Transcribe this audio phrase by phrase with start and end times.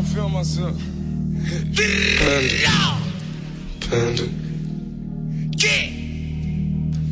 [0.00, 0.78] I feel myself.
[2.16, 2.56] Panda.
[3.84, 4.24] Panda.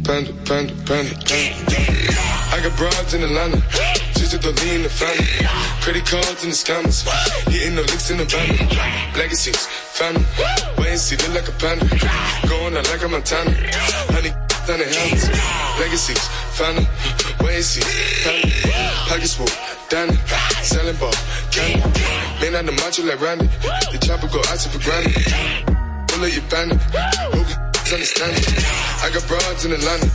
[0.04, 1.14] Panda, panda, panda.
[2.48, 3.62] I got broads in Atlanta.
[4.16, 5.26] Just to the lean the family.
[5.82, 7.06] Credit cards in the scammers.
[7.50, 8.56] Hitting the licks in the van.
[9.18, 10.24] Legacies, family.
[10.78, 11.84] Wait and see, look like a panda.
[12.48, 13.50] Going out like a Montana.
[14.14, 14.32] Honey,
[14.76, 15.24] the helmets.
[15.80, 16.20] Legacies,
[16.52, 16.86] family.
[17.58, 17.80] See,
[18.22, 18.52] family.
[19.08, 19.50] Pockets full,
[19.88, 20.14] Danny.
[20.62, 21.10] Selling ball,
[21.50, 21.82] candy.
[22.38, 23.48] Man on the macho like Randy.
[23.90, 25.16] The chopper go out for granted.
[26.06, 26.78] Pull up your bandit.
[27.88, 28.46] You understand it.
[29.02, 30.06] I got broads in Atlanta.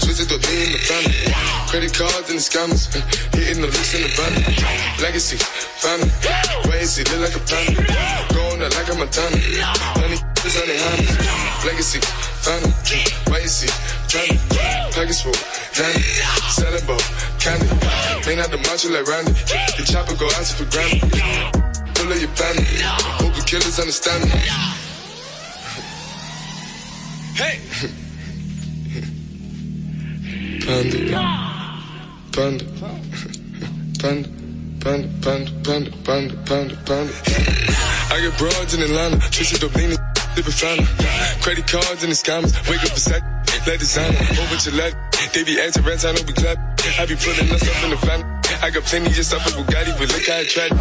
[0.00, 1.12] Twisted the lean in the family.
[1.68, 2.88] Credit cards and the scammers.
[3.34, 4.32] Hitting the looks in the van.
[5.02, 5.36] Legacy,
[5.82, 6.08] family.
[6.86, 7.82] See, look like a panda.
[8.32, 9.36] Going out like a Montana.
[9.98, 11.66] Honey, on the hands.
[11.66, 11.98] Legacy,
[12.48, 13.66] and see,
[14.08, 14.38] family.
[14.92, 15.34] Package full,
[15.74, 16.02] Danny.
[16.50, 17.00] Selling ball,
[17.40, 17.66] candy.
[18.30, 19.32] Ain't out the macho like Randy.
[19.32, 21.00] The chopper go out for granted.
[21.94, 22.66] Pull up your bandit.
[23.18, 24.30] Hope the killers understand me.
[27.34, 27.60] Hey!
[30.66, 30.98] Panda.
[32.32, 32.64] Panda.
[33.98, 34.28] Panda.
[34.78, 37.12] Panda, panda, panda, panda, panda, panda.
[38.08, 40.86] I get broads in Atlanta, twisted up live fountain.
[41.40, 43.22] Credit cards and the scammers, wake up beside,
[43.66, 44.94] let designer, over to let,
[45.32, 46.58] they be acting rats, I know we clap.
[46.98, 48.35] I be putting us up in the family.
[48.62, 50.72] I got plenty of stuff with Bugatti, but look how I tried.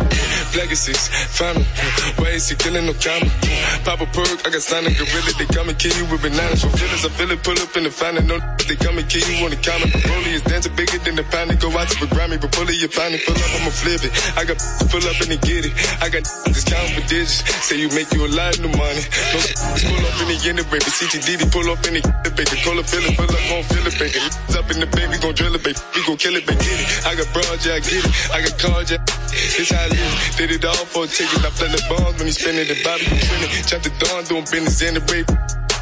[0.55, 1.65] Legacies, family,
[2.17, 3.29] why is he killing no comma?
[3.83, 6.63] Pop a perk, I got signed a gorilla, they come and kill you with bananas.
[6.63, 9.21] For feelings, I feel it, pull up in the family, no they come and kill
[9.29, 9.85] you on the counter.
[10.01, 12.81] Broly is dancing bigger than the pound, go out to the Grammy, but pull it,
[12.81, 14.11] you find it, pull up, I'ma flip it.
[14.33, 14.57] I got
[14.89, 15.73] pull up and they get it.
[16.01, 19.03] I got discount for digits, say you make you a lot of money.
[19.05, 19.39] No
[19.85, 22.01] pull up in the end, baby, CTD, pull up in the
[22.33, 24.19] baby, call it, feeling, pull up, gon' feel it, baby.
[24.57, 26.65] Up in the baby, gon' drill it, baby, we gon' kill it, baby.
[27.05, 28.31] I got broad, I get it.
[28.31, 28.97] I got cards, yeah.
[29.31, 30.35] This how I live.
[30.37, 31.43] Did it all for a ticket.
[31.43, 33.49] I play the bombs when he spinning the Bobby spinning.
[33.65, 35.29] Chop the dawn, doing business in the rape.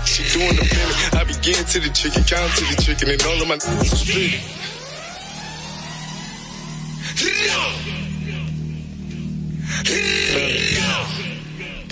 [0.06, 1.20] She doing the feeling.
[1.20, 4.40] I begin to the chicken, count to the chicken, and all of my are split.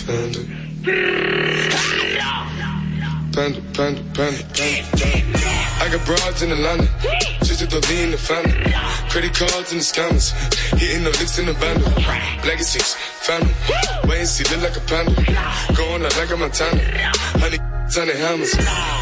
[0.05, 0.39] Panda.
[0.83, 2.70] Panda,
[3.31, 4.43] panda, panda, panda.
[5.81, 6.87] I got broads in Atlanta,
[7.43, 8.53] just to lean the family.
[9.09, 10.31] Credit cards and the scammers,
[10.77, 11.91] hitting the licks in the bundle.
[12.45, 12.93] Legacies,
[13.25, 13.53] family,
[14.07, 15.15] wait and see, look like a panda.
[15.75, 16.81] Going out like a Montana,
[17.39, 17.57] honey
[17.99, 18.55] on the hammers.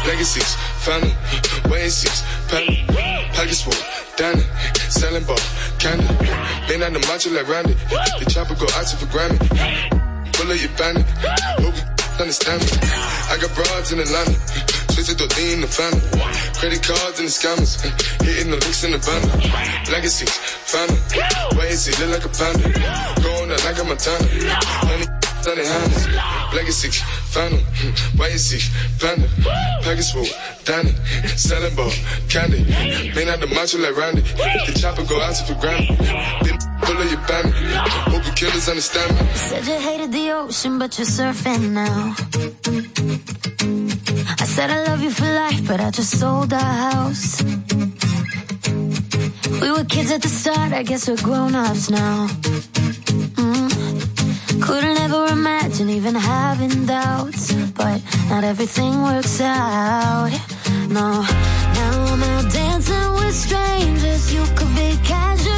[0.06, 1.14] Legacies, family,
[1.70, 2.10] wait and see,
[2.48, 2.84] family.
[3.34, 3.74] Pockets full,
[4.16, 4.42] Danny,
[4.90, 5.38] selling ball,
[5.78, 6.06] candy.
[6.68, 7.74] They not the macho like Randy,
[8.18, 9.38] the chopper go out for Grammy.
[10.32, 12.72] Pull up your bandit, understand me.
[13.30, 14.34] I got broads in Atlanta,
[14.90, 16.02] twisted the lean the family.
[16.58, 17.78] Credit cards and the scammers,
[18.22, 19.30] hitting the licks in the bundle.
[19.92, 20.98] Legacy, family,
[21.68, 22.66] and see, look like a panda.
[23.22, 24.26] Going out like a Montana,
[24.82, 25.06] honey
[25.46, 26.39] on the hands.
[26.52, 26.90] Legacy,
[27.36, 28.60] and see,
[28.98, 29.28] panda.
[29.82, 30.26] Package full,
[30.64, 30.92] Danny,
[31.36, 31.92] selling ball,
[32.28, 32.64] candy.
[33.14, 35.96] May not the macho like Randy, the chopper go out for granted.
[36.42, 37.54] Then pull up your bandit,
[38.10, 39.26] hope the killers understand me.
[39.34, 42.14] Said you hated the ocean, but you're surfing now.
[44.40, 47.42] I said I love you for life, but I just sold our house.
[49.60, 52.26] We were kids at the start, I guess we're grown-ups now.
[53.38, 53.49] Mm.
[54.60, 60.30] Couldn't ever imagine even having doubts, but not everything works out.
[60.88, 61.22] No,
[61.76, 64.32] now I'm out dancing with strangers.
[64.34, 65.49] You could be casually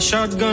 [0.00, 0.47] shotgun.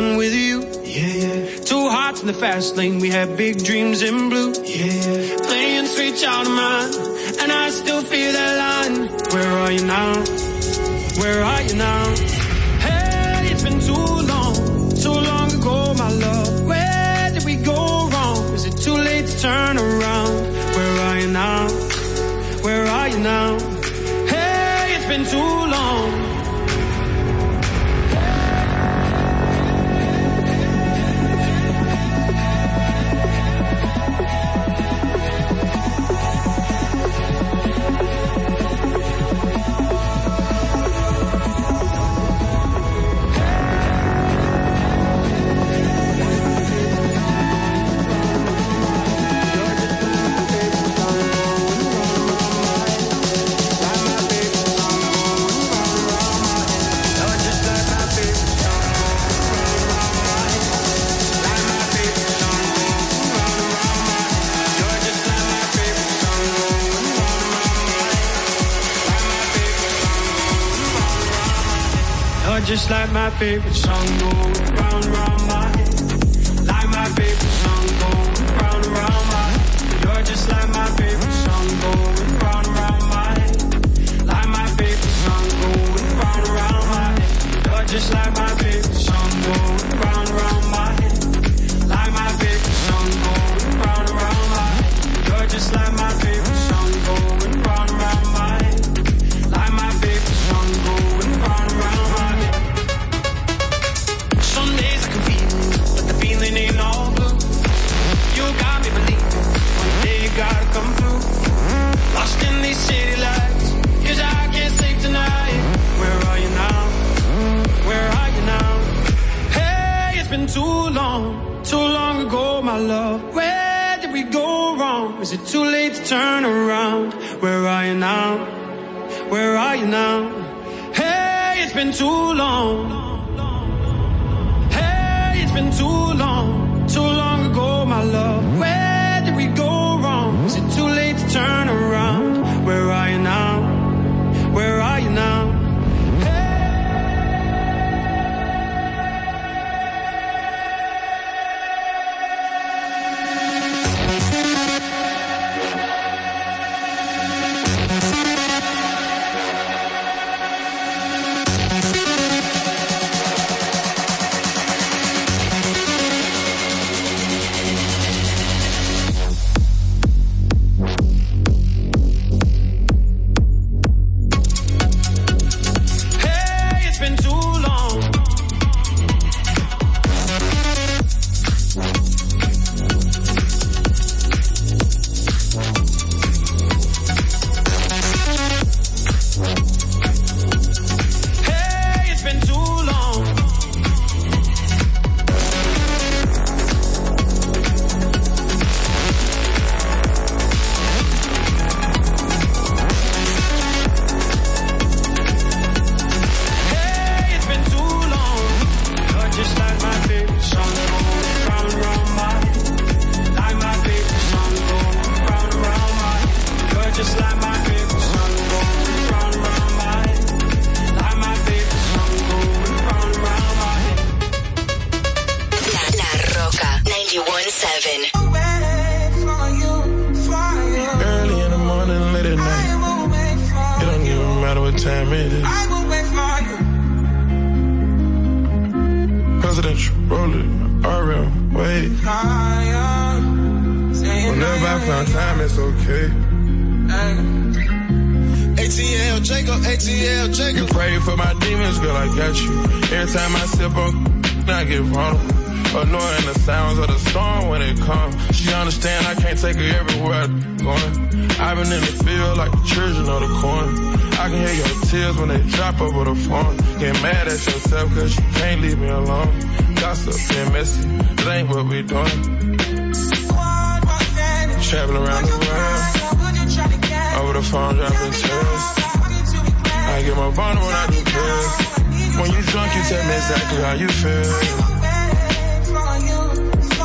[280.86, 284.30] When you drunk, you tell me exactly how you feel.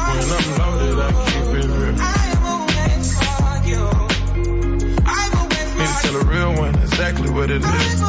[0.09, 1.97] When I'm loaded, I keep it real.
[5.77, 8.01] Need to tell a real one exactly what it is.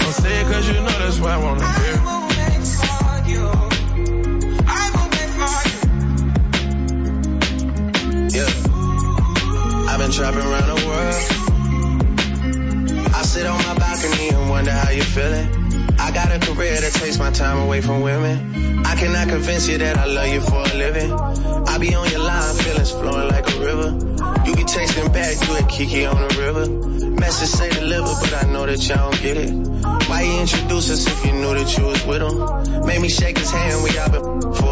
[0.00, 2.12] Don't say it cause you know that's why I wanna hear.
[10.12, 11.31] trapping around the world
[14.02, 15.48] for and wonder how you feeling.
[15.98, 18.84] I got a career that takes my time away from women.
[18.84, 21.12] I cannot convince you that I love you for a living.
[21.12, 23.90] I be on your line, feelings flowing like a river.
[24.46, 26.68] You be texting back, you a Kiki on the river.
[27.20, 29.50] Message say deliver, but I know that y'all don't get it.
[30.08, 32.86] Why you introduce us if you knew that you was with him?
[32.86, 34.71] Made me shake his hand, we all been for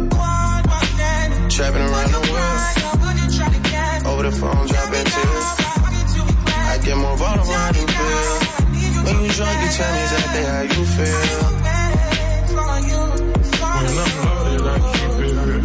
[1.61, 2.57] Trapping around the world.
[4.07, 5.47] Over the phone, dropping tears.
[6.49, 9.05] I get more vulnerable how you feel.
[9.05, 11.21] When you drunk, you tell me exactly how you feel.
[13.77, 15.61] When I'm loaded, I keep it real.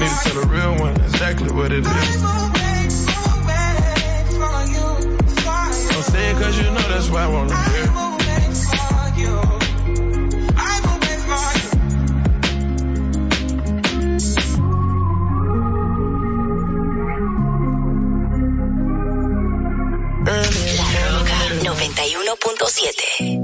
[0.00, 2.22] Need to tell a real one exactly what it is.
[5.92, 7.85] Don't say it cause you know that's why I wanna hear.
[22.06, 23.35] 91.7.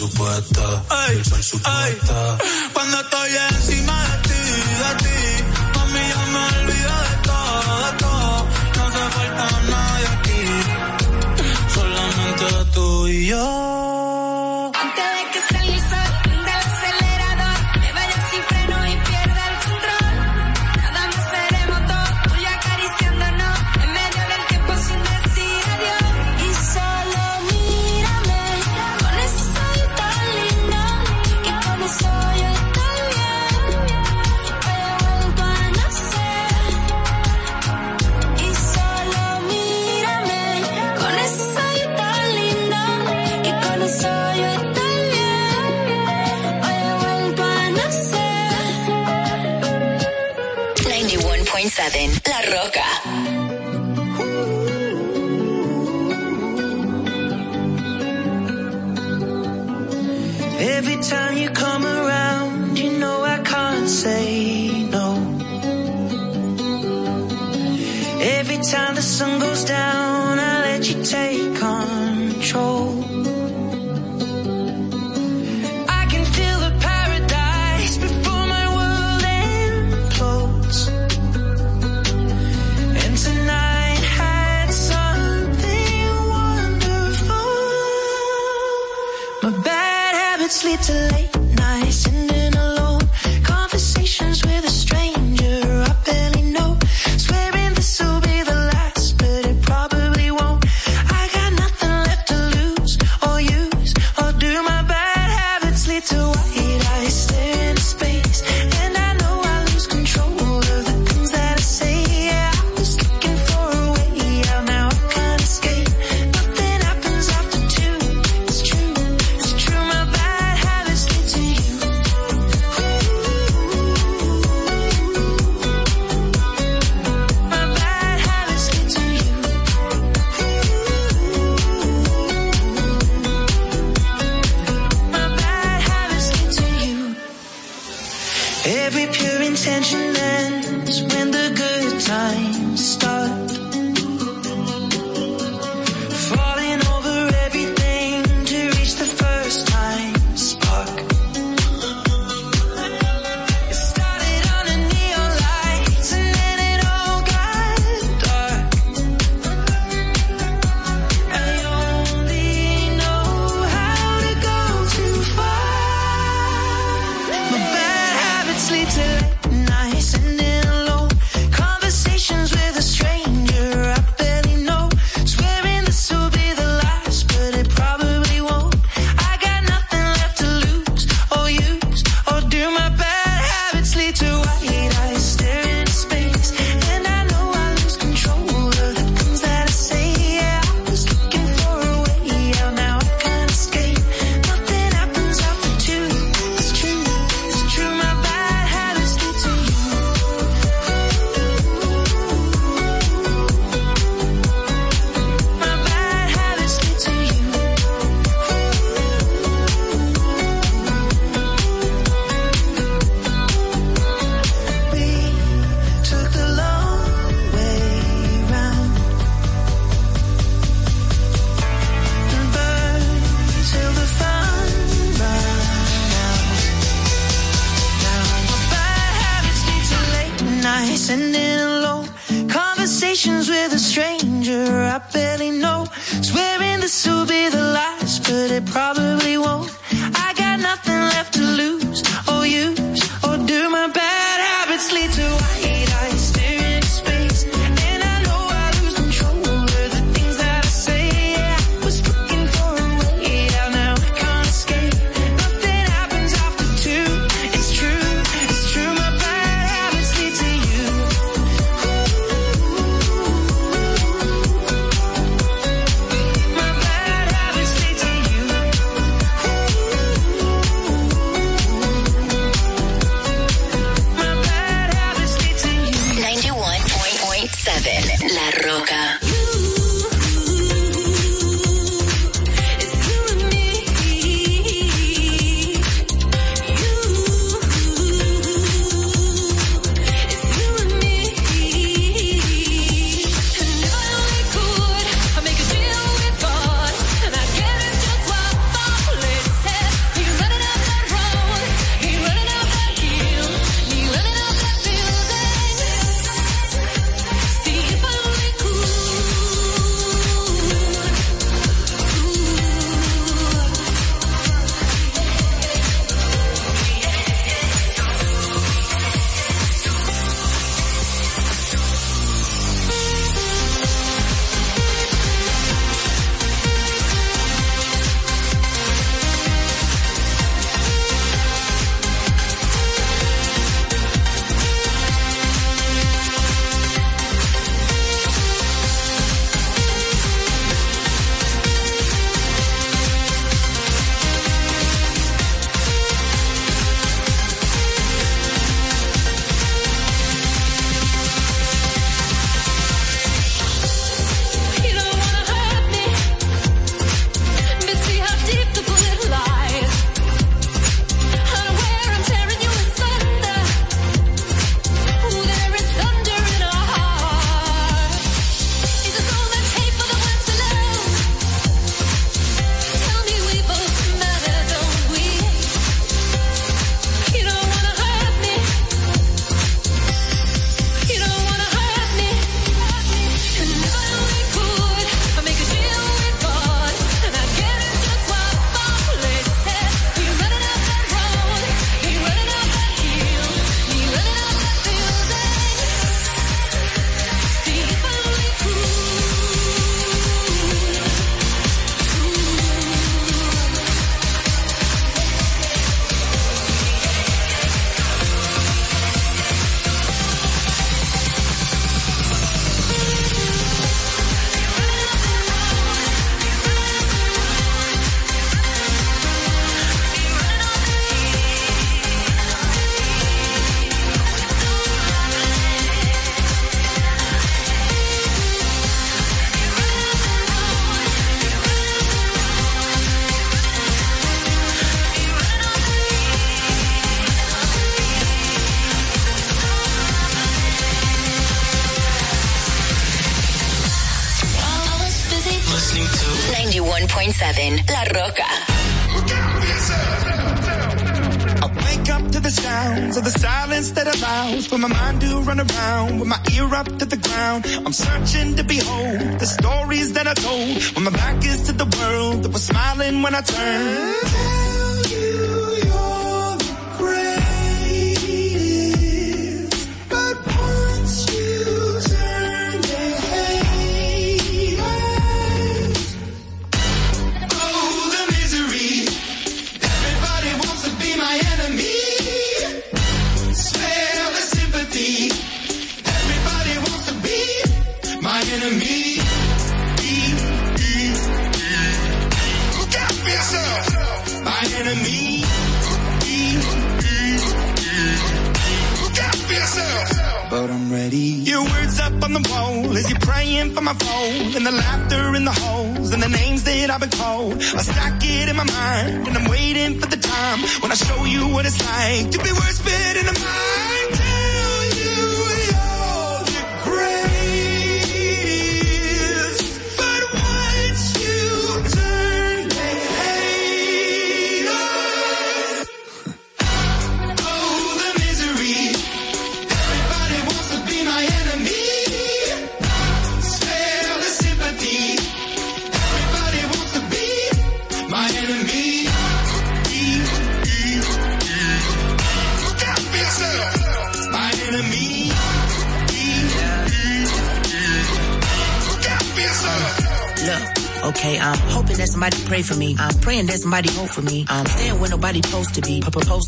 [0.00, 0.57] y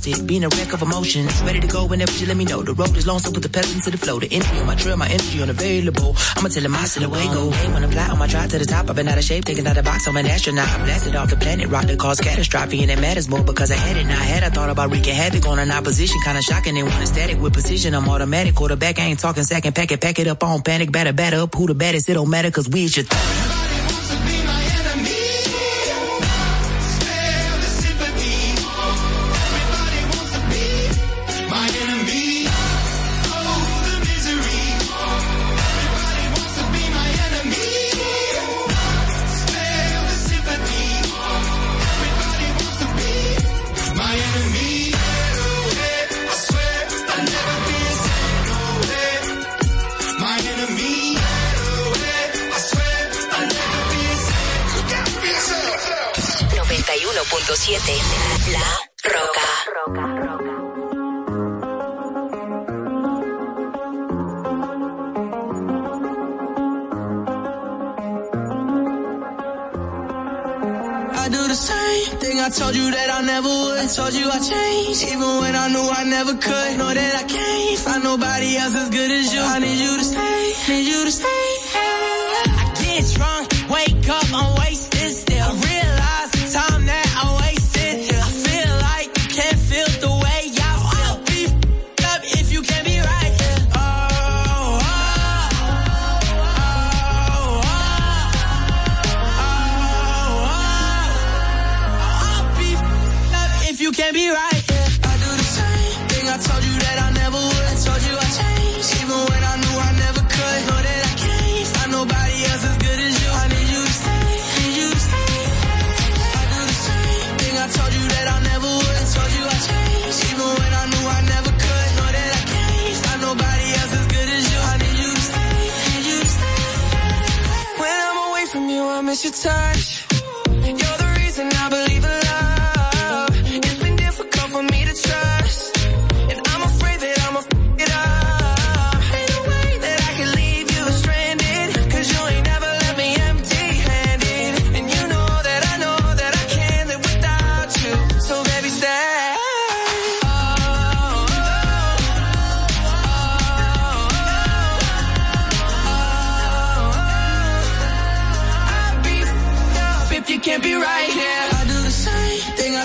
[0.00, 1.42] posted, being a wreck of emotions.
[1.42, 2.62] Ready to go whenever you let me know.
[2.62, 4.18] The road is long, so put the pedal into the flow.
[4.18, 6.14] The energy on my trail, my energy unavailable.
[6.36, 7.50] I'ma tell him I still go.
[7.50, 9.44] Hey, when I fly on my drive to the top, I've been out of shape,
[9.44, 10.68] taking out the box, I'm an astronaut.
[10.68, 13.76] I blasted off the planet, rock that caused catastrophe, and it matters more because I
[13.76, 14.04] had it.
[14.04, 16.74] Now I had, I thought about wreaking havoc on an opposition, kinda shocking.
[16.74, 18.54] They want static with precision, I'm automatic.
[18.54, 21.54] Quarterback, I ain't talking second and pack it up on panic, batter, batter up.
[21.54, 22.08] Who the baddest?
[22.08, 23.06] It don't matter, cause we is your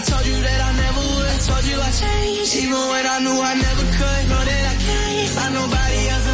[0.06, 1.40] told you that I never would.
[1.48, 4.24] Told you I changed, even when I knew I never could.
[4.30, 6.25] Know that I can't find nobody else.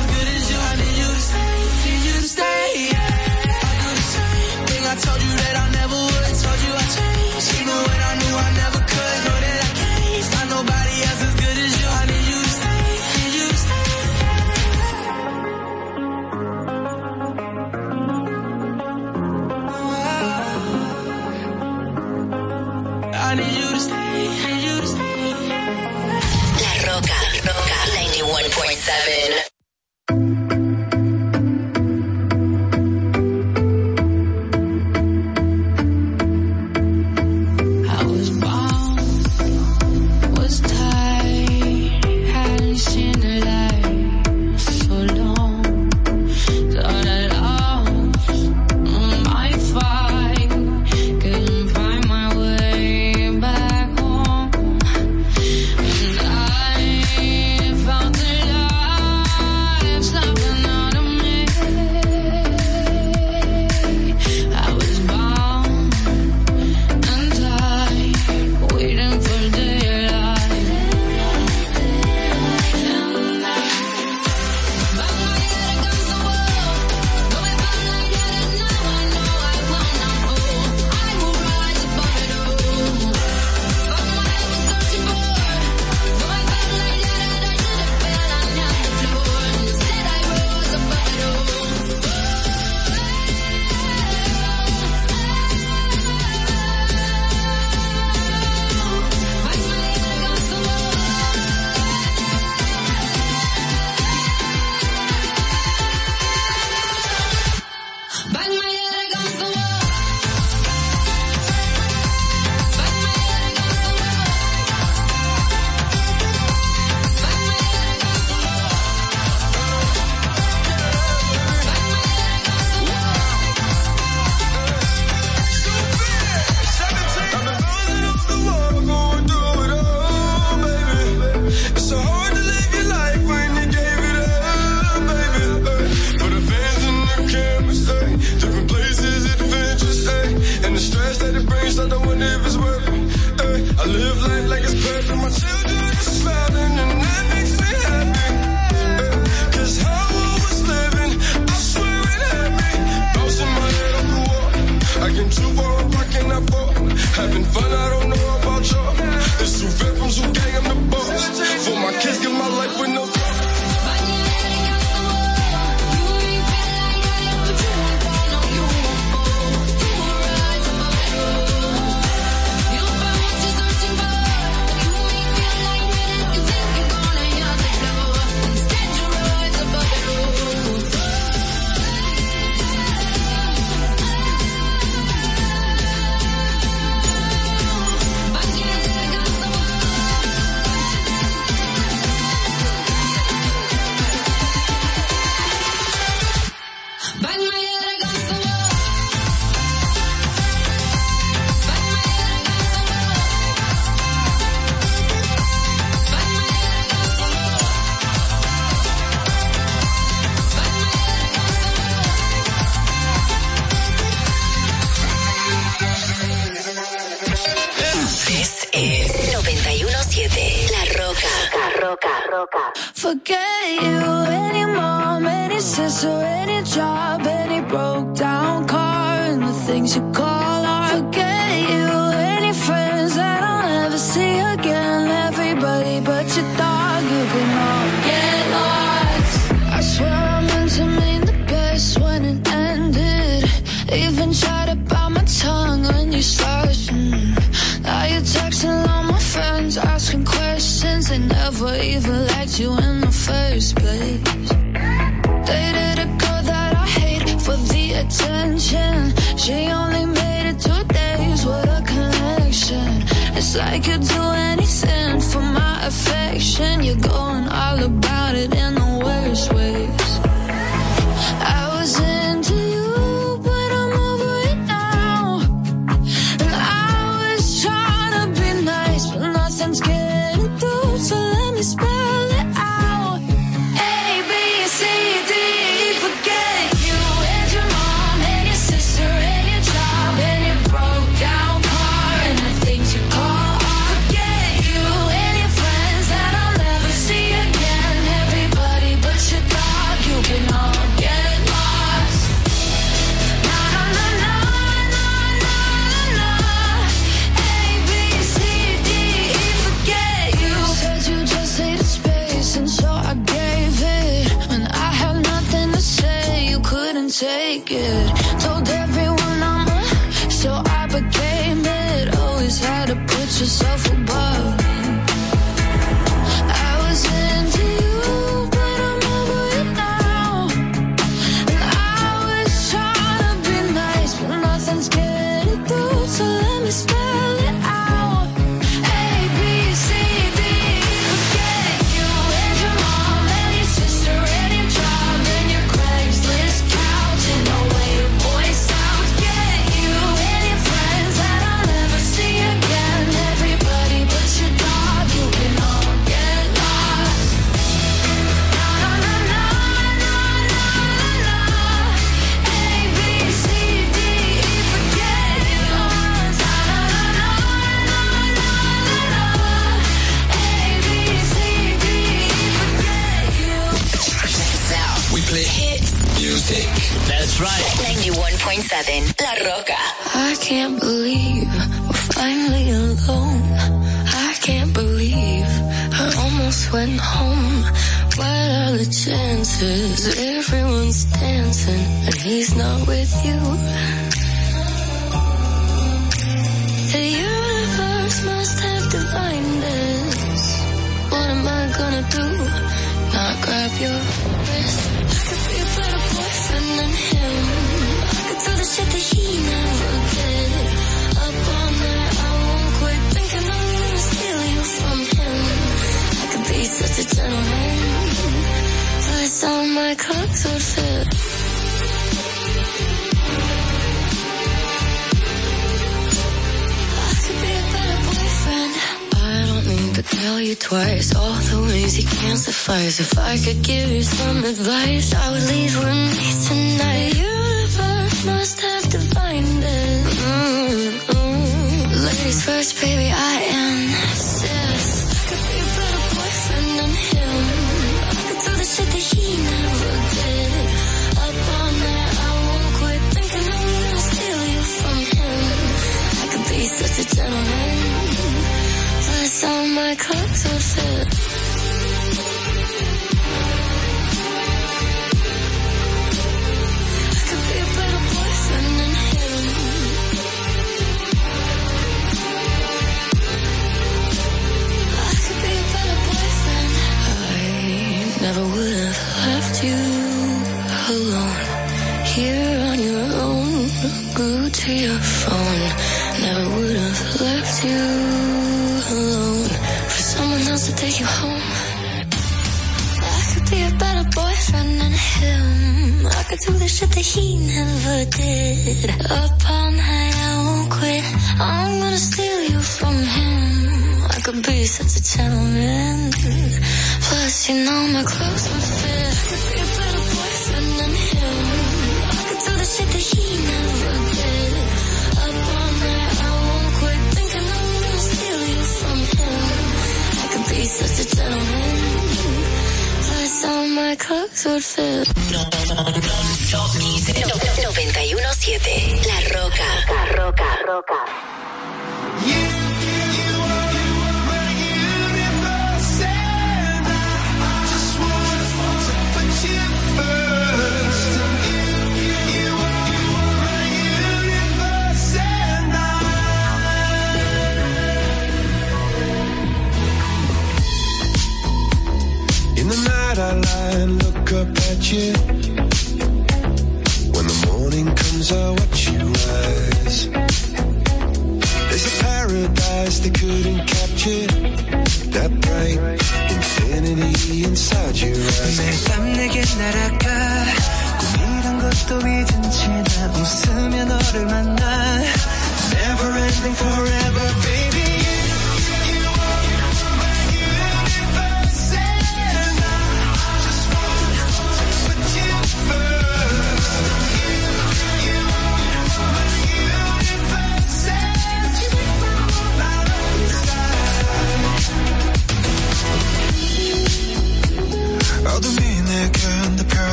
[433.44, 435.14] Could give you some advice,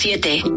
[0.00, 0.49] 91.7.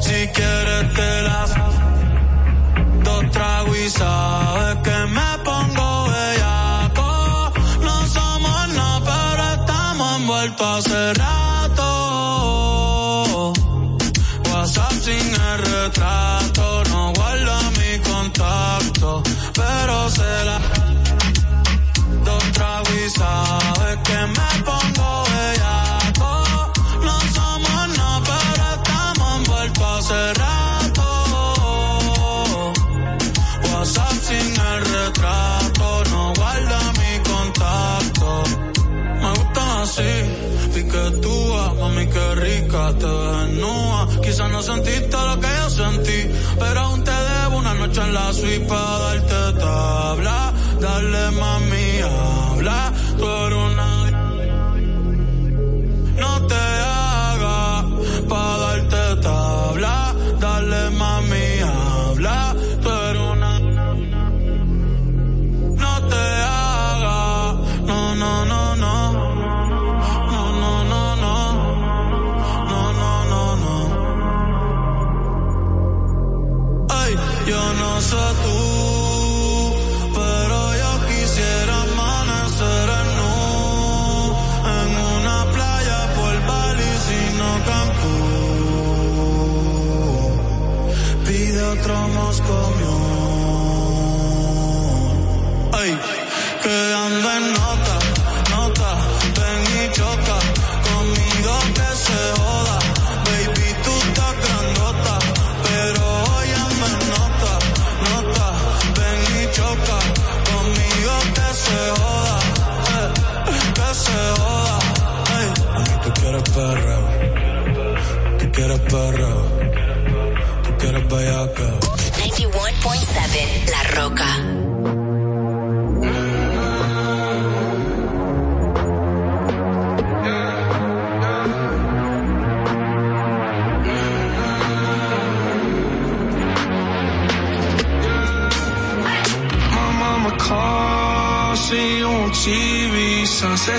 [0.00, 1.79] si quieres te las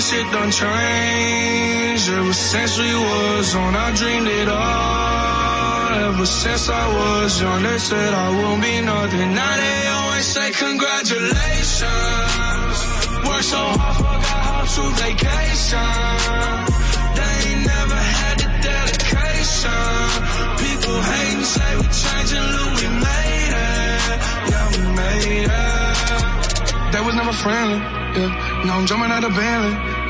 [0.01, 2.09] Shit done changed.
[2.09, 5.93] Ever since we was on, I dreamed it all.
[6.09, 9.33] Ever since I was young, they said I won't be nothing.
[9.35, 12.77] Now they always say congratulations.
[13.27, 15.93] Worked so hard, forgot how to vacation.
[17.17, 19.99] They ain't never had the dedication.
[20.65, 24.19] People hating, say we changing, look, we made it.
[24.49, 25.49] Yeah, we made it.
[26.91, 27.79] That was never friendly,
[28.19, 28.31] yeah.
[28.65, 29.73] Now I'm jumping out of Bentley,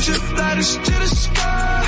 [0.00, 1.82] Put your lighters to the sky.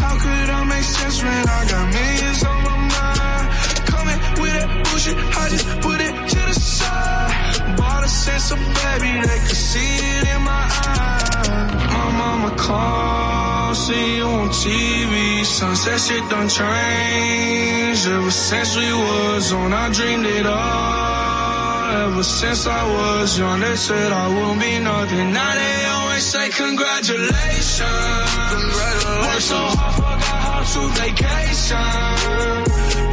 [0.00, 3.46] How could I make sense when I got millions on my mind?
[3.92, 7.76] Coming with that bullshit, I just put it to the side.
[7.78, 11.48] Bought a sense of baby, they could see it in my eyes.
[11.96, 15.44] My mama called, see you on TV.
[15.44, 18.06] Sunset shit done changed.
[18.08, 22.08] Ever since we was on, I dreamed it all.
[22.08, 25.32] Ever since I was young, they said I won't be nothing.
[25.32, 28.30] Now they always say congratulations.
[28.54, 29.26] Congratulations.
[29.26, 31.90] Worked so hard, forgot how to vacation.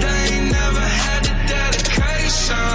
[0.01, 2.69] They ain't never had the dedication.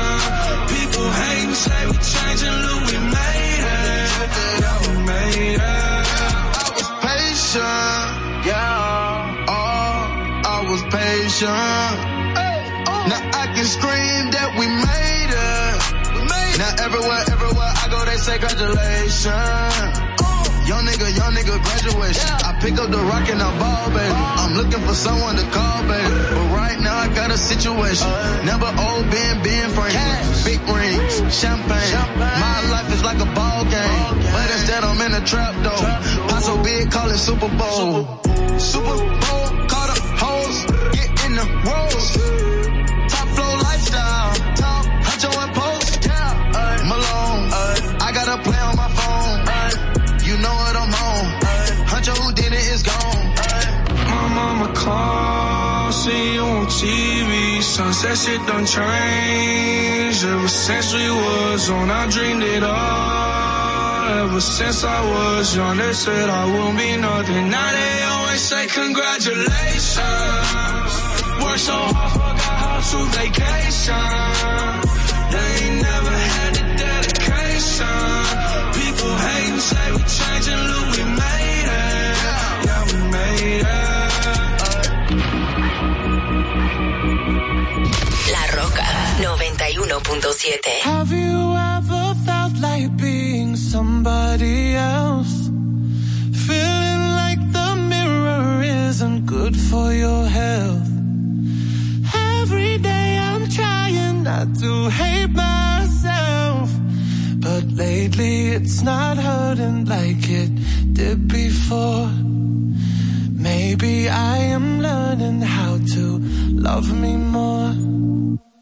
[0.74, 4.10] People hating, say we changing, look, we made it.
[4.62, 6.06] Yeah, we made it.
[6.58, 8.10] I was patient,
[8.50, 9.46] yeah.
[9.46, 9.98] Oh,
[10.42, 11.94] I was patient.
[12.42, 13.10] Oh.
[13.10, 15.96] Now I can scream that we made it.
[16.58, 19.95] Now everywhere, everywhere I go, they say congratulations.
[20.76, 22.28] Young nigga, young nigga, graduation.
[22.44, 24.12] I pick up the rock and I ball, baby.
[24.12, 24.44] Uh-huh.
[24.44, 26.04] I'm looking for someone to call, baby.
[26.36, 28.04] But right now I got a situation.
[28.04, 28.44] Uh-huh.
[28.44, 30.20] Never old Ben, Ben Franklin.
[30.44, 31.96] Big rings, champagne.
[32.20, 34.20] My life is like a ball game.
[34.36, 35.80] But instead I'm in a trap though.
[36.28, 38.20] Pop so big, call it Super Bowl.
[38.60, 40.56] Super Bowl, call the hoes,
[40.92, 42.20] get in the rolls.
[43.08, 44.26] Top flow lifestyle.
[44.36, 45.55] And post.
[54.86, 57.32] Called, see you on TV.
[57.62, 60.24] Sunset shit done changed.
[60.24, 64.22] Ever since we was on, I dreamed it all.
[64.22, 67.44] Ever since I was young, they said I won't be nothing.
[67.56, 70.92] Now they always say congratulations.
[71.42, 74.08] Worked so hard, forgot how to vacation.
[75.32, 76.05] They ain't never
[89.18, 90.66] 91.7.
[90.82, 95.48] Have you ever felt like being somebody else?
[96.46, 100.90] Feeling like the mirror isn't good for your health.
[102.14, 106.70] Every day I'm trying not to hate myself.
[107.36, 110.50] But lately it's not hurting like it
[110.92, 112.10] did before.
[113.32, 116.18] Maybe I am learning how to
[116.52, 117.72] love me more.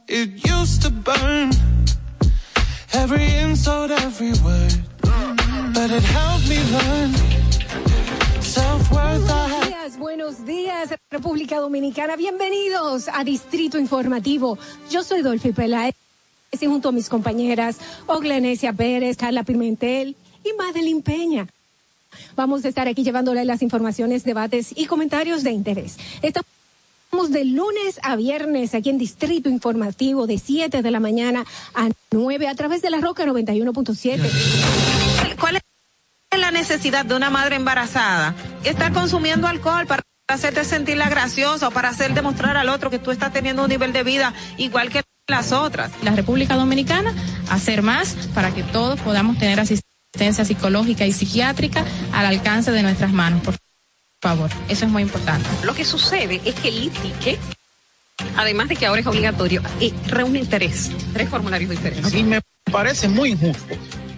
[0.07, 1.51] It used to burn
[2.93, 4.75] every insult, every word.
[5.73, 7.15] But it helped me learn
[8.43, 9.31] self-worth.
[9.31, 12.17] I Buenos días, buenos días, República Dominicana.
[12.17, 14.59] Bienvenidos a Distrito Informativo.
[14.91, 15.95] Yo soy Dolphy Peláez
[16.53, 21.49] y junto a mis compañeras Oglenesia Pérez, Carla Pimentel y Madeline Peña.
[22.37, 25.97] Vamos a estar aquí llevándole las informaciones, debates y comentarios de interés.
[26.21, 26.54] Estamos
[27.23, 32.49] de lunes a viernes aquí en Distrito Informativo de 7 de la mañana a 9
[32.49, 35.37] a través de la Roca 91.7.
[35.39, 38.35] ¿Cuál es la necesidad de una madre embarazada?
[38.65, 43.12] Estar consumiendo alcohol para hacerte sentirla graciosa o para hacer demostrar al otro que tú
[43.12, 45.93] estás teniendo un nivel de vida igual que las otras.
[46.03, 47.15] La República Dominicana,
[47.49, 53.12] hacer más para que todos podamos tener asistencia psicológica y psiquiátrica al alcance de nuestras
[53.12, 53.55] manos, por
[54.25, 54.51] favor.
[54.70, 55.47] Eso es muy importante.
[55.64, 57.39] Lo que sucede es que el ITIQUE,
[58.39, 62.14] además de que ahora es obligatorio, eh, reúne tres, tres formularios diferentes.
[62.14, 62.41] Y me
[62.72, 63.75] parece muy injusto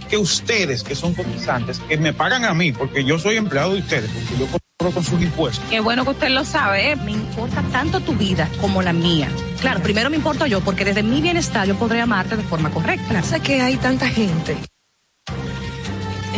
[0.08, 3.80] que ustedes, que son cotizantes, que me pagan a mí, porque yo soy empleado de
[3.80, 5.64] ustedes, porque yo cobro con sus impuestos.
[5.68, 6.96] Qué bueno que usted lo sabe, ¿eh?
[6.96, 9.28] Me importa tanto tu vida como la mía.
[9.60, 13.20] Claro, primero me importo yo, porque desde mi bienestar yo podré amarte de forma correcta.
[13.24, 14.56] Sé que hay tanta gente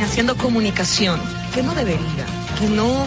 [0.02, 1.20] haciendo comunicación
[1.54, 2.24] que no debería,
[2.58, 3.06] que no,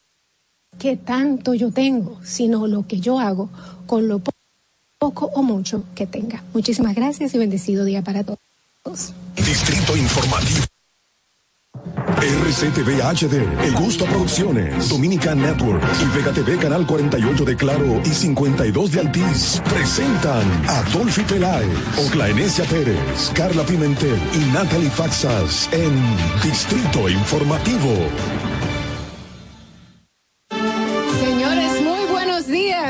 [0.77, 3.49] que tanto yo tengo, sino lo que yo hago
[3.85, 4.31] con lo po-
[4.97, 6.43] poco o mucho que tenga.
[6.53, 9.13] Muchísimas gracias y bendecido día para todos.
[9.35, 10.65] Distrito Informativo.
[12.21, 18.09] RCTV HD, El Gusto Producciones, Dominican Network y Vega TV Canal 48 de Claro y
[18.09, 21.67] 52 de Altiz presentan a Dolphy Peláez,
[22.07, 25.91] Oclaenecia Pérez, Carla Pimentel y Natalie Faxas en
[26.43, 27.93] Distrito Informativo.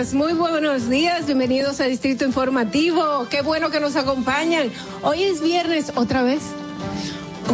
[0.01, 3.27] Días, muy buenos días, bienvenidos a Distrito Informativo.
[3.29, 4.71] Qué bueno que nos acompañan.
[5.03, 6.41] Hoy es viernes, otra vez.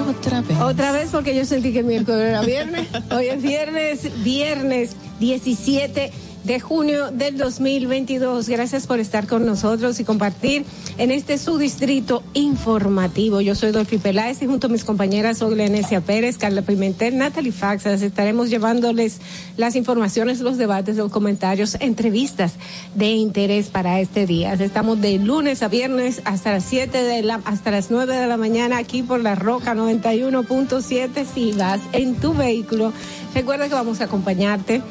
[0.09, 0.57] Otra vez.
[0.61, 2.87] Otra vez porque yo sentí que el miércoles era viernes.
[3.11, 6.11] Hoy es viernes, viernes 17
[6.47, 8.47] de junio del 2022.
[8.47, 10.65] Gracias por estar con nosotros y compartir
[10.97, 13.41] en este su distrito informativo.
[13.41, 18.01] Yo soy Dolphy Peláez y junto a mis compañeras Oglenesia Pérez, Carla Pimentel, Natalie Faxas
[18.01, 19.19] estaremos llevándoles
[19.57, 22.53] las informaciones, los debates, los comentarios, entrevistas
[22.95, 24.53] de interés para este día.
[24.53, 28.37] Estamos de lunes a viernes hasta las 7 de la, hasta las 9 de la
[28.37, 32.93] mañana aquí por la Roca 91.7 si vas en tu vehículo.
[33.35, 34.81] Recuerda que vamos a acompañarte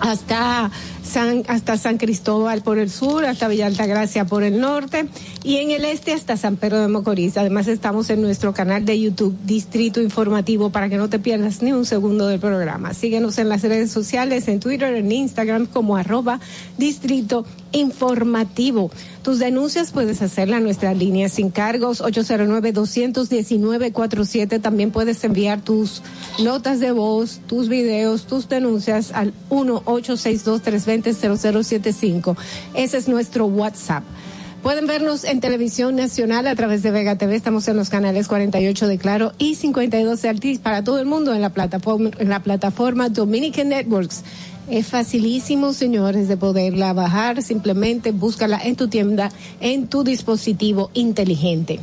[0.00, 0.70] hasta
[1.02, 5.08] San, hasta San Cristóbal por el sur, hasta Villa Altagracia por el norte
[5.42, 7.36] y en el este hasta San Pedro de Macorís.
[7.36, 11.72] Además estamos en nuestro canal de YouTube Distrito Informativo para que no te pierdas ni
[11.72, 12.94] un segundo del programa.
[12.94, 16.40] Síguenos en las redes sociales, en Twitter, en Instagram como arroba
[16.78, 18.90] Distrito Informativo.
[19.22, 24.62] Tus denuncias puedes hacerla a nuestra línea sin cargos 809-219-47.
[24.62, 26.00] También puedes enviar tus
[26.42, 32.34] notas de voz, tus videos, tus denuncias al 1-862-320-0075.
[32.74, 34.04] Ese es nuestro WhatsApp.
[34.62, 37.34] Pueden vernos en televisión nacional a través de Vega TV.
[37.34, 41.34] Estamos en los canales 48 de Claro y 52 de Altiz para todo el mundo
[41.34, 44.22] en la plataforma, en la plataforma Dominican Networks.
[44.70, 47.42] Es facilísimo, señores, de poderla bajar.
[47.42, 51.80] Simplemente búscala en tu tienda, en tu dispositivo inteligente.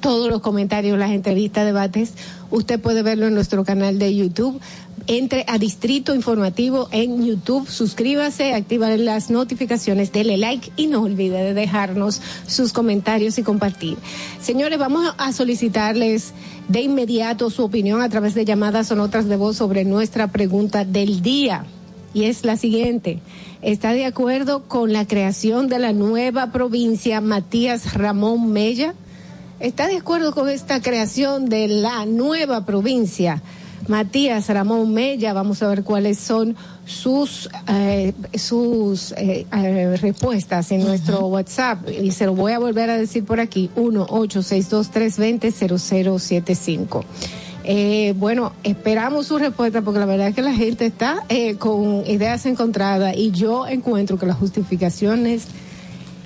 [0.00, 2.14] Todos los comentarios, las entrevistas, debates,
[2.50, 4.60] usted puede verlo en nuestro canal de YouTube.
[5.06, 11.44] Entre a Distrito Informativo en YouTube, suscríbase, activa las notificaciones, dele like y no olvide
[11.44, 13.96] de dejarnos sus comentarios y compartir.
[14.40, 16.32] Señores, vamos a solicitarles
[16.66, 20.84] de inmediato su opinión a través de llamadas o notas de voz sobre nuestra pregunta
[20.84, 21.66] del día
[22.14, 23.20] y es la siguiente.
[23.62, 28.94] ¿Está de acuerdo con la creación de la nueva provincia Matías Ramón Mella?
[29.60, 33.42] ¿Está de acuerdo con esta creación de la nueva provincia
[33.88, 35.34] Matías Ramón Mella?
[35.34, 36.56] Vamos a ver cuáles son
[36.86, 42.88] sus eh, sus eh, eh, respuestas en nuestro WhatsApp y se lo voy a volver
[42.88, 47.04] a decir por aquí 1 862 320 0075
[47.64, 52.06] eh, bueno, esperamos su respuesta porque la verdad es que la gente está eh, con
[52.06, 55.46] ideas encontradas y yo encuentro que las justificaciones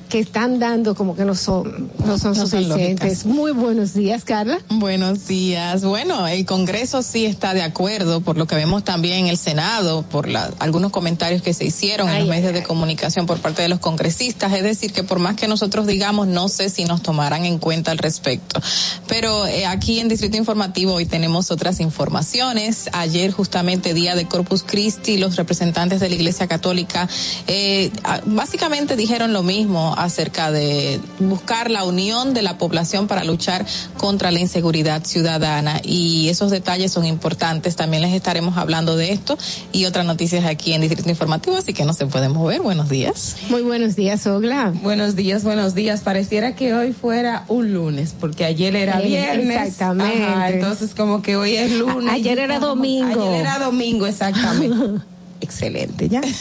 [0.08, 3.24] que están dando como que no son no son No suficientes.
[3.26, 4.58] Muy buenos días, Carla.
[4.68, 5.84] Buenos días.
[5.84, 10.02] Bueno, el Congreso sí está de acuerdo, por lo que vemos también en el Senado,
[10.02, 13.68] por la- algunos comentarios que se hicieron en los medios de comunicación por parte de
[13.68, 14.52] los congresistas.
[14.52, 17.90] Es decir, que por más que nosotros digamos, no sé si nos tomarán en cuenta
[17.90, 18.60] al respecto.
[19.08, 22.88] Pero eh, aquí en Distrito Informativo hoy tenemos otras informaciones.
[22.92, 27.08] Ayer, justamente, día de Corpus Christi, los representantes de la Iglesia Católica
[27.46, 27.90] eh,
[28.26, 33.64] básicamente dijeron lo mismo acerca de buscar la unión de la población para luchar
[33.96, 37.76] contra la inseguridad ciudadana y esos detalles son importantes.
[37.76, 39.38] También les estaremos hablando de esto
[39.72, 42.60] y otras noticias aquí en Distrito Informativo, así que no se pueden mover.
[42.62, 43.36] Buenos días.
[43.48, 44.72] Muy buenos días, Ogla.
[44.82, 46.00] Buenos días, buenos días.
[46.00, 49.56] Pareciera que hoy fuera un lunes, porque ayer era Eh, viernes.
[49.68, 50.24] exactamente.
[50.24, 52.10] Ajá, entonces como que hoy es lunes.
[52.10, 53.22] A- ayer era domingo.
[53.28, 55.02] Ayer era domingo, exactamente.
[55.44, 56.22] Excelente, ya.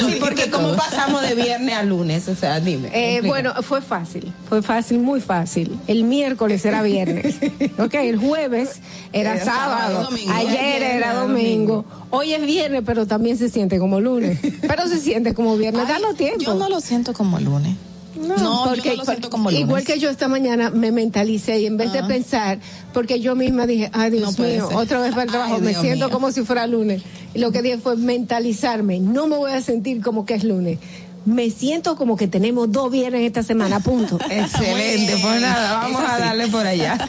[0.00, 2.88] Sí, porque como pasamos de viernes a lunes, o sea, dime.
[2.92, 5.78] Eh, bueno, fue fácil, fue fácil, muy fácil.
[5.86, 7.36] El miércoles era viernes,
[7.78, 8.80] ok, el jueves
[9.12, 10.32] era, Era sábado, domingo.
[10.32, 11.84] ayer Ayer era era domingo.
[12.10, 16.16] hoy es viernes, pero también se siente como lunes, pero se siente como viernes, danos
[16.16, 16.40] tiempo.
[16.40, 17.76] Yo no lo siento como lunes.
[18.20, 19.66] No, porque lo siento como lunes.
[19.66, 22.06] igual que yo esta mañana me mentalicé y en vez de Ah.
[22.06, 22.58] pensar,
[22.92, 24.76] porque yo misma dije, ay Dios No puede mío, ser.
[24.76, 26.12] otra vez para el trabajo, Ay, me Dios siento mío.
[26.14, 27.02] como si fuera lunes.
[27.34, 30.78] Y lo que dije fue mentalizarme, no me voy a sentir como que es lunes.
[31.24, 34.18] Me siento como que tenemos dos viernes esta semana, punto.
[34.30, 36.98] Excelente, pues nada, vamos a darle por allá.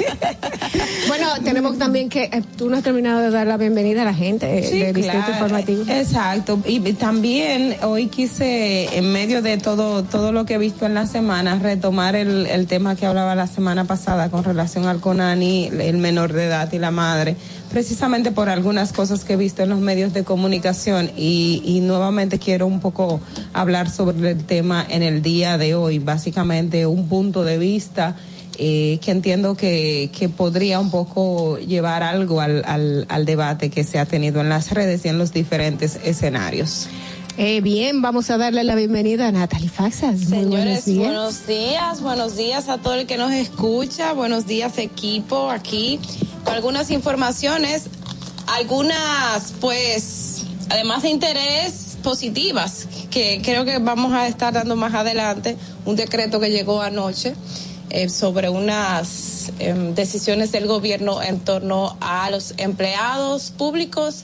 [1.08, 4.14] Bueno, tenemos también que, eh, tú no has terminado de dar la bienvenida a la
[4.14, 5.34] gente eh, Sí, de Distrito claro.
[5.34, 5.84] Informativo.
[5.92, 6.60] Exacto.
[6.66, 11.08] Y también hoy quise, en medio de todo, todo lo que he visto en la
[11.08, 15.98] semana, retomar el, el tema que hablaba la semana pasada con relación al CONANI, el
[15.98, 17.36] menor de edad y la madre,
[17.72, 22.38] precisamente por algunas cosas que he visto en los medios de comunicación y, y nuevamente
[22.38, 23.22] quiero un poco
[23.54, 28.16] hablar sobre el tema en el día de hoy, básicamente un punto de vista
[28.58, 33.84] eh, que entiendo que, que podría un poco llevar algo al, al, al debate que
[33.84, 36.88] se ha tenido en las redes y en los diferentes escenarios.
[37.38, 40.30] Eh, bien, vamos a darle la bienvenida a Natalie Faxas.
[40.30, 41.06] Muy buenos Señores, días.
[41.06, 46.00] buenos días, buenos días a todo el que nos escucha, buenos días equipo aquí,
[46.44, 47.84] con algunas informaciones,
[48.48, 55.56] algunas pues, además de interés, positivas, que creo que vamos a estar dando más adelante,
[55.86, 57.36] un decreto que llegó anoche
[57.92, 64.24] eh, sobre unas em, decisiones del gobierno en torno a los empleados públicos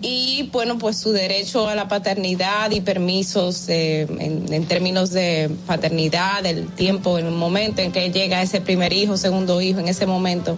[0.00, 5.50] y bueno pues su derecho a la paternidad y permisos eh, en, en términos de
[5.66, 9.88] paternidad el tiempo en el momento en que llega ese primer hijo segundo hijo en
[9.88, 10.56] ese momento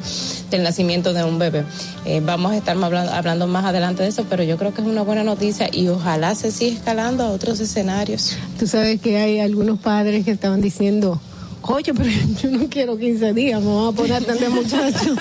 [0.50, 1.64] del nacimiento de un bebé.
[2.04, 4.86] Eh, vamos a estar hablando, hablando más adelante de eso pero yo creo que es
[4.86, 8.36] una buena noticia y ojalá se siga escalando a otros escenarios.
[8.58, 11.20] Tú sabes que hay algunos padres que estaban diciendo,
[11.62, 12.08] Oye, pero
[12.42, 15.16] yo no quiero 15 días, me voy a poner a atender muchachos.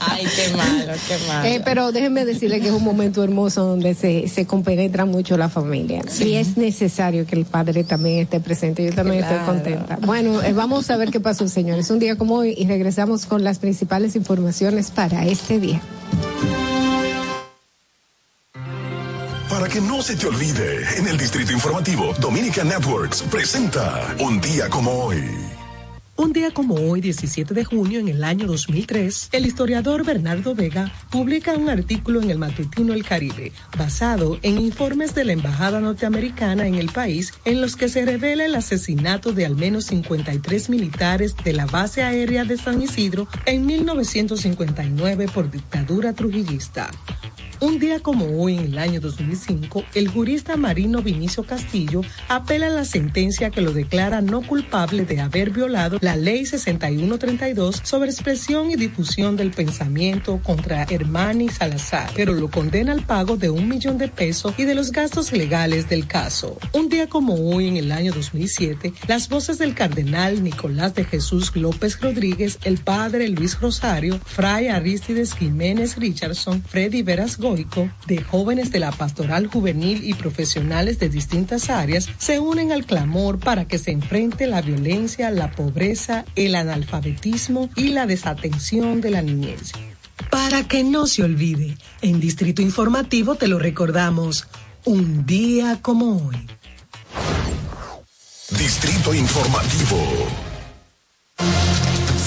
[0.00, 1.48] Ay, qué malo, qué malo.
[1.48, 5.48] Eh, pero déjenme decirle que es un momento hermoso donde se, se compenetra mucho la
[5.48, 6.02] familia.
[6.20, 8.84] Y es necesario que el padre también esté presente.
[8.84, 9.36] Yo también Claro.
[9.36, 9.98] estoy contenta.
[10.06, 11.90] Bueno, eh, vamos a ver qué pasó, señores.
[11.90, 15.80] Un día como hoy y regresamos con las principales informaciones para este día.
[19.76, 24.90] Que no se te olvide, en el Distrito Informativo, Dominica Networks presenta Un día como
[24.90, 25.22] hoy.
[26.16, 30.90] Un día como hoy, 17 de junio, en el año 2003, el historiador Bernardo Vega
[31.10, 36.66] publica un artículo en el matutino El Caribe, basado en informes de la Embajada norteamericana
[36.66, 41.36] en el país, en los que se revela el asesinato de al menos 53 militares
[41.44, 46.90] de la base aérea de San Isidro en 1959 por dictadura trujillista.
[47.58, 52.70] Un día como hoy, en el año 2005, el jurista marino Vinicio Castillo apela a
[52.70, 58.70] la sentencia que lo declara no culpable de haber violado la Ley 6132 sobre expresión
[58.70, 63.96] y difusión del pensamiento contra Hermani Salazar, pero lo condena al pago de un millón
[63.96, 66.58] de pesos y de los gastos legales del caso.
[66.72, 71.56] Un día como hoy, en el año 2007, las voces del cardenal Nicolás de Jesús
[71.56, 77.38] López Rodríguez, el padre Luis Rosario, Fray Aristides Jiménez Richardson, Freddy Veras
[78.06, 83.38] De jóvenes de la pastoral juvenil y profesionales de distintas áreas, se unen al clamor
[83.38, 89.22] para que se enfrente la violencia, la pobreza, el analfabetismo y la desatención de la
[89.22, 89.72] niñez.
[90.30, 94.48] Para que no se olvide, en Distrito Informativo te lo recordamos,
[94.84, 96.46] un día como hoy.
[98.50, 99.98] Distrito Informativo.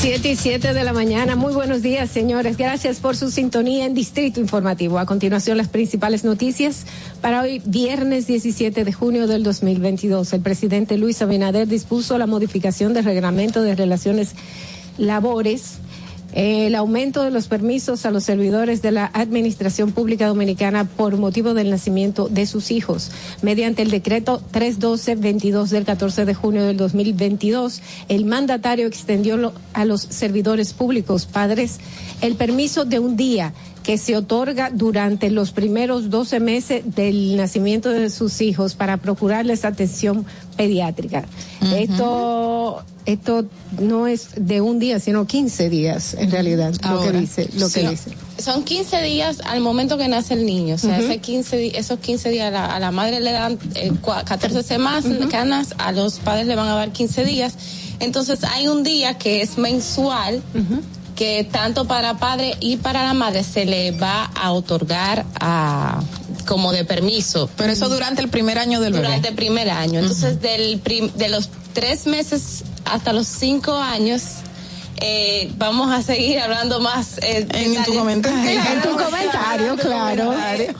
[0.01, 1.35] 7 y 7 de la mañana.
[1.35, 2.55] Muy buenos días, señores.
[2.55, 4.97] Gracias por su sintonía en Distrito Informativo.
[4.97, 6.85] A continuación, las principales noticias
[7.19, 10.31] para hoy, viernes 17 de junio del 2022.
[10.31, 14.35] El presidente Luis Abinader dispuso la modificación del reglamento de relaciones
[14.97, 15.79] labores
[16.33, 21.53] el aumento de los permisos a los servidores de la Administración Pública Dominicana por motivo
[21.53, 23.11] del nacimiento de sus hijos.
[23.41, 30.01] Mediante el decreto 312-22 del 14 de junio del 2022, el mandatario extendió a los
[30.01, 31.79] servidores públicos padres
[32.21, 33.53] el permiso de un día
[33.83, 39.65] que se otorga durante los primeros 12 meses del nacimiento de sus hijos para procurarles
[39.65, 40.25] atención
[40.57, 41.25] pediátrica.
[41.75, 43.45] Esto esto
[43.79, 47.81] no es de un día, sino 15 días en realidad, lo que dice, lo que
[47.81, 47.87] sí.
[47.87, 48.11] dice.
[48.41, 50.75] Son 15 días al momento que nace el niño.
[50.75, 51.05] O sea, Ujú.
[51.05, 54.23] ese 15, di- esos 15 días a la, a la madre le dan eh, cua-
[54.23, 55.05] 14 semanas,
[55.77, 57.53] a los padres le van a dar 15 días.
[57.99, 60.41] Entonces hay un día que es mensual.
[61.15, 66.01] que tanto para padre y para la madre se le va a otorgar a
[66.47, 67.49] como de permiso.
[67.57, 69.05] Pero eso durante el primer año del bebé.
[69.05, 69.99] Durante el primer año.
[69.99, 74.23] Entonces, del prim- de los tres meses hasta los cinco años,
[75.01, 78.61] eh, vamos a seguir hablando más eh, en tu comentario.
[78.61, 80.33] Claro, En tu comentario, claro.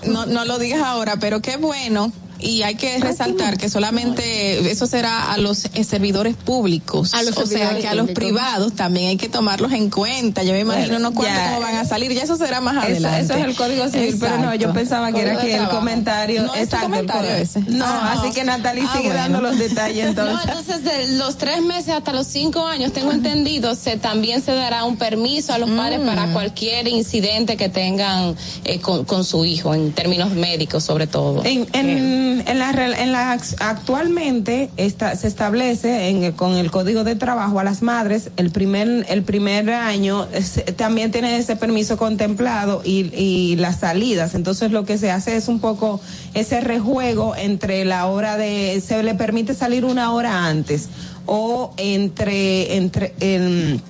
[0.06, 2.12] No, no lo digas ahora, pero qué bueno.
[2.40, 7.14] Y hay que resaltar que solamente eso será a los eh, servidores públicos.
[7.14, 10.44] A los o sea, que a los privados también hay que tomarlos en cuenta.
[10.44, 11.50] Yo me imagino no cuánto ya.
[11.50, 12.14] cómo van a salir.
[12.14, 13.20] Ya eso será más adelante.
[13.22, 16.56] eso es el Código Civil, pero no, yo pensaba que era que el comentario- No,
[16.56, 17.60] exacto, el comentario ese.
[17.68, 20.36] No, Ah, así que Natalie sigue dando los detalles, entonces.
[20.46, 24.54] No, entonces de los tres meses hasta los cinco años, tengo entendido, se también se
[24.54, 29.44] dará un permiso a los padres para cualquier incidente que tengan eh, con, con su
[29.46, 31.44] hijo, en términos médicos sobre todo.
[31.44, 37.16] En, en, en la, en la actualmente está, se establece en, con el código de
[37.16, 42.82] trabajo a las madres el primer el primer año es- también tiene ese permiso contemplado
[42.86, 46.00] y, y las salidas entonces lo que se hace es un poco
[46.34, 50.90] ese rejuego entre la hora de se le permite salir una hora antes
[51.26, 53.82] o entre entre en,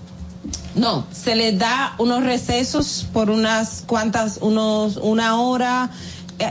[0.76, 5.90] no, se les da unos recesos por unas cuantas, unos, una hora.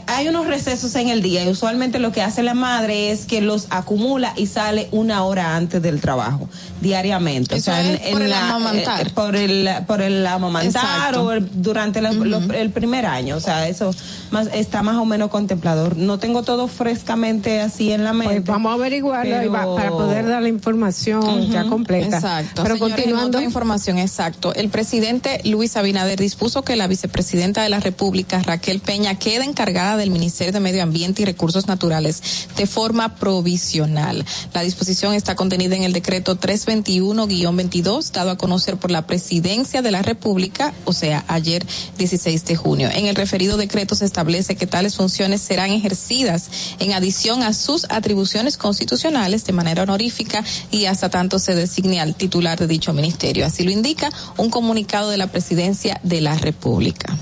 [0.07, 3.41] Hay unos recesos en el día y usualmente lo que hace la madre es que
[3.41, 6.49] los acumula y sale una hora antes del trabajo,
[6.81, 7.57] diariamente.
[7.57, 9.07] Eso es por el amamantar.
[9.07, 11.25] eh, por el, por el amamantar Exacto.
[11.25, 13.37] o el- durante la- lo- el primer año.
[13.37, 13.95] O sea, eso
[14.31, 15.91] más, está más o menos contemplado.
[15.97, 18.35] No tengo todo frescamente así en la mente.
[18.35, 22.17] Pues vamos a averiguarlo y pero- va- para poder dar la información ya completa.
[22.17, 22.63] Exacto.
[22.63, 23.41] Pero Señores, continuando.
[23.41, 24.53] información, exacto.
[24.55, 29.78] El presidente Luis Abinader dispuso que la vicepresidenta de la República, Raquel Peña, quede encargada
[29.79, 32.21] del Ministerio de Medio Ambiente y Recursos Naturales
[32.57, 34.25] de forma provisional.
[34.53, 39.93] La disposición está contenida en el decreto 321-22 dado a conocer por la Presidencia de
[39.93, 41.65] la República, o sea, ayer
[41.97, 42.91] 16 de junio.
[42.93, 46.51] En el referido decreto se establece que tales funciones serán ejercidas
[46.81, 52.17] en adición a sus atribuciones constitucionales de manera honorífica y hasta tanto se designe al
[52.17, 53.47] titular de dicho ministerio.
[53.47, 57.17] Así lo indica un comunicado de la Presidencia de la República.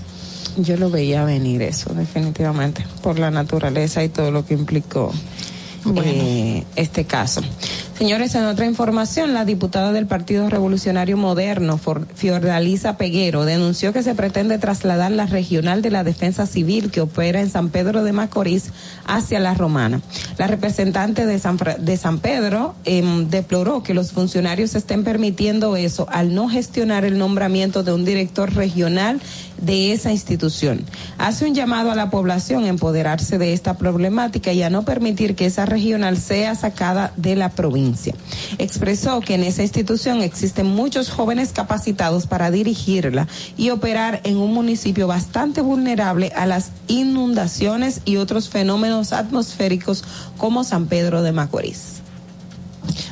[0.56, 5.12] Yo lo veía venir eso, definitivamente, por la naturaleza y todo lo que implicó
[6.02, 7.42] eh, este caso.
[7.98, 11.80] Señores, en otra información, la diputada del Partido Revolucionario Moderno,
[12.14, 17.40] Fiordalisa Peguero, denunció que se pretende trasladar la regional de la Defensa Civil que opera
[17.40, 18.70] en San Pedro de Macorís
[19.06, 20.02] hacia la Romana.
[20.36, 26.06] La representante de San, de San Pedro em, deploró que los funcionarios estén permitiendo eso
[26.10, 29.22] al no gestionar el nombramiento de un director regional
[29.58, 30.84] de esa institución.
[31.16, 35.34] Hace un llamado a la población a empoderarse de esta problemática y a no permitir
[35.34, 37.85] que esa regional sea sacada de la provincia.
[38.58, 44.52] Expresó que en esa institución existen muchos jóvenes capacitados para dirigirla y operar en un
[44.52, 50.04] municipio bastante vulnerable a las inundaciones y otros fenómenos atmosféricos
[50.36, 51.96] como San Pedro de Macorís.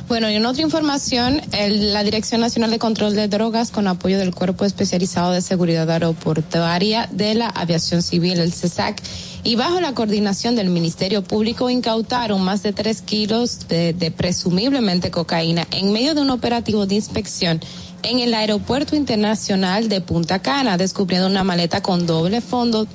[0.07, 4.35] Bueno, y en otra información, la Dirección Nacional de Control de Drogas, con apoyo del
[4.35, 9.01] Cuerpo Especializado de Seguridad Aeroportuaria de la Aviación Civil, el CESAC,
[9.45, 15.11] y bajo la coordinación del Ministerio Público, incautaron más de tres kilos de, de presumiblemente
[15.11, 17.61] cocaína en medio de un operativo de inspección
[18.01, 22.87] en el Aeropuerto Internacional de Punta Cana, descubriendo una maleta con doble fondo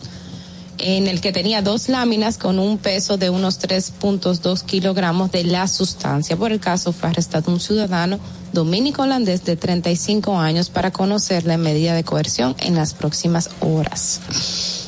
[0.79, 5.69] en el que tenía dos láminas con un peso de unos 3.2 kilogramos de la
[5.69, 6.37] sustancia.
[6.37, 8.19] Por el caso fue arrestado un ciudadano
[8.53, 14.80] dominico holandés de 35 años para conocer la medida de coerción en las próximas horas.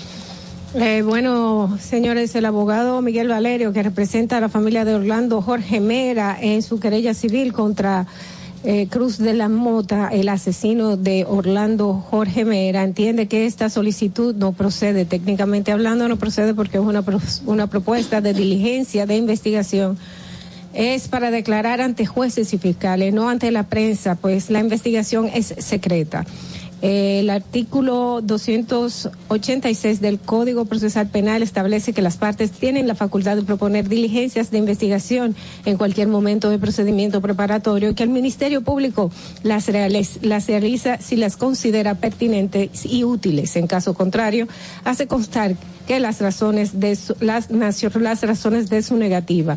[0.74, 5.80] Eh, bueno, señores, el abogado Miguel Valerio, que representa a la familia de Orlando Jorge
[5.80, 8.06] Mera en su querella civil contra
[8.64, 14.34] eh, Cruz de la Mota, el asesino de Orlando Jorge Mera, entiende que esta solicitud
[14.34, 17.04] no procede, técnicamente hablando no procede porque es una,
[17.44, 19.98] una propuesta de diligencia de investigación
[20.74, 25.54] es para declarar ante jueces y fiscales, no ante la prensa, pues la investigación es
[25.58, 26.24] secreta.
[26.82, 33.42] El artículo 286 del Código Procesal Penal establece que las partes tienen la facultad de
[33.42, 39.12] proponer diligencias de investigación en cualquier momento de procedimiento preparatorio que el Ministerio Público
[39.44, 43.54] las, realiz- las realiza si las considera pertinentes y útiles.
[43.54, 44.48] En caso contrario,
[44.82, 45.54] hace constar
[45.86, 49.56] que las razones de su, las, las razones de su negativa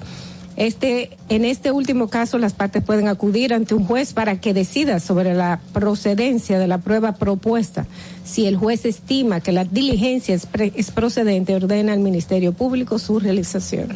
[0.58, 5.00] este, en este último caso, las partes pueden acudir ante un juez para que decida
[5.00, 7.86] sobre la procedencia de la prueba propuesta.
[8.24, 13.00] Si el juez estima que la diligencia es, pre- es procedente, ordena al Ministerio Público
[13.00, 13.90] su realización.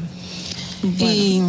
[0.81, 1.41] Y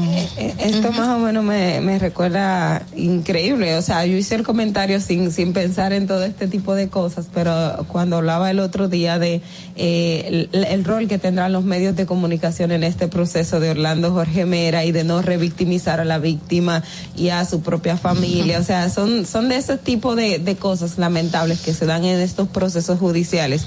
[0.58, 3.76] esto más o menos me, me recuerda increíble.
[3.76, 7.26] O sea, yo hice el comentario sin, sin pensar en todo este tipo de cosas,
[7.32, 9.40] pero cuando hablaba el otro día de
[9.76, 14.12] eh, el, el rol que tendrán los medios de comunicación en este proceso de Orlando
[14.12, 16.82] Jorge Mera y de no revictimizar a la víctima
[17.16, 18.58] y a su propia familia.
[18.58, 22.18] O sea, son, son de ese tipo de, de cosas lamentables que se dan en
[22.18, 23.66] estos procesos judiciales.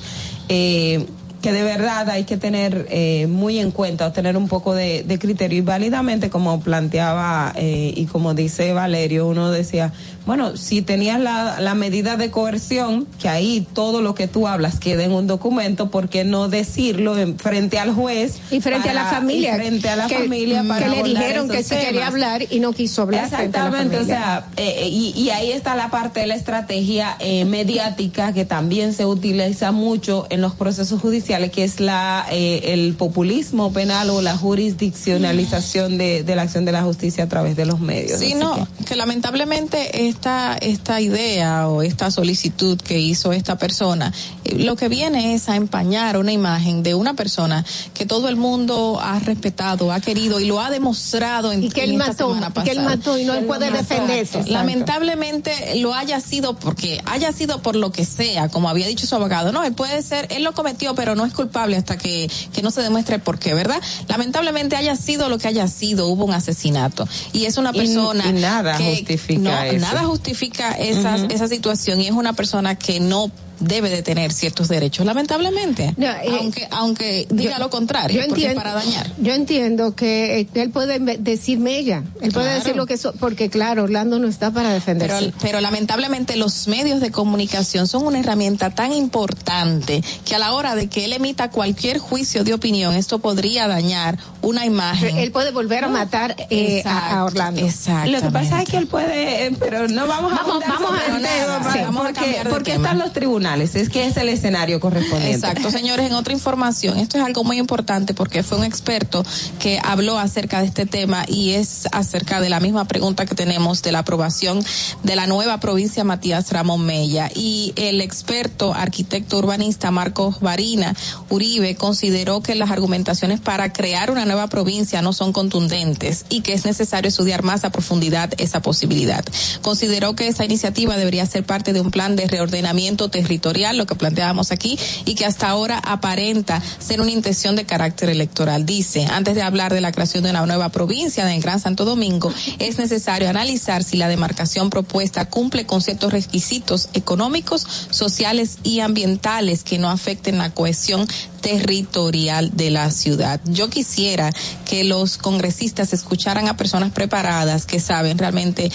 [0.50, 1.06] Eh,
[1.44, 5.20] que de verdad hay que tener eh, muy en cuenta tener un poco de, de
[5.20, 5.58] criterio.
[5.58, 9.92] Y válidamente como planteaba eh, y como dice Valerio uno decía
[10.26, 14.80] bueno si tenías la, la medida de coerción que ahí todo lo que tú hablas
[14.80, 18.94] quede en un documento ¿por qué no decirlo en, frente al juez Y frente a
[18.94, 19.56] la familia.
[19.56, 22.60] y frente a la que, familia para que le dijeron que sí quería hablar y
[22.60, 23.30] no quiso hablar.
[23.30, 26.36] frente a la Exactamente, o sea, eh, y, y ahí está la parte de la
[26.36, 32.26] estrategia eh, mediática que también se utiliza mucho en los procesos judiciales, que es la
[32.32, 37.28] eh, el populismo penal o la jurisdiccionalización de, de la acción de la justicia a
[37.28, 38.20] través de los medios.
[38.20, 38.96] Sí, Así no, que...
[38.96, 44.14] lamentablemente esta, esta idea o esta solicitud que hizo esta persona,
[44.46, 48.36] eh, lo que viene es a empañar una imagen de una persona que todo el
[48.36, 52.12] mundo ha respetado, ha querido y lo ha demostrado en, Y que él en esta
[52.14, 52.96] mató, semana y que él pasada.
[52.98, 54.38] mató y no él puede defenderse.
[54.40, 54.52] Exacto.
[54.52, 59.16] Lamentablemente lo haya sido porque haya sido por lo que sea, como había dicho su
[59.16, 59.52] abogado.
[59.52, 62.72] No, él puede ser, él lo cometió, pero no es culpable hasta que, que no
[62.72, 63.82] se demuestre por qué, ¿verdad?
[64.08, 67.08] Lamentablemente haya sido lo que haya sido, hubo un asesinato.
[67.34, 69.80] Y es una Y- persona y nada que justifica no, eso.
[69.80, 71.28] nada justifica esa, Ujú.
[71.30, 75.94] esa situación y es una persona que no debe de tener ciertos derechos, lamentablemente.
[75.98, 79.12] No, eh, aunque, aunque diga yo- lo contrario, yo entiendo- para dañar.
[79.18, 83.14] Yo entiendo que eh, él puede me- decirme ella, él puede decir lo que so-
[83.20, 85.16] porque claro, Orlando no está para defenderse.
[85.18, 90.54] Pero, pero lamentablemente los medios de comunicación son una herramienta tan importante que a la
[90.54, 95.18] hora de que él emita cualquier juicio de opinión, esto podría dañar una imagen.
[95.18, 97.62] él puede volver a matar eh, a, a Orlando.
[97.62, 98.12] Exacto.
[98.12, 101.06] Lo que pasa es que él puede, eh, pero no vamos a Vamos- vamos a-
[101.18, 102.84] tema, sí, porque- vamos a porque, cambiar de porque tema.
[102.86, 105.36] están los tribunales, es que es el escenario correspondiente.
[105.36, 109.26] Exacto, señores, en otra información, esto es algo muy importante porque fue un experto
[109.60, 113.82] que habló acerca de este tema y es acerca de la misma pregunta que tenemos
[113.82, 114.64] de la aprobación
[115.04, 117.30] de la nueva provincia Matías Ramón Mella.
[117.36, 120.96] Y el experto arquitecto urbanista Marcos Varina
[121.30, 126.54] Uribe consideró que las argumentaciones para crear una nueva provincia no son contundentes y que
[126.54, 129.24] es necesario estudiar más a profundidad esa posibilidad.
[129.62, 133.33] Consideró que esa iniciativa debería ser parte de un plan de reordenamiento territorial,
[133.74, 138.66] lo que planteábamos aquí, y que hasta ahora aparenta ser una intención de carácter electoral.
[138.66, 142.32] Dice, antes de hablar de la creación de una nueva provincia en Gran Santo Domingo,
[142.60, 149.64] es necesario analizar si la demarcación propuesta cumple con ciertos requisitos económicos, sociales y ambientales
[149.64, 151.08] que no afecten la cohesión
[151.44, 153.40] territorial de la ciudad.
[153.44, 154.32] Yo quisiera
[154.66, 158.72] que los congresistas escucharan a personas preparadas que saben realmente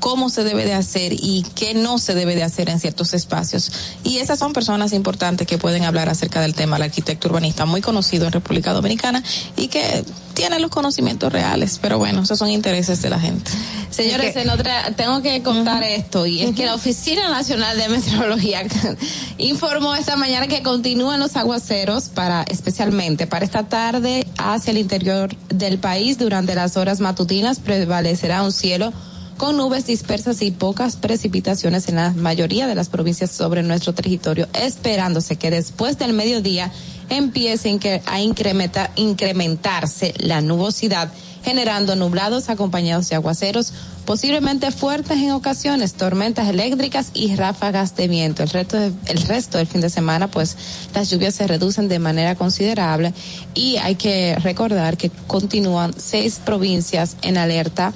[0.00, 3.70] cómo se debe de hacer y qué no se debe de hacer en ciertos espacios.
[4.02, 6.76] Y esas son personas importantes que pueden hablar acerca del tema.
[6.76, 9.22] El arquitecto urbanista muy conocido en República Dominicana
[9.56, 10.04] y que
[10.34, 11.78] tiene los conocimientos reales.
[11.80, 13.50] Pero bueno, esos son intereses de la gente.
[13.90, 18.62] Señores, en otra, tengo que contar esto, y es que la Oficina Nacional de Meteorología
[19.38, 25.34] informó esta mañana que continúan los aguaceros para, especialmente para esta tarde hacia el interior
[25.48, 26.18] del país.
[26.18, 28.92] Durante las horas matutinas prevalecerá un cielo
[29.36, 34.48] con nubes dispersas y pocas precipitaciones en la mayoría de las provincias sobre nuestro territorio,
[34.52, 36.72] esperándose que después del mediodía
[37.08, 37.68] empiece
[38.06, 41.12] a incrementa- incrementarse la nubosidad,
[41.44, 43.72] generando nublados acompañados de aguaceros,
[44.04, 48.42] posiblemente fuertes en ocasiones, tormentas eléctricas y ráfagas de viento.
[48.42, 50.56] El resto, de- el resto del fin de semana, pues
[50.94, 53.12] las lluvias se reducen de manera considerable
[53.54, 57.92] y hay que recordar que continúan seis provincias en alerta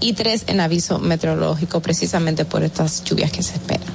[0.00, 3.86] y tres en aviso meteorológico precisamente por estas lluvias que se esperan.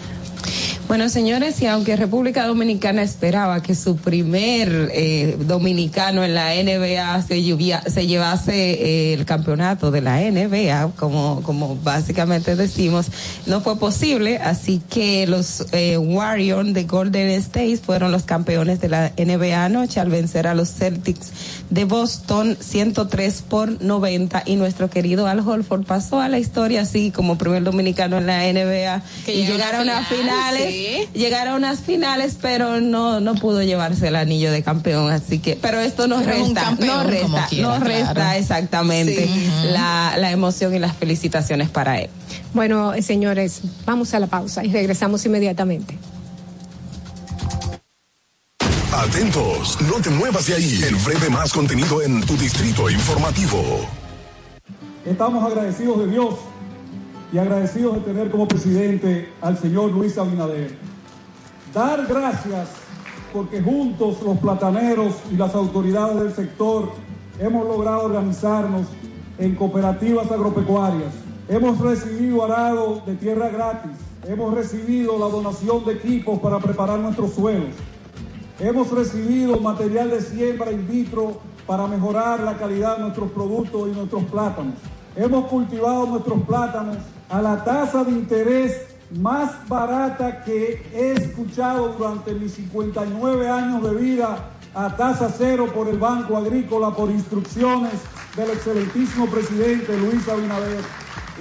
[0.91, 7.21] Bueno, señores, y aunque República Dominicana esperaba que su primer eh, dominicano en la NBA
[7.21, 13.05] se, lluvia- se llevase eh, el campeonato de la NBA, como, como básicamente decimos,
[13.45, 18.89] no fue posible, así que los eh, Warriors de Golden State fueron los campeones de
[18.89, 21.31] la NBA anoche al vencer a los Celtics
[21.69, 27.11] de Boston 103 por 90 y nuestro querido Al Holford pasó a la historia así
[27.11, 30.19] como primer dominicano en la NBA Que y llegó a llegaron una final,
[30.57, 30.80] finales, sí.
[31.13, 35.55] Llegaron a unas finales, pero no no pudo llevarse el anillo de campeón, así que,
[35.55, 38.39] pero esto nos Pero resta, campeón, no resta, quiera, no resta claro.
[38.39, 39.49] exactamente Sí.
[39.71, 42.09] la, la emoción y las felicitaciones para él.
[42.53, 45.97] Bueno, eh, señores, vamos a la pausa y regresamos inmediatamente.
[48.93, 50.81] Atentos, no te muevas de ahí.
[50.83, 53.87] El breve más contenido en tu distrito informativo.
[55.05, 56.35] Estamos agradecidos de Dios
[57.31, 60.75] y agradecidos de tener como presidente al señor Luis Abinader.
[61.73, 62.69] Dar gracias
[63.31, 66.91] porque juntos los plataneros y las autoridades del sector
[67.39, 68.87] hemos logrado organizarnos
[69.37, 71.13] en cooperativas agropecuarias.
[71.47, 73.91] Hemos recibido arado de tierra gratis.
[74.27, 77.69] Hemos recibido la donación de equipos para preparar nuestros suelos.
[78.59, 83.95] Hemos recibido material de siembra in vitro para mejorar la calidad de nuestros productos y
[83.95, 84.75] nuestros plátanos.
[85.15, 86.97] Hemos cultivado nuestros plátanos
[87.31, 88.87] a la tasa de interés
[89.19, 95.87] más barata que he escuchado durante mis 59 años de vida a tasa cero por
[95.87, 97.93] el Banco Agrícola por instrucciones
[98.35, 100.83] del excelentísimo presidente Luis Abinader.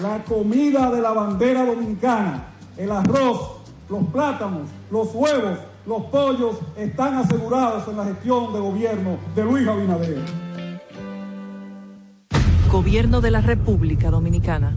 [0.01, 2.45] La comida de la bandera dominicana,
[2.77, 3.59] el arroz,
[3.89, 9.67] los plátanos, los huevos, los pollos están asegurados en la gestión de gobierno de Luis
[9.67, 10.19] Abinader.
[12.71, 14.77] Gobierno de la República Dominicana.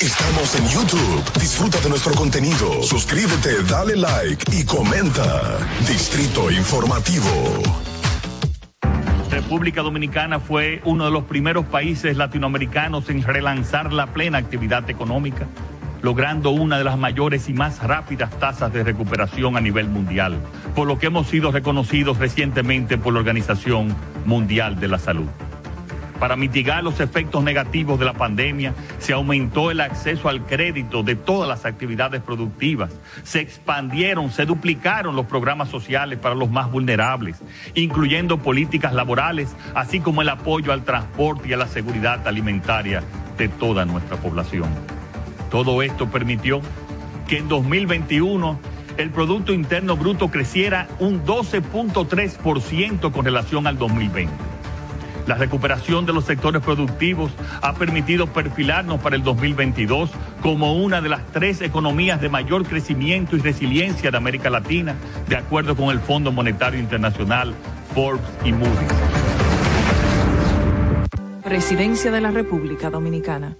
[0.00, 1.40] Estamos en YouTube.
[1.40, 2.84] Disfruta de nuestro contenido.
[2.84, 5.58] Suscríbete, dale like y comenta.
[5.88, 7.26] Distrito Informativo.
[9.28, 15.48] República Dominicana fue uno de los primeros países latinoamericanos en relanzar la plena actividad económica,
[16.00, 20.38] logrando una de las mayores y más rápidas tasas de recuperación a nivel mundial,
[20.76, 23.96] por lo que hemos sido reconocidos recientemente por la Organización
[24.26, 25.26] Mundial de la Salud.
[26.18, 31.14] Para mitigar los efectos negativos de la pandemia, se aumentó el acceso al crédito de
[31.14, 32.90] todas las actividades productivas,
[33.22, 37.36] se expandieron, se duplicaron los programas sociales para los más vulnerables,
[37.74, 43.02] incluyendo políticas laborales, así como el apoyo al transporte y a la seguridad alimentaria
[43.36, 44.68] de toda nuestra población.
[45.50, 46.60] Todo esto permitió
[47.28, 48.58] que en 2021
[48.96, 54.47] el Producto Interno Bruto creciera un 12.3% con relación al 2020.
[55.28, 57.30] La recuperación de los sectores productivos
[57.60, 60.08] ha permitido perfilarnos para el 2022
[60.40, 64.94] como una de las tres economías de mayor crecimiento y resiliencia de América Latina,
[65.28, 67.54] de acuerdo con el Fondo Monetario Internacional,
[67.94, 68.72] Forbes y Moody's.
[71.44, 73.54] Presidencia de la República Dominicana.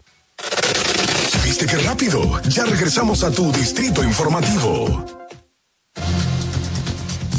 [1.44, 2.40] ¿Viste qué rápido?
[2.48, 5.27] Ya regresamos a tu distrito informativo.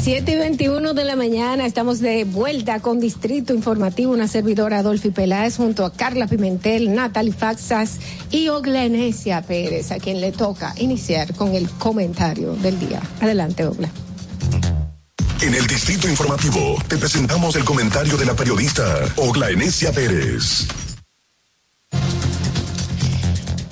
[0.02, 5.10] 7 y 21 de la mañana, estamos de vuelta con Distrito Informativo, una servidora Adolfi
[5.10, 7.98] Peláez junto a Carla Pimentel, Natalie Faxas
[8.30, 13.02] y Oglenesia Pérez, a quien le toca iniciar con el comentario del día.
[13.20, 13.90] Adelante, Ogla.
[15.42, 20.66] En el distrito informativo te presentamos el comentario de la periodista Ogla Enesia Pérez.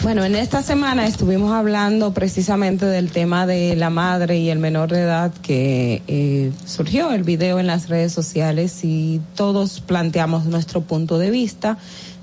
[0.09, 4.89] Bueno, en esta semana estuvimos hablando precisamente del tema de la madre y el menor
[4.89, 10.80] de edad que eh, surgió el video en las redes sociales y todos planteamos nuestro
[10.80, 11.76] punto de vista.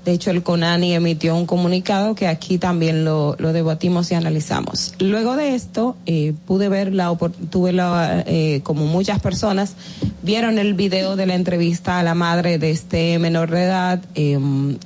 [0.06, 4.94] De hecho, el CONANI emitió un comunicado que aquí también lo, debatimos y analizamos.
[5.00, 7.12] Luego de esto, eh, pude ver la
[7.50, 9.74] tuve la, eh, como muchas personas,
[10.22, 14.38] vieron el video de la entrevista a la madre de este menor de edad, eh,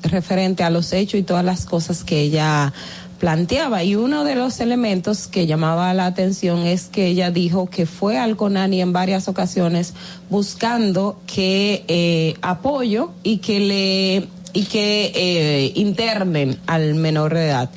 [0.05, 2.73] referente a los hechos y todas las cosas que ella
[3.19, 3.85] planteaba.
[3.85, 8.17] Y uno de los elementos que llamaba la atención es que ella dijo que fue
[8.17, 9.93] al CONANI en varias ocasiones
[10.31, 17.71] buscando que eh, apoyo y que le y que eh, internen al menor de edad.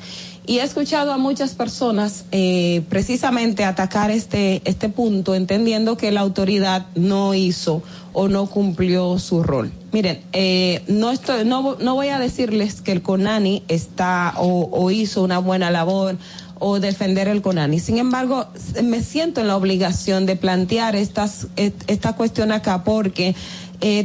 [0.46, 6.20] Y he escuchado a muchas personas eh, precisamente atacar este, este punto, entendiendo que la
[6.20, 7.82] autoridad no hizo
[8.12, 9.72] o no cumplió su rol.
[9.90, 15.22] Miren, eh, no, estoy, no, no voy a decirles que el CONANI está o, hizo
[15.22, 16.18] una buena labor
[16.58, 17.80] o defender el CONANI.
[17.80, 18.46] Sin embargo,
[18.82, 23.34] me siento en la obligación de plantear estas, esta cuestión acá porque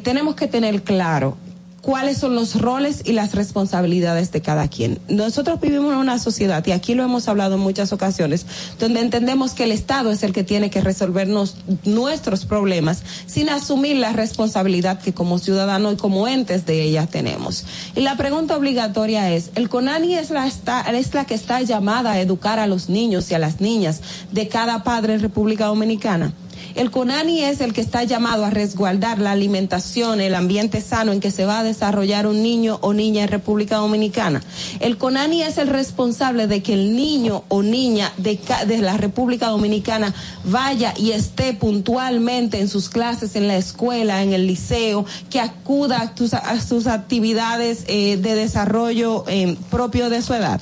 [0.04, 1.38] tenemos que tener claro
[1.82, 5.00] cuáles son los roles y las responsabilidades de cada quien.
[5.08, 8.46] Nosotros vivimos en una sociedad, y aquí lo hemos hablado en muchas ocasiones,
[8.80, 13.98] donde entendemos que el Estado es el que tiene que resolvernos nuestros problemas sin asumir
[13.98, 17.66] la responsabilidad que como ciudadanos y como entes de ella tenemos.
[17.96, 22.12] Y la pregunta obligatoria es, ¿el CONANI es la, está, es la que está llamada
[22.12, 24.02] a educar a los niños y a las niñas
[24.32, 26.34] de cada padre en República Dominicana?
[26.80, 31.20] El CONANI es el que está llamado a resguardar la alimentación, el ambiente sano en
[31.20, 34.42] que se va a desarrollar un niño o niña en República Dominicana.
[34.80, 39.48] El CONANI es el responsable de que el niño o niña de, de la República
[39.50, 40.16] Dominicana
[40.46, 46.00] vaya y esté puntualmente en sus clases, en la escuela, en el liceo, que acuda
[46.00, 50.62] a, tus- a sus actividades eh, de desarrollo eh, propio de su edad.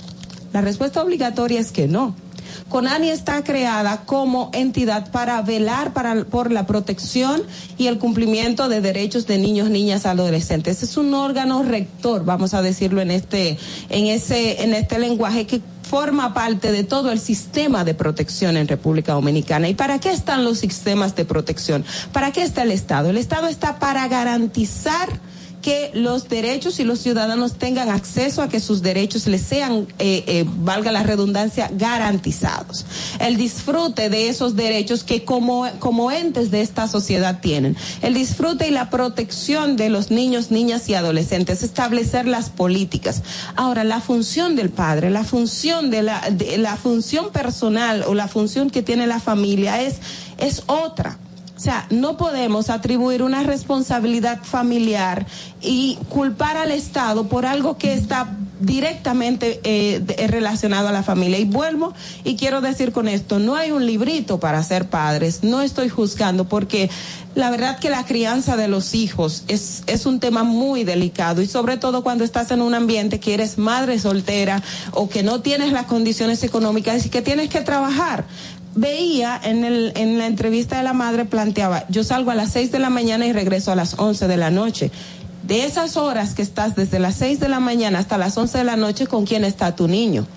[0.52, 2.16] La respuesta obligatoria es que no.
[2.70, 7.42] CONANI está creada como entidad para velar para, por la protección
[7.78, 10.84] y el cumplimiento de derechos de niños, niñas, adolescentes.
[10.84, 13.58] Es un órgano rector, vamos a decirlo en este,
[13.90, 18.68] en ese, en este lenguaje que forma parte de todo el sistema de protección en
[18.68, 19.70] República Dominicana.
[19.70, 21.86] ¿Y para qué están los sistemas de protección?
[22.12, 23.10] ¿Para qué está el Estado?
[23.10, 25.08] El Estado está para garantizar
[25.68, 30.24] que los derechos y los ciudadanos tengan acceso a que sus derechos les sean, eh,
[30.26, 32.86] eh, valga la redundancia, garantizados.
[33.20, 37.76] El disfrute de esos derechos que como, como entes de esta sociedad tienen.
[38.02, 41.64] El disfrute y la protección de los niños, niñas y adolescentes.
[41.64, 43.22] Establecer las políticas.
[43.58, 48.30] Ahora, la función del padre, la función de la, de la función personal o la
[48.30, 49.98] función que tiene la familia es,
[50.38, 51.20] es otra.
[51.58, 55.26] O sea, no podemos atribuir una responsabilidad familiar
[55.60, 61.40] y culpar al Estado por algo que está directamente eh, relacionado a la familia.
[61.40, 65.62] Y vuelvo y quiero decir con esto, no hay un librito para ser padres, no
[65.62, 66.92] estoy juzgando porque
[67.36, 71.42] la verdad que la crianza de los hijos es, es un tema muy delicado.
[71.42, 74.62] Y sobre todo cuando estás en un ambiente que eres madre soltera
[74.92, 78.26] o que no tienes las condiciones económicas y que tienes que trabajar
[78.78, 82.72] veía en, el, en la entrevista de la madre planteaba, yo salgo a las 6
[82.72, 84.92] de la mañana y regreso a las 11 de la noche.
[85.44, 88.64] De esas horas que estás desde las 6 de la mañana hasta las 11 de
[88.64, 90.28] la noche, ¿con quién está tu niño?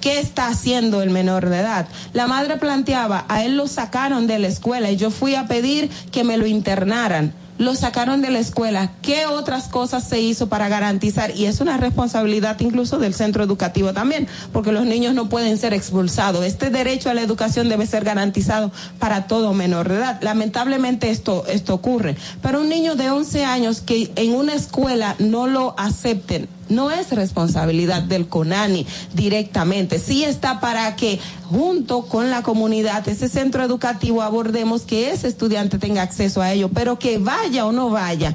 [0.00, 1.88] ¿Qué está haciendo el menor de edad?
[2.12, 5.90] La madre planteaba, a él lo sacaron de la escuela y yo fui a pedir
[6.12, 7.34] que me lo internaran.
[7.60, 8.92] Lo sacaron de la escuela.
[9.02, 11.36] ¿Qué otras cosas se hizo para garantizar?
[11.36, 15.74] Y es una responsabilidad incluso del centro educativo también, porque los niños no pueden ser
[15.74, 16.46] expulsados.
[16.46, 20.22] Este derecho a la educación debe ser garantizado para todo menor de edad.
[20.22, 22.16] Lamentablemente esto, esto ocurre.
[22.40, 27.10] Pero un niño de 11 años que en una escuela no lo acepten, no es
[27.10, 29.98] responsabilidad del CONANI directamente.
[29.98, 31.20] Sí está para que
[31.50, 36.70] junto con la comunidad, ese centro educativo abordemos que ese estudiante tenga acceso a ello,
[36.72, 38.34] pero que vaya o no vaya,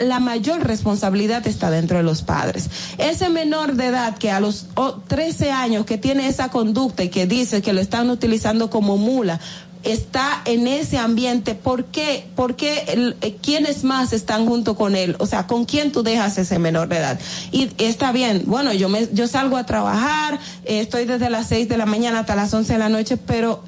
[0.00, 2.68] la mayor responsabilidad está dentro de los padres.
[2.98, 7.08] Ese menor de edad que a los oh, 13 años que tiene esa conducta y
[7.08, 9.40] que dice que lo están utilizando como mula,
[9.84, 12.26] está en ese ambiente, ¿por qué?
[12.34, 15.16] ¿Por qué el- eh, quiénes más están junto con él?
[15.18, 17.20] O sea, ¿con quién tú dejas ese menor de edad?
[17.52, 21.68] Y está bien, bueno, yo me, yo salgo a trabajar, eh, estoy desde las 6
[21.68, 23.62] de la mañana hasta las 11 de la noche, pero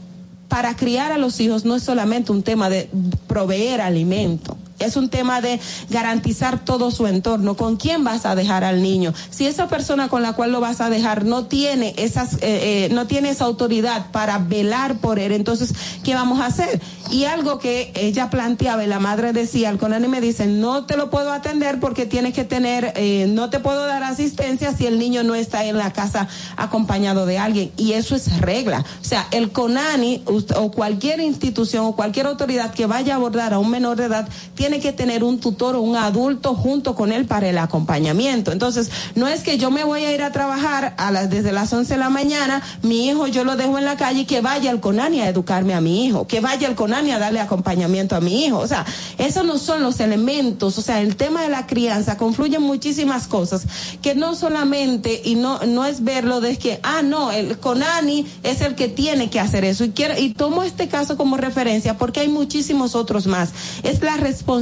[0.49, 2.89] para criar a los hijos no es solamente un tema de
[3.27, 4.57] proveer alimento.
[4.79, 5.59] Es un tema de
[5.91, 7.57] garantizar todo su entorno.
[7.57, 9.15] ¿Con quién vas a dejar al niño?
[9.31, 12.89] Si esa persona con la cual lo vas a dejar no tiene esas, eh, eh,
[12.93, 15.73] no tiene esa autoridad para velar por él, entonces
[16.05, 16.81] ¿qué vamos a hacer?
[17.11, 20.97] Y algo que ella planteaba y la madre decía, el CONANI me dice, no te
[20.97, 24.99] lo puedo atender porque tienes que tener, eh, no te puedo dar asistencia si el
[24.99, 27.71] niño no está en la casa acompañado de alguien.
[27.77, 28.85] Y eso es regla.
[29.01, 33.59] O sea, el CONANI o cualquier institución o cualquier autoridad que vaya a abordar a
[33.59, 37.27] un menor de edad tiene que tener un tutor o un adulto junto con él
[37.27, 38.53] para el acompañamiento.
[38.53, 40.97] Entonces, no es que yo me voy a ir a trabajar
[41.29, 44.25] desde las 11 de la mañana, mi hijo yo lo dejo en la calle y
[44.25, 47.41] que vaya al CONANI a educarme a mi hijo, que vaya al CONANI a darle
[47.41, 48.59] acompañamiento a mi hijo.
[48.59, 48.85] O sea,
[49.19, 50.79] esos no son los elementos.
[50.79, 53.67] O sea, el tema de la crianza confluyen muchísimas cosas
[54.03, 58.61] que no solamente, y no, no es verlo de que, ah, no, el CONANI es
[58.61, 59.85] el que tiene que hacer eso.
[59.85, 63.51] Y y tomo este caso como referencia porque hay muchísimos otros más.
[63.83, 64.56] Es la responsabilidad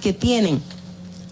[0.00, 0.62] que tienen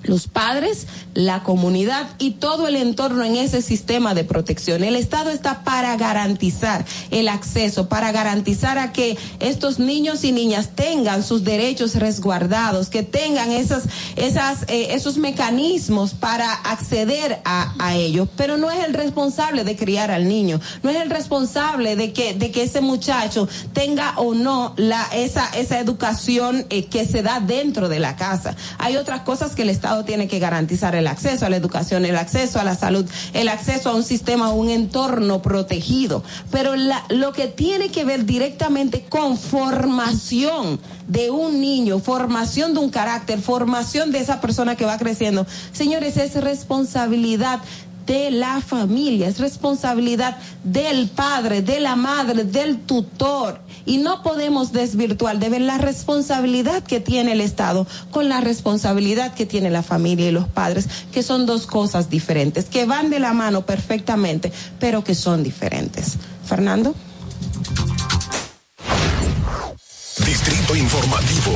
[0.09, 4.83] los padres, la comunidad y todo el entorno en ese sistema de protección.
[4.83, 10.71] El Estado está para garantizar el acceso, para garantizar a que estos niños y niñas
[10.75, 13.85] tengan sus derechos resguardados, que tengan esas,
[14.17, 18.29] esas, eh, esos mecanismos para acceder a, a ellos.
[18.37, 22.35] Pero no es el responsable de criar al niño, no es el responsable de que,
[22.35, 27.41] de que ese muchacho tenga o no la, esa, esa educación eh, que se da
[27.41, 28.57] dentro de la casa.
[28.79, 32.17] Hay otras cosas que el Estado tiene que garantizar el acceso a la educación, el
[32.17, 36.23] acceso a la salud, el acceso a un sistema, un entorno protegido.
[36.51, 42.81] Pero la- lo que tiene que ver directamente con formación de un niño, formación de
[42.81, 47.61] un carácter, formación de esa persona que va creciendo, señores, es responsabilidad
[48.07, 53.61] de la familia, es responsabilidad del padre, de la madre, del tutor.
[53.89, 59.33] Y no podemos desvirtuar de ver la responsabilidad que tiene el Estado con la responsabilidad
[59.33, 63.19] que tiene la familia y los padres, que son dos cosas diferentes, que van de
[63.19, 66.19] la mano perfectamente, pero que son diferentes.
[66.45, 66.95] Fernando.
[70.27, 71.53] Distrito Informativo.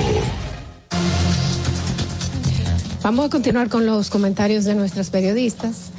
[3.03, 5.91] Vamos a continuar con los comentarios de nuestras periodistas.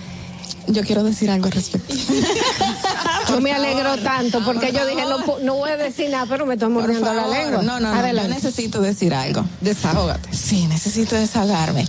[0.67, 1.93] Yo quiero decir algo al respecto.
[3.35, 6.45] Yo me alegro tanto porque yo dije, no, pu- no voy a decir nada, pero
[6.45, 7.61] me estoy Por mordiendo la lengua.
[7.63, 8.07] No, no, no.
[8.13, 9.43] Yo necesito decir algo.
[9.61, 10.33] Desahógate.
[10.33, 11.85] Sí, necesito desahogarme.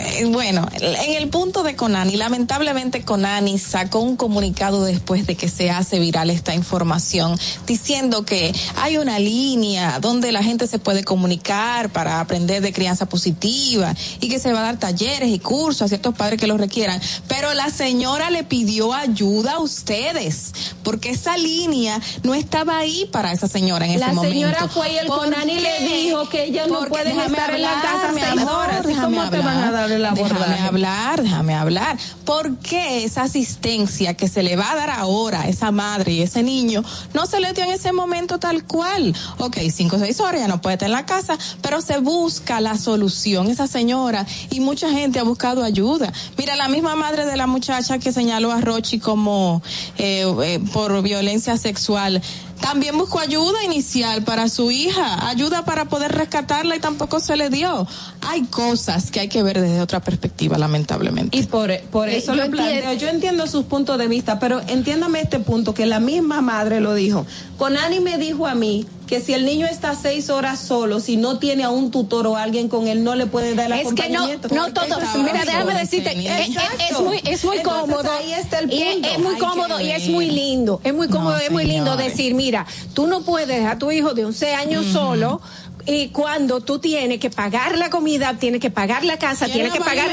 [0.00, 5.48] Eh, Bueno, en el punto de Conani, lamentablemente Conani sacó un comunicado después de que
[5.48, 11.04] se hace viral esta información diciendo que hay una línea donde la gente se puede
[11.04, 15.82] comunicar para aprender de crianza positiva y que se va a dar talleres y cursos
[15.82, 17.00] a ciertos padres que lo requieran.
[17.28, 20.52] Pero la señora le pidió ayuda a ustedes
[20.82, 24.34] porque esa línea no estaba ahí para esa señora en La ese momento.
[24.34, 27.80] señora fue y el ¿Por Conani le dijo que ellas no déjame estar en la
[27.82, 28.84] casa mi amor, horas.
[28.84, 30.50] ¿Y déjame cómo te van a dar abordaje.
[30.50, 31.98] Déjame hablar, déjame hablar.
[32.24, 36.22] ¿Por qué esa asistencia que se le va a dar ahora a esa madre y
[36.22, 36.82] ese niño
[37.14, 39.14] no se le dio en ese momento tal cual?
[39.38, 42.60] Ok, cinco o seis horas ya no puede estar en la casa, pero se busca
[42.60, 43.48] la solución.
[43.48, 46.12] Esa señora y mucha gente ha buscado ayuda.
[46.36, 49.62] Mira, la misma madre de la muchacha que señaló a Rochi como
[49.98, 52.22] eh, eh, por violencia sexual
[52.60, 57.50] también buscó ayuda inicial para su hija, ayuda para poder rescatarla y tampoco se le
[57.50, 57.86] dio.
[58.22, 61.36] Hay cosas que hay que ver desde otra perspectiva, lamentablemente.
[61.36, 62.74] Y por, por eso Eh, lo yo planteo.
[62.76, 66.80] entiendo- Yo entiendo sus puntos de vista, pero entiéndame este punto, que la misma madre
[66.80, 67.26] lo dijo.
[67.58, 71.40] Conani me dijo a mí que si el niño está seis horas solo, si no
[71.40, 74.08] tiene a un tutor o alguien con él, no le puede dar el Es que
[74.08, 75.00] no, no todo.
[75.00, 76.56] Es Mira, déjame decirte, es, es-
[76.92, 78.12] es muy, es muy Entonces, cómodo.
[78.12, 79.08] ahí está el y es- punto.
[79.08, 80.80] es, muy cómodo y es muy lindo.
[80.84, 82.64] Es muy cómodo No, es muy lindo decir, mira,
[82.94, 85.40] tú no puedes dejar a tu hijo de 11 años solo.
[85.86, 89.72] Y cuando tú tienes que pagar la comida, tienes que pagar la casa, ¿Quién tienes
[89.72, 90.08] que pagar.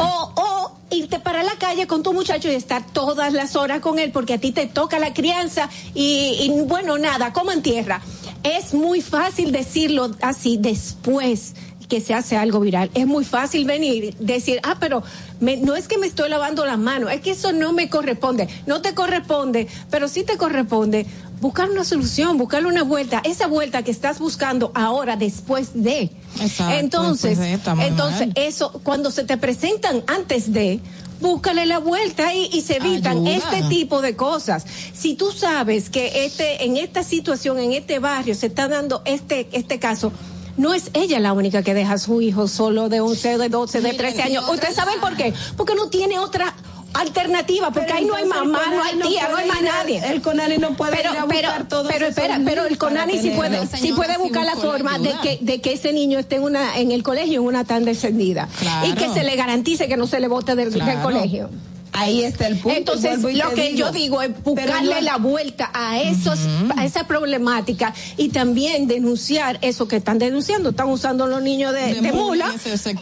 [0.00, 4.10] o irte para la calle con tu muchacho y estar todas las horas con él
[4.10, 8.00] porque a ti te toca la crianza y, y, bueno, nada, como en tierra.
[8.42, 11.54] Es muy fácil decirlo así después
[11.88, 12.90] que se hace algo viral.
[12.94, 15.02] Es muy fácil venir, decir, ah, pero
[15.40, 18.46] me- no es que me estoy lavando las manos, es que eso no me corresponde.
[18.66, 21.06] No te corresponde, pero sí te corresponde
[21.40, 23.22] buscar una solución, buscarle una vuelta.
[23.24, 26.10] Esa vuelta que estás buscando ahora, después de.
[26.42, 28.32] Exacto, entonces, entonces mal.
[28.36, 30.80] eso, cuando se te presentan antes de,
[31.20, 33.36] búscale la vuelta y, y se evitan Ayuda.
[33.36, 34.64] este tipo de cosas.
[34.94, 39.48] Si tú sabes que este, en esta situación, en este barrio, se está dando este,
[39.52, 40.12] este caso,
[40.56, 43.80] no es ella la única que deja a su hijo solo de 11, de 12,
[43.80, 44.48] de Mira, 13 y años.
[44.50, 45.32] ¿Ustedes saben por qué?
[45.56, 46.54] Porque no tiene otra
[46.94, 50.02] alternativa, porque Pero ahí no hay mamá, no hay tía, no hay más nadie.
[50.10, 52.78] el Conani no puede pero, ir a pero, buscar todos pero esos espera, pero el
[52.78, 56.36] Conani sí puede, sí puede buscar la forma de que, de que ese niño esté
[56.36, 58.48] en una, en el colegio en una tanda encendida.
[58.58, 58.86] Claro.
[58.88, 61.02] Y que se le garantice que no se le bote del, del Claro.
[61.02, 61.50] colegio.
[62.00, 62.76] Ahí está el punto.
[62.78, 63.76] Entonces, lo que digo.
[63.78, 66.38] yo digo es buscarle la vuelta a esos,
[66.76, 71.94] a esa problemática y también denunciar eso que están denunciando, están usando los niños de,
[71.94, 72.52] De de mula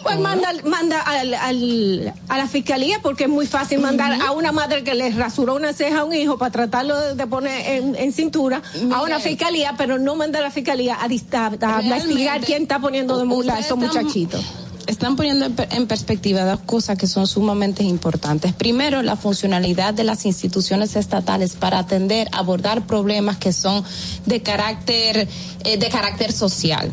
[0.02, 4.52] pues manda, manda al, al- a la fiscalía porque es muy fácil mandar a una
[4.52, 7.94] madre que le rasuró una ceja a un hijo para tratarlo de, de poner en,
[7.96, 8.62] en cintura
[8.92, 12.78] a una fiscalía, pero no manda a la fiscalía a, a Realmente, investigar quién está
[12.78, 14.44] poniendo de mula a esos muchachitos.
[14.86, 18.52] Están poniendo en, per- en perspectiva dos cosas que son sumamente importantes.
[18.52, 23.82] Primero, la funcionalidad de las instituciones estatales para atender, abordar problemas que son
[24.26, 25.28] de carácter,
[25.64, 26.92] eh, de carácter social.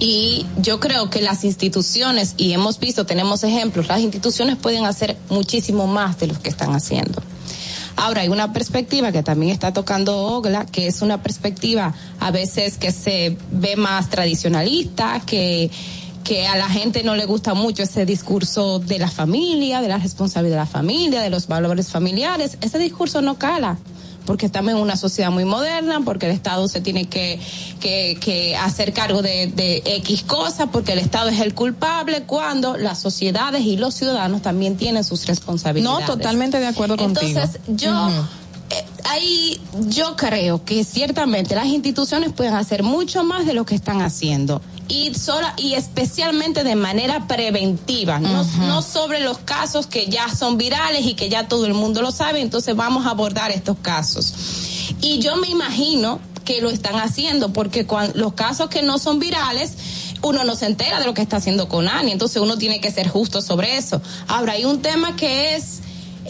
[0.00, 5.16] Y yo creo que las instituciones, y hemos visto, tenemos ejemplos, las instituciones pueden hacer
[5.30, 7.22] muchísimo más de lo que están haciendo.
[7.96, 12.78] Ahora, hay una perspectiva que también está tocando Ogla, que es una perspectiva a veces
[12.78, 15.68] que se ve más tradicionalista, que,
[16.28, 19.96] que a la gente no le gusta mucho ese discurso de la familia, de la
[19.96, 22.58] responsabilidad de la familia, de los valores familiares.
[22.60, 23.78] Ese discurso no cala
[24.26, 27.40] porque estamos en una sociedad muy moderna, porque el Estado se tiene que,
[27.80, 32.76] que, que hacer cargo de, de X cosas, porque el Estado es el culpable, cuando
[32.76, 36.04] las sociedades y los ciudadanos también tienen sus No, responsabilidades.
[36.04, 37.40] totalmente de acuerdo contigo.
[37.40, 37.90] Entonces, yo,
[38.68, 43.74] eh, ahí yo creo que ciertamente las instituciones pueden hacer mucho más de lo que
[43.76, 44.60] están haciendo.
[44.88, 50.56] Y sola, y especialmente de manera preventiva, no, no sobre los casos que ya son
[50.56, 54.32] virales y que ya todo el mundo lo sabe, entonces vamos a abordar estos casos.
[55.00, 59.18] Y yo me imagino que lo están haciendo, porque cuando, los casos que no son
[59.18, 59.72] virales,
[60.22, 63.08] uno no se entera de lo que está haciendo Conani, entonces uno tiene que ser
[63.08, 64.00] justo sobre eso.
[64.26, 65.80] Ahora, hay un tema que es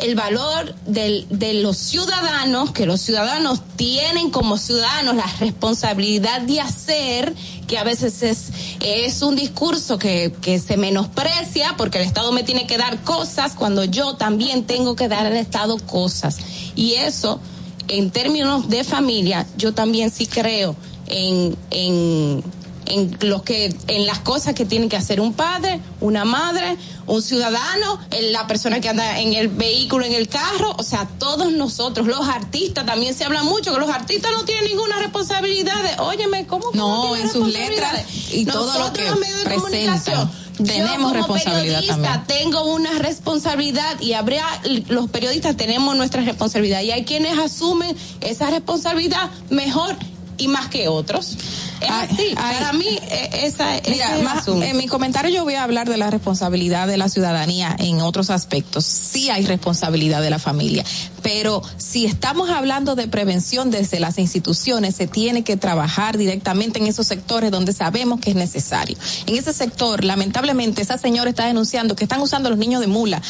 [0.02, 6.60] el valor del, de los ciudadanos, que los ciudadanos tienen como ciudadanos la responsabilidad de
[6.60, 7.35] hacer,
[7.69, 8.47] que a veces es,
[8.81, 13.53] es un discurso que, que se menosprecia porque el Estado me tiene que dar cosas
[13.55, 16.39] cuando yo también tengo que dar al Estado cosas.
[16.74, 17.39] Y eso,
[17.86, 20.74] en términos de familia, yo también sí creo
[21.07, 22.43] en, en,
[22.89, 27.23] en lo que en las cosas que tiene que hacer un padre, una madre, un
[27.23, 31.52] ciudadano, en la persona que anda en el vehículo, en el carro, o sea, todos
[31.52, 36.02] nosotros, los artistas, también se habla mucho que los artistas no tienen ninguna responsabilidad de,
[36.02, 39.44] óyeme, ¿cómo que No, tienen en sus letras y todo lo Nosotros, que los medios
[39.44, 40.31] de comunicación,
[40.65, 42.40] tenemos yo como responsabilidad periodista también.
[42.40, 44.44] tengo una responsabilidad y habría
[44.89, 49.97] los periodistas tenemos nuestra responsabilidad y hay quienes asumen esa responsabilidad mejor
[50.36, 51.36] y más que otros.
[51.80, 52.34] Es así.
[52.34, 54.64] Para mí, eh, esa, ese Mira, es el más- asunto.
[54.66, 58.30] en mi comentario yo voy a hablar de la responsabilidad de la ciudadanía en otros
[58.30, 58.84] aspectos.
[58.84, 60.84] Sí hay responsabilidad de la familia,
[61.22, 66.86] pero si estamos hablando de prevención desde las instituciones, se tiene que trabajar directamente en
[66.86, 68.96] esos sectores donde sabemos que es necesario.
[69.26, 72.86] En ese sector, lamentablemente, esa señora está denunciando que están usando a los niños de
[72.86, 73.22] mula.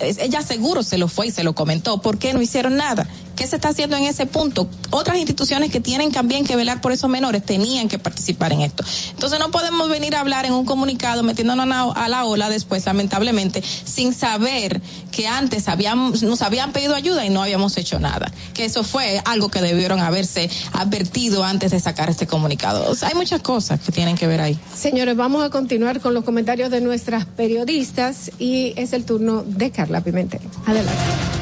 [0.00, 2.00] Es- ella seguro se lo fue y se lo comentó.
[2.00, 3.06] ¿Por qué no hicieron nada?
[3.36, 4.68] ¿Qué se está haciendo en ese punto?
[4.90, 8.84] Otras instituciones que tienen también que velar por esos menores tenían que participar en esto.
[9.10, 11.62] Entonces no podemos venir a hablar en un comunicado metiéndonos
[11.96, 14.80] a la ola después, lamentablemente, sin saber
[15.10, 18.32] que antes habían, nos habían pedido ayuda y no habíamos hecho nada.
[18.54, 22.92] Que eso fue algo que debieron haberse advertido antes de sacar este comunicado.
[23.02, 24.58] Hay muchas cosas que tienen que ver ahí.
[24.74, 29.70] Señores, vamos a continuar con los comentarios de nuestras periodistas y es el turno de
[29.70, 30.40] Carla Pimentel.
[30.66, 31.41] Adelante.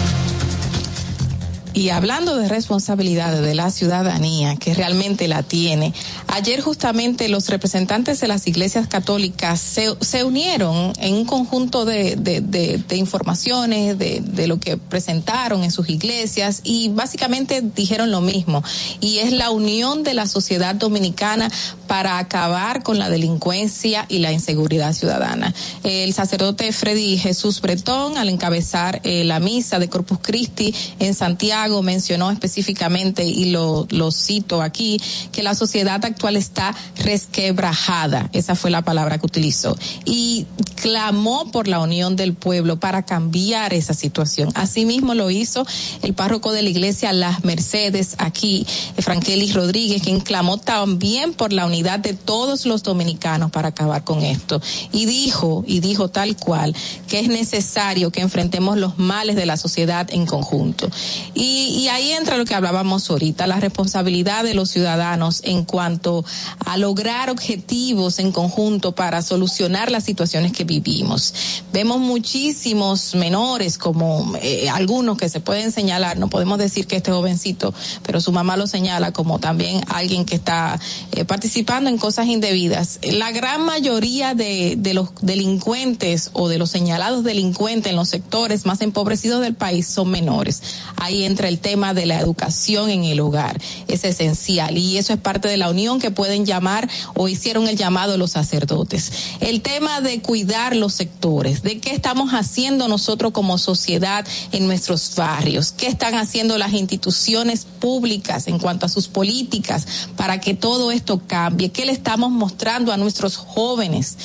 [1.81, 5.95] Y hablando de responsabilidades de la ciudadanía, que realmente la tiene,
[6.27, 12.17] ayer justamente los representantes de las iglesias católicas se, se unieron en un conjunto de,
[12.17, 18.21] de, de- informaciones, de, de lo que presentaron en sus iglesias y básicamente dijeron lo
[18.21, 18.63] mismo.
[18.99, 21.49] Y es la unión de la sociedad dominicana
[21.87, 25.51] para acabar con la delincuencia y la inseguridad ciudadana.
[25.81, 31.70] El sacerdote Freddy Jesús Bretón, al encabezar eh, la misa de Corpus Christi en Santiago,
[31.81, 34.99] mencionó específicamente, y lo, lo cito aquí,
[35.31, 38.29] que la sociedad actual está resquebrajada.
[38.33, 39.77] Esa fue la palabra que utilizó.
[40.05, 40.45] Y
[40.75, 44.49] clamó por la unión del pueblo para cambiar esa situación.
[44.55, 45.65] Asimismo lo hizo
[46.01, 48.65] el párroco de la iglesia Las Mercedes aquí,
[48.97, 54.23] Frankelis Rodríguez, quien clamó también por la unidad de todos los dominicanos para acabar con
[54.23, 54.61] esto.
[54.91, 56.75] Y dijo, y dijo tal cual,
[57.07, 60.89] que es necesario que enfrentemos los males de la sociedad en conjunto.
[61.33, 66.23] Y, y ahí entra lo que hablábamos ahorita, la responsabilidad de los ciudadanos en cuanto
[66.65, 71.33] a lograr objetivos en conjunto para solucionar las situaciones que vivimos.
[71.73, 77.11] Vemos muchísimos menores, como eh, algunos que se pueden señalar, no podemos decir que este
[77.11, 77.73] jovencito,
[78.03, 80.79] pero su mamá lo señala como también alguien que está
[81.11, 82.99] eh, participando en cosas indebidas.
[83.03, 88.65] La gran mayoría de, de los delincuentes o de los señalados delincuentes en los sectores
[88.65, 90.61] más empobrecidos del país son menores.
[90.97, 93.59] Ahí entra el tema de la educación en el hogar.
[93.87, 94.77] Es esencial.
[94.77, 98.31] Y eso es parte de la unión que pueden llamar o hicieron el llamado los
[98.31, 99.11] sacerdotes.
[99.39, 105.15] El tema de cuidar los sectores, de qué estamos haciendo nosotros como sociedad en nuestros
[105.15, 110.91] barrios, qué están haciendo las instituciones públicas en cuanto a sus políticas para que todo
[110.91, 114.17] esto cambie, qué le estamos mostrando a nuestros jóvenes,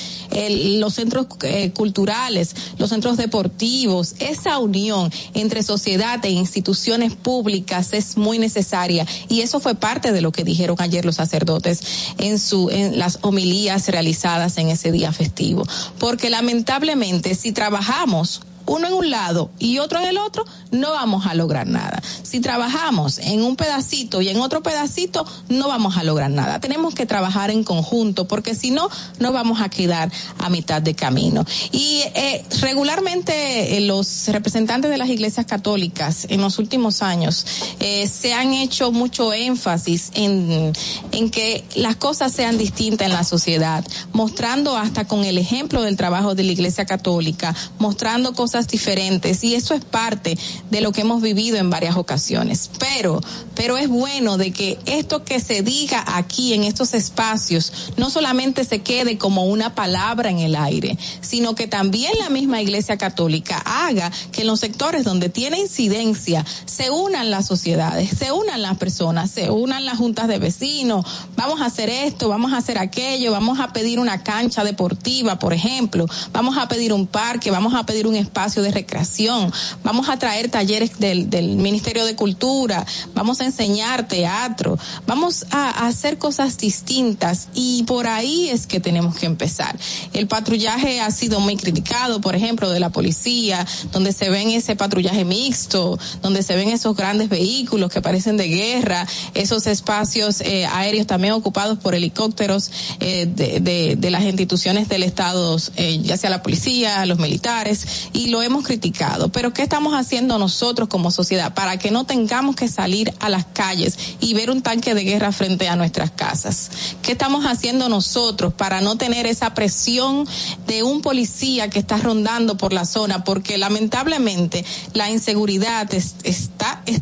[0.78, 8.16] los centros eh, culturales, los centros deportivos, esa unión entre sociedad e instituciones públicas es
[8.16, 9.06] muy necesaria.
[9.28, 11.82] Y eso fue parte de lo que dijeron ayer los sacerdotes
[12.18, 15.66] en su en las homilías realizadas en ese día festivo,
[15.98, 21.26] porque lamentablemente si trabajamos uno en un lado y otro en el otro, no vamos
[21.26, 22.02] a lograr nada.
[22.22, 26.60] Si trabajamos en un pedacito y en otro pedacito, no vamos a lograr nada.
[26.60, 28.88] Tenemos que trabajar en conjunto, porque si no,
[29.18, 31.44] nos vamos a quedar a mitad de camino.
[31.72, 37.46] Y eh, regularmente eh, los representantes de las iglesias católicas en los últimos años
[37.80, 40.72] eh, se han hecho mucho énfasis en,
[41.12, 45.96] en que las cosas sean distintas en la sociedad, mostrando hasta con el ejemplo del
[45.96, 49.44] trabajo de la iglesia católica, mostrando cosas diferentes.
[49.44, 50.38] Y eso es parte
[50.70, 52.70] de lo que hemos vivido en varias ocasiones.
[52.78, 53.20] Pero,
[53.54, 58.64] pero es bueno de que esto que se diga aquí en estos espacios no solamente
[58.64, 63.62] se quede como una palabra en el aire, sino que también la misma iglesia católica
[63.64, 68.78] haga que en los sectores donde tiene incidencia se unan las sociedades, se unan las
[68.78, 71.04] personas, se unan las juntas de vecinos,
[71.36, 75.52] vamos a hacer esto, vamos a hacer aquello, vamos a pedir una cancha deportiva, por
[75.52, 79.52] ejemplo, vamos a pedir un parque, vamos a pedir un espacio de recreación,
[79.82, 85.86] vamos a traer talleres del, del Ministerio de Cultura, vamos a enseñar teatro, vamos a,
[85.86, 87.48] hacer cosas distintas.
[87.54, 89.76] Y por ahí es que tenemos que empezar.
[90.12, 94.76] El patrullaje ha sido muy criticado, por ejemplo, de la policía, donde se ven ese
[94.76, 100.66] patrullaje mixto, donde se ven esos grandes vehículos que parecen de guerra, esos espacios eh,
[100.66, 102.70] aéreos también ocupados por helicópteros
[103.00, 108.42] eh, de, las instituciones del Estado, eh, ya sea la policía, los militares, y lo
[108.42, 113.14] hemos criticado, pero ¿qué estamos haciendo nosotros como sociedad para que no tengamos que salir
[113.18, 116.70] a las calles y ver un tanque de guerra frente a nuestras casas?
[117.00, 120.28] ¿Qué estamos haciendo nosotros para no tener esa presión
[120.66, 123.24] de un policía que está rondando por la zona?
[123.24, 127.00] Porque lamentablemente la inseguridad es- está, es-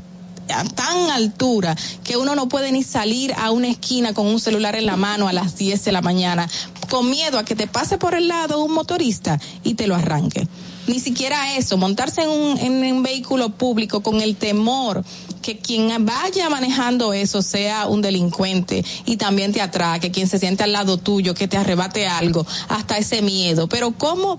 [0.55, 1.75] a tan altura
[2.05, 5.27] que uno no puede ni salir a una esquina con un celular en la mano
[5.27, 6.49] a las 10 de la mañana
[6.91, 10.47] con miedo a que te pase por el lado un motorista y te lo arranque.
[10.87, 15.03] Ni siquiera eso, montarse en un, en un vehículo público con el temor
[15.45, 20.65] que quien vaya manejando eso sea un delincuente y también te atraque, quien se siente
[20.65, 23.69] al lado tuyo, que te arrebate algo, hasta ese miedo.
[23.69, 24.39] Pero ¿cómo,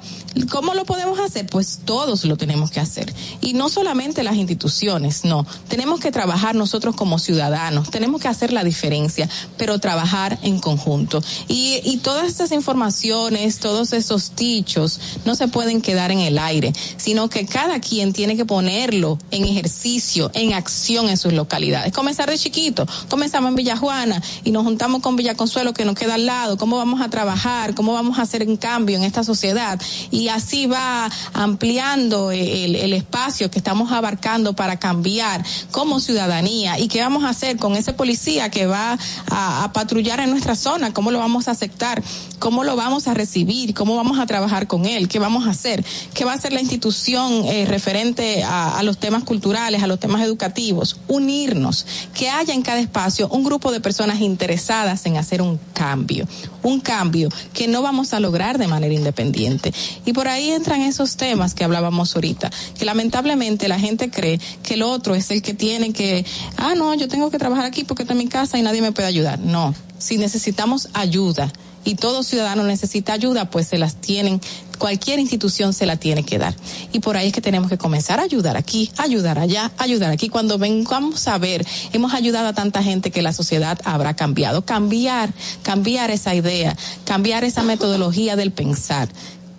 [0.50, 1.46] cómo lo podemos hacer?
[1.46, 3.14] Pues todos lo tenemos que hacer.
[3.40, 5.46] Y no solamente las instituciones, no.
[5.68, 11.22] Tenemos que trabajar nosotros como ciudadanos, tenemos que hacer la diferencia, pero trabajar en conjunto.
[11.48, 16.74] Y, y todas estas informaciones, todos esos dichos, no se pueden quedar en el aire,
[16.98, 21.92] sino que cada quien tiene que ponerlo en ejercicio, en acción en sus localidades.
[21.94, 26.26] Comenzar de chiquito, comenzamos en Villajuana y nos juntamos con Villaconsuelo que nos queda al
[26.26, 29.80] lado, cómo vamos a trabajar, cómo vamos a hacer un cambio en esta sociedad
[30.12, 36.80] y así va ampliando el, el espacio que estamos abarcando para cambiar como ciudadanía.
[36.80, 38.98] Y qué vamos a hacer con ese policía que va
[39.30, 42.02] a, patrullar en nuestra zona, cómo lo vamos a aceptar,
[42.40, 45.84] cómo lo vamos a recibir, cómo vamos a trabajar con él, qué vamos a hacer,
[46.14, 50.22] qué va a hacer la institución eh, referente a los temas culturales, a los temas
[50.22, 55.60] educativos, unirnos, que haya en cada espacio un grupo de personas interesadas en hacer un
[55.74, 56.28] cambio,
[56.64, 59.74] un cambio que no vamos a lograr de manera independiente.
[60.06, 64.76] Y por ahí entran esos temas que hablábamos ahorita, que lamentablemente la gente cree que
[64.76, 66.26] el otro es el que tiene que,
[66.58, 68.92] ah, no, yo tengo que trabajar aquí porque está en mi casa y nadie me
[68.92, 69.40] puede ayudar.
[69.40, 71.52] No, si necesitamos ayuda
[71.86, 74.42] y todo ciudadano necesita ayuda, pues se las tienen,
[74.78, 76.56] cualquier institución se la tiene que dar.
[76.92, 80.28] Y por ahí es que tenemos que comenzar a ayudar aquí, ayudar allá, ayudar aquí.
[80.28, 84.66] Cuando vengamos a ver, hemos ayudado a tanta gente que la sociedad habrá cambiado.
[84.66, 85.34] Cambiar,
[85.64, 86.76] cambiar esa idea,
[87.06, 89.08] cambiar esa metodología del pensar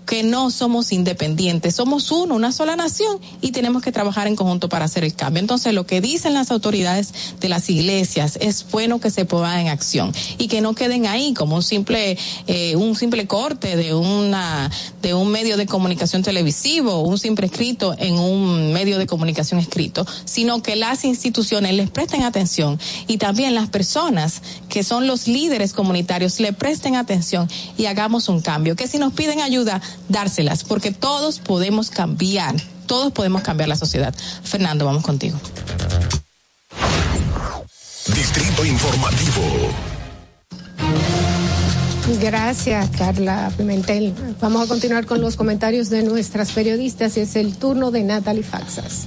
[0.07, 4.69] que no somos independientes, somos uno, una sola nación y tenemos que trabajar en conjunto
[4.69, 5.41] para hacer el cambio.
[5.41, 9.69] Entonces, lo que dicen las autoridades de las iglesias es bueno que se ponga en
[9.69, 12.16] acción y que no queden ahí como un simple
[12.47, 14.70] eh, un simple corte de una
[15.03, 20.07] de un medio de comunicación televisivo, un simple escrito en un medio de comunicación escrito,
[20.24, 25.73] sino que las instituciones les presten atención y también las personas que son los líderes
[25.73, 28.77] comunitarios le presten atención y hagamos un cambio.
[28.77, 32.55] Que si nos piden ayuda, dárselas, porque todos podemos cambiar,
[32.86, 34.14] todos podemos cambiar la sociedad.
[34.43, 35.39] Fernando, vamos contigo.
[38.14, 39.43] Distrito Informativo.
[42.20, 44.14] Gracias, Carla Pimentel.
[44.40, 48.44] Vamos a continuar con los comentarios de nuestras periodistas y es el turno de Natalie
[48.44, 49.06] Faxas.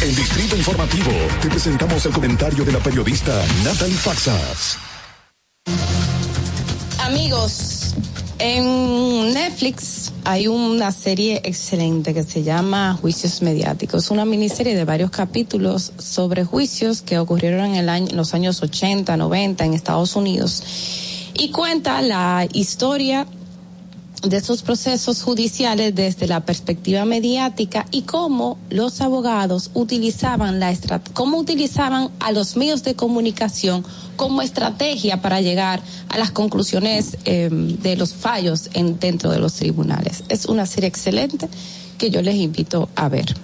[0.00, 4.78] En Distrito Informativo te presentamos el comentario de la periodista Natalie Faxas.
[6.98, 7.50] Amigos,
[8.44, 15.12] en Netflix hay una serie excelente que se llama Juicios Mediáticos, una miniserie de varios
[15.12, 20.16] capítulos sobre juicios que ocurrieron en, el año, en los años 80, 90 en Estados
[20.16, 21.30] Unidos.
[21.34, 23.28] Y cuenta la historia
[24.22, 30.72] de esos procesos judiciales desde la perspectiva mediática y cómo los abogados utilizaban la
[31.12, 33.84] cómo utilizaban a los medios de comunicación
[34.16, 39.54] como estrategia para llegar a las conclusiones eh, de los fallos en, dentro de los
[39.54, 40.24] tribunales.
[40.28, 41.48] Es una serie excelente
[41.98, 43.34] que yo les invito a ver.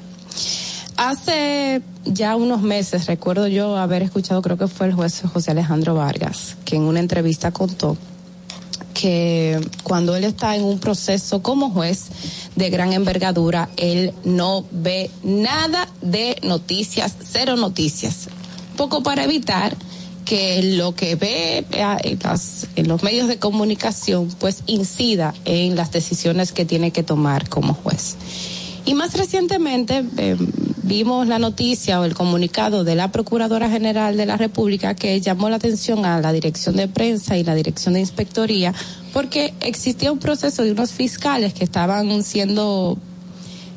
[0.96, 5.94] Hace ya unos meses recuerdo yo haber escuchado, creo que fue el juez José Alejandro
[5.94, 7.96] Vargas, que en una entrevista contó
[8.98, 12.06] que cuando él está en un proceso como juez
[12.56, 18.28] de gran envergadura, él no ve nada de noticias, cero noticias.
[18.76, 19.76] Poco para evitar
[20.24, 26.64] que lo que ve en, los medios de comunicación pues incida en las decisiones que
[26.64, 28.16] tiene que tomar como juez.
[28.84, 30.36] Y más recientemente eh,
[30.88, 35.50] vimos la noticia o el comunicado de la Procuradora General de la República que llamó
[35.50, 38.74] la atención a la Dirección de Prensa y la Dirección de Inspectoría
[39.12, 42.98] porque existía un proceso de unos fiscales que estaban siendo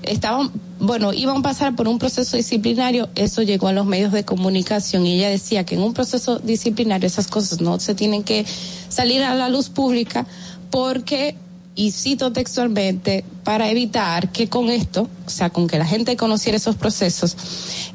[0.04, 4.24] estaban, bueno, iban a pasar por un proceso disciplinario, eso llegó a los medios de
[4.24, 8.46] comunicación y ella decía que en un proceso disciplinario esas cosas no se tienen que
[8.90, 10.26] salir a la luz pública
[10.72, 11.36] porque
[11.76, 16.58] y cito textualmente, para evitar que con esto, o sea, con que la gente conociera
[16.58, 17.36] esos procesos,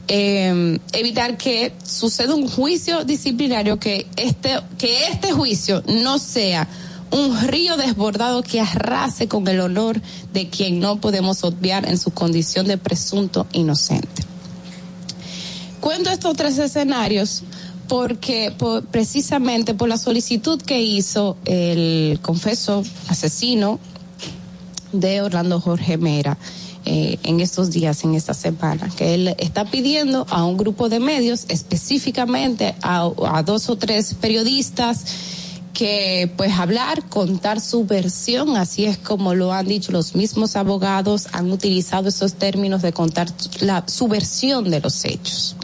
[0.08, 6.68] eh, evitar que suceda un juicio disciplinario, que este, que este juicio no sea
[7.10, 10.00] un río desbordado que arrase con el honor
[10.32, 14.22] de quien no podemos obviar en su condición de presunto inocente.
[15.80, 17.42] Cuento estos tres escenarios
[17.88, 23.78] porque por- precisamente por la solicitud que hizo el confeso asesino
[24.92, 26.38] de Orlando Jorge Mera
[26.84, 31.00] eh, en estos días, en esta semana, que él está pidiendo a un grupo de
[31.00, 35.04] medios, específicamente a, a dos o tres periodistas,
[35.72, 41.26] que pues hablar, contar su versión, así es como lo han dicho los mismos abogados,
[41.32, 43.28] han utilizado esos términos de contar
[43.60, 45.55] la, su versión de los hechos.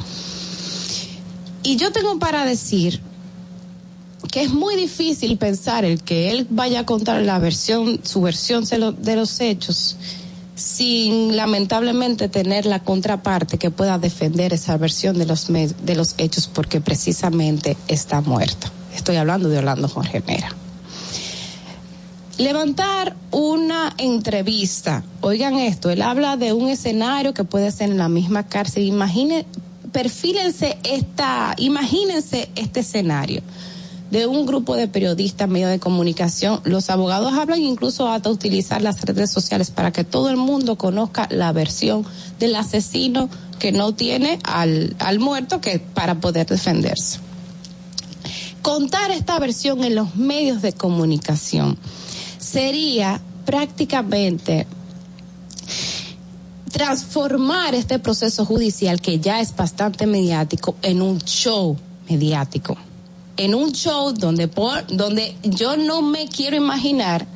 [1.62, 3.00] Y yo tengo para decir
[4.30, 8.64] que es muy difícil pensar el que él vaya a contar la versión, su versión
[8.64, 9.96] de, lo- de los hechos,
[10.54, 16.46] sin lamentablemente tener la contraparte que pueda defender esa versión de los, de los hechos
[16.46, 18.70] porque precisamente está muerta.
[18.94, 20.48] Estoy hablando de Orlando Jorge Mera.
[22.38, 28.08] Levantar una entrevista, oigan esto, él habla de un escenario que puede ser en la
[28.08, 28.84] misma cárcel.
[28.84, 29.44] Imagine,
[29.92, 33.42] perfílense esta, imagínense este escenario
[34.10, 36.60] de un grupo de periodistas, medios de comunicación.
[36.64, 41.28] Los abogados hablan incluso hasta utilizar las redes sociales para que todo el mundo conozca
[41.30, 42.04] la versión
[42.38, 47.20] del asesino que no tiene al, al muerto que para poder defenderse.
[48.60, 51.78] Contar esta versión en los medios de comunicación
[52.38, 54.66] sería prácticamente
[56.72, 61.76] transformar este proceso judicial que ya es bastante mediático en un show
[62.08, 62.76] mediático.
[63.36, 67.26] En un show donde por, donde yo no me quiero imaginar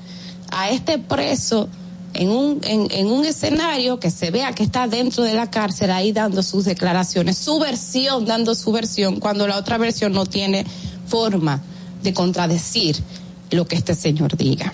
[0.51, 1.69] a este preso
[2.15, 5.91] en un, en, en un escenario que se vea que está dentro de la cárcel
[5.91, 10.65] ahí dando sus declaraciones, su versión, dando su versión, cuando la otra versión no tiene
[11.07, 11.63] forma
[12.03, 12.97] de contradecir
[13.51, 14.73] lo que este señor diga.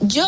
[0.00, 0.24] Yo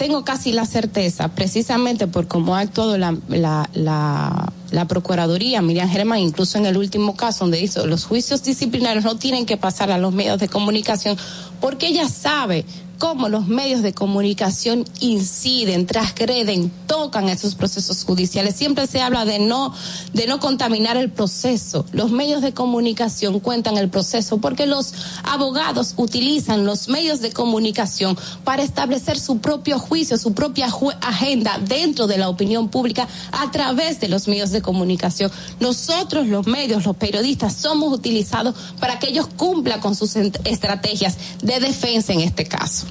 [0.00, 5.90] tengo casi la certeza, precisamente por cómo ha actuado la, la, la, la Procuraduría, Miriam
[5.90, 9.90] Germán, incluso en el último caso donde hizo los juicios disciplinarios no tienen que pasar
[9.90, 11.18] a los medios de comunicación,
[11.60, 12.64] porque ella sabe
[13.00, 18.54] cómo los medios de comunicación inciden, transgreden, tocan esos procesos judiciales.
[18.54, 19.72] Siempre se habla de no,
[20.12, 21.86] de no contaminar el proceso.
[21.92, 24.92] Los medios de comunicación cuentan el proceso porque los
[25.24, 30.68] abogados utilizan los medios de comunicación para establecer su propio juicio, su propia
[31.00, 35.32] agenda dentro de la opinión pública a través de los medios de comunicación.
[35.58, 41.60] Nosotros, los medios, los periodistas, somos utilizados para que ellos cumplan con sus estrategias de
[41.60, 42.89] defensa en este caso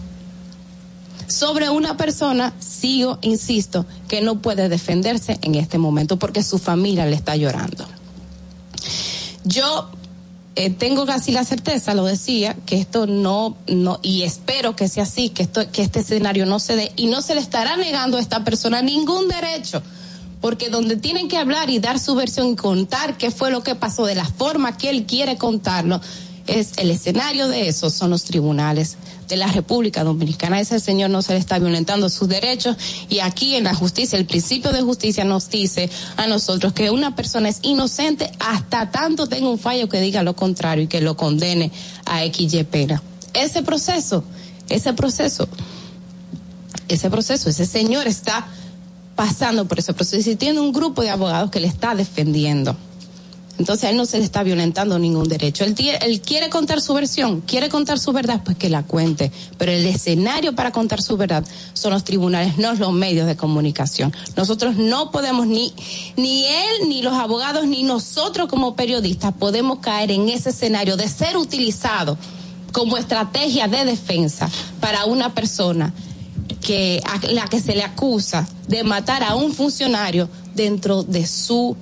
[1.30, 7.06] sobre una persona, sigo, insisto, que no puede defenderse en este momento porque su familia
[7.06, 7.86] le está llorando.
[9.46, 9.90] Yo
[10.56, 15.04] eh, tengo casi la certeza, lo decía, que esto no, no, y espero que sea
[15.04, 18.18] así, que esto, que este escenario no se dé, y no se le estará negando
[18.18, 19.82] a esta persona ningún derecho.
[20.42, 23.76] Porque donde tienen que hablar y dar su versión y contar qué fue lo que
[23.76, 26.02] pasó de la forma que él quiere contarlo,
[26.50, 28.98] es el escenario de eso, son los tribunales
[29.28, 30.60] de la República Dominicana.
[30.60, 32.76] Ese señor no se le está violentando sus derechos
[33.10, 37.16] y aquí en la justicia, el principio de justicia nos dice a nosotros que una
[37.16, 41.16] persona es inocente hasta tanto tenga un fallo que diga lo contrario y que lo
[41.16, 41.72] condene
[42.06, 43.02] a XY pena.
[43.34, 44.24] Ese proceso,
[44.68, 45.48] ese proceso,
[46.88, 48.48] ese proceso, ese señor está
[49.16, 52.76] pasando por ese proceso y tiene un grupo de abogados que le está defendiendo.
[53.60, 55.66] Entonces a él no se le está violentando ningún derecho.
[55.66, 59.32] Él, tie- él quiere contar su versión, quiere contar su verdad, pues que la cuente.
[59.58, 64.14] Pero el escenario para contar su verdad son los tribunales, no los medios de comunicación.
[64.38, 65.74] Nosotros no podemos, ni,
[66.16, 71.08] ni él, ni los abogados, ni nosotros como periodistas podemos caer en ese escenario de
[71.10, 72.18] ser utilizado
[72.72, 74.50] como estrategia de defensa
[74.80, 75.94] para una persona
[76.62, 81.76] que a la que se le acusa de matar a un funcionario dentro de su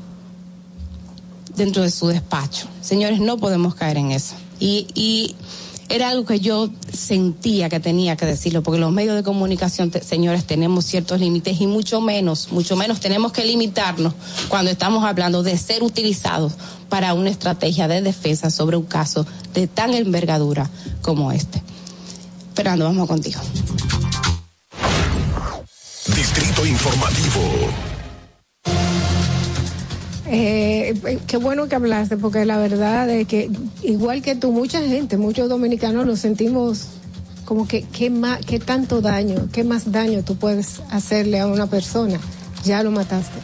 [1.58, 2.68] dentro de su despacho.
[2.82, 4.36] Señores, no podemos caer en eso.
[4.60, 5.36] Y, y
[5.90, 10.46] era algo que yo sentía que tenía que decirlo, porque los medios de comunicación, señores,
[10.46, 14.14] tenemos ciertos límites y mucho menos, mucho menos tenemos que limitarnos
[14.50, 16.54] cuando estamos hablando de ser utilizados
[16.90, 20.70] para una estrategia de defensa sobre un caso de tan envergadura
[21.02, 21.62] como este.
[22.54, 23.40] Fernando, vamos contigo.
[26.08, 27.87] Distrito Informativo.
[30.30, 33.50] Eh, eh, qué bueno que hablaste, porque la verdad es que,
[33.84, 36.88] igual que tú, mucha gente, muchos dominicanos nos sentimos
[37.46, 41.68] como que, ¿qué, más, qué tanto daño, qué más daño tú puedes hacerle a una
[41.68, 42.20] persona?
[42.66, 43.40] Ya lo mataste.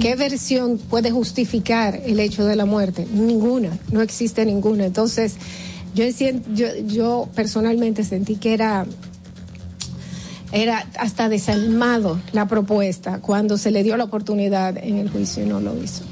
[0.00, 3.06] ¿Qué versión puede justificar el hecho de la muerte?
[3.12, 4.86] Ninguna, no existe ninguna.
[4.86, 5.36] Entonces,
[5.94, 6.04] Yo,
[6.54, 8.84] yo, yo personalmente sentí que era
[10.50, 15.46] era hasta desalmado la propuesta cuando se le dio la oportunidad en el juicio y
[15.46, 16.04] no lo hizo.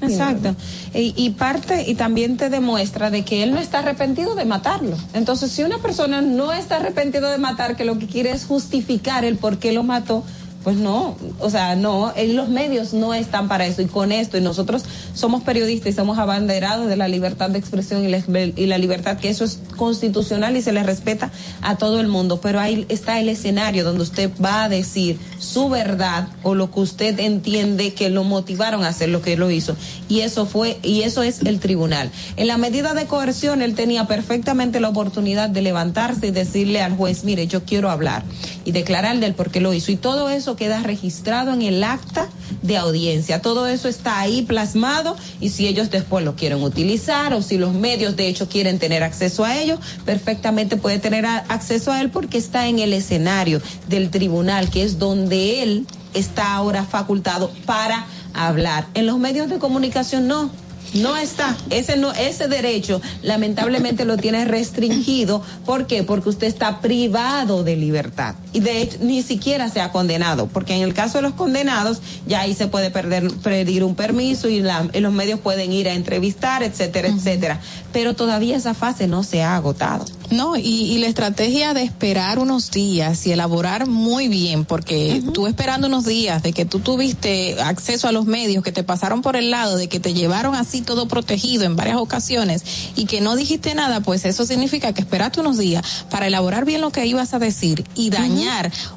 [0.00, 0.54] Exacto.
[0.94, 4.96] Y, y parte, y también te demuestra de que él no está arrepentido de matarlo.
[5.12, 9.24] Entonces, si una persona no está arrepentido de matar, que lo que quiere es justificar
[9.24, 10.24] el por qué lo mató,
[10.68, 13.80] pues no, o sea, no, los medios no están para eso.
[13.80, 14.84] Y con esto, y nosotros
[15.14, 19.46] somos periodistas y somos abanderados de la libertad de expresión y la, libertad, que eso
[19.46, 21.30] es constitucional y se le respeta
[21.62, 22.42] a todo el mundo.
[22.42, 26.80] Pero ahí está el escenario donde usted va a decir su verdad o lo que
[26.80, 29.74] usted entiende que lo motivaron a hacer lo que lo hizo.
[30.10, 32.10] Y eso fue, y eso es el tribunal.
[32.36, 36.94] En la medida de coerción, él tenía perfectamente la oportunidad de levantarse y decirle al
[36.94, 38.22] juez, mire, yo quiero hablar
[38.66, 39.92] y declararle el por qué lo hizo.
[39.92, 42.28] Y todo eso queda registrado en el acta
[42.62, 43.40] de audiencia.
[43.40, 47.72] Todo eso está ahí plasmado y si ellos después lo quieren utilizar o si los
[47.72, 52.38] medios de hecho quieren tener acceso a ello, perfectamente puede tener acceso a él porque
[52.38, 58.86] está en el escenario del tribunal, que es donde él está ahora facultado para hablar.
[58.94, 60.50] En los medios de comunicación no.
[60.94, 65.42] No está, ese no, ese derecho lamentablemente lo tiene restringido.
[65.66, 66.02] ¿Por qué?
[66.02, 68.36] Porque usted está privado de libertad.
[68.52, 72.00] Y de hecho ni siquiera se ha condenado, porque en el caso de los condenados
[72.26, 75.88] ya ahí se puede perder, pedir un permiso y, la- y los medios pueden ir
[75.88, 77.60] a entrevistar, etcétera, etcétera.
[77.92, 80.04] Pero todavía esa fase no se ha agotado.
[80.30, 85.46] No, y, y la estrategia de esperar unos días y elaborar muy bien, porque tú
[85.46, 89.36] esperando unos días de que tú tuviste acceso a los medios que te pasaron por
[89.36, 92.62] el lado, de que te llevaron así todo protegido en varias ocasiones
[92.94, 96.80] y que no dijiste nada, pues eso significa que esperaste unos días para elaborar bien
[96.82, 98.47] lo que ibas a decir y dañar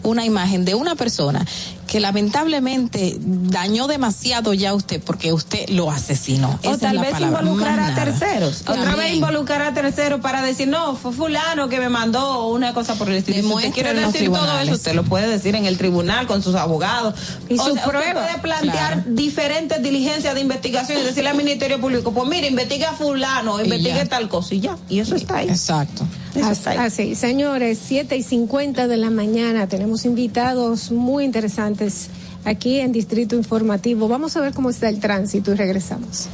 [0.03, 1.45] una imagen de una persona
[1.87, 6.57] que lamentablemente dañó demasiado ya a usted porque usted lo asesinó.
[6.61, 8.05] Esa O es tal la vez palabra, involucrar más a nada.
[8.05, 8.61] terceros.
[8.65, 12.95] Otra vez involucrar a terceros para decir, no, fue fulano que me mandó una cosa
[12.95, 13.41] por el estilo.
[13.41, 14.67] Si usted quiere en los decir todo tribunales.
[14.69, 17.13] eso, usted lo puede decir en el tribunal con sus abogados.
[17.49, 18.21] Y o su sea, usted prueba.
[18.25, 22.93] puede plantear diferentes diligencias de investigación y decirle al Ministerio Público, pues mire, investiga a
[22.93, 24.77] fulano, investigue tal cosa y ya.
[24.87, 25.49] Y eso está ahí.
[25.49, 26.05] Exacto.
[26.35, 26.77] Eso Así, está ahí.
[26.77, 27.15] así.
[27.15, 32.09] señores, 7 y 50 de la mañana tenemos invitados muy interesantes
[32.45, 34.07] aquí en Distrito Informativo.
[34.07, 36.27] Vamos a ver cómo está el tránsito y regresamos.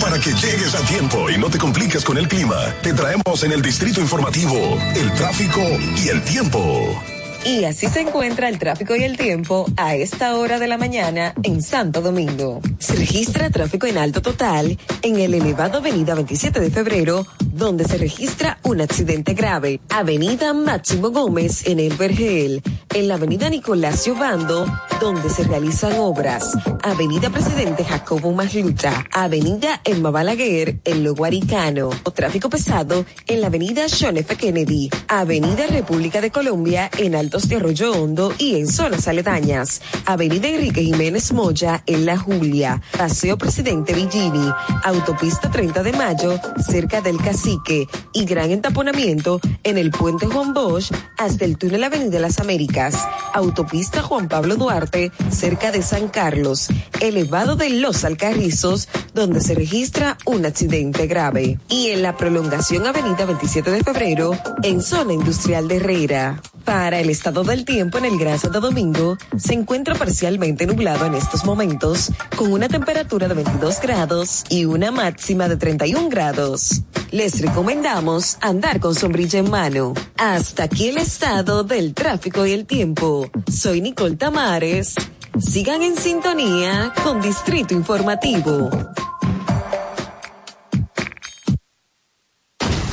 [0.00, 3.52] Para que llegues a tiempo y no te compliques con el clima, te traemos en
[3.52, 4.56] el Distrito Informativo
[4.94, 5.60] el tráfico
[6.02, 6.60] y el tiempo.
[7.46, 11.32] Y así se encuentra el tráfico y el tiempo a esta hora de la mañana
[11.44, 12.60] en Santo Domingo.
[12.80, 17.98] Se registra tráfico en alto total en el elevado Avenida 27 de Febrero, donde se
[17.98, 19.80] registra un accidente grave.
[19.90, 22.62] Avenida Máximo Gómez en el Vergel.
[22.92, 24.66] En la Avenida Nicolás Bando,
[25.00, 26.52] donde se realizan obras.
[26.82, 29.06] Avenida Presidente Jacobo Masluta.
[29.12, 31.90] Avenida Emma Balaguer en Lo Guaricano.
[32.12, 34.34] Tráfico pesado en la Avenida John F.
[34.36, 34.90] Kennedy.
[35.06, 39.82] Avenida República de Colombia en De Arroyo Hondo y en zonas aledañas.
[40.06, 42.80] Avenida Enrique Jiménez Moya en La Julia.
[42.96, 44.50] Paseo Presidente Villini.
[44.82, 47.86] Autopista 30 de Mayo cerca del Cacique.
[48.14, 52.96] Y gran entaponamiento en el Puente Juan Bosch hasta el túnel Avenida Las Américas.
[53.34, 56.68] Autopista Juan Pablo Duarte cerca de San Carlos.
[57.00, 61.58] Elevado de Los Alcarrizos donde se registra un accidente grave.
[61.68, 66.42] Y en la prolongación Avenida 27 de Febrero en zona industrial de Herrera.
[66.64, 71.44] Para el del tiempo en el Gran Santo Domingo, se encuentra parcialmente nublado en estos
[71.44, 76.82] momentos, con una temperatura de 22 grados y una máxima de 31 grados.
[77.10, 79.92] Les recomendamos andar con sombrilla en mano.
[80.16, 83.28] Hasta aquí el estado del tráfico y el tiempo.
[83.52, 84.94] Soy Nicole Tamares.
[85.40, 88.70] Sigan en sintonía con Distrito Informativo.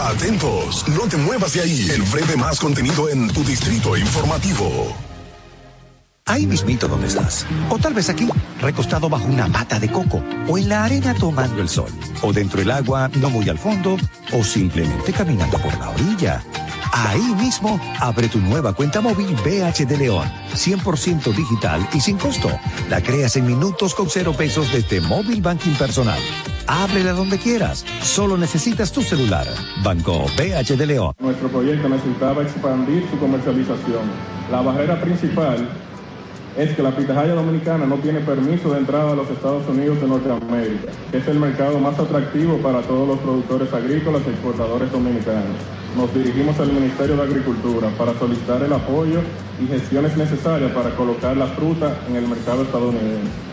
[0.04, 1.88] Atentos, no te muevas de ahí.
[1.90, 4.94] El breve más contenido en tu Distrito Informativo.
[6.26, 7.46] Ahí mismito donde estás.
[7.70, 8.28] O tal vez aquí,
[8.60, 10.22] recostado bajo una mata de coco.
[10.50, 11.90] O en la arena tomando el sol.
[12.22, 13.98] O dentro del agua, no muy al fondo.
[14.34, 16.44] O simplemente caminando por la orilla.
[16.92, 20.30] Ahí mismo, abre tu nueva cuenta móvil BH de León.
[20.54, 22.50] 100% digital y sin costo.
[22.90, 26.20] La creas en minutos con cero pesos desde Móvil Banking Personal.
[26.68, 27.86] Ábrela donde quieras.
[28.02, 29.48] Solo necesitas tu celular.
[29.84, 31.14] Banco BH de León.
[31.20, 34.04] Nuestro proyecto necesitaba expandir su comercialización.
[34.52, 35.68] La barrera principal
[36.58, 40.08] es que la pitahaya dominicana no tiene permiso de entrada a los Estados Unidos de
[40.08, 45.58] Norteamérica, es el mercado más atractivo para todos los productores agrícolas y exportadores dominicanos.
[45.98, 49.22] Nos dirigimos al Ministerio de Agricultura para solicitar el apoyo
[49.62, 53.53] y gestiones necesarias para colocar la fruta en el mercado estadounidense.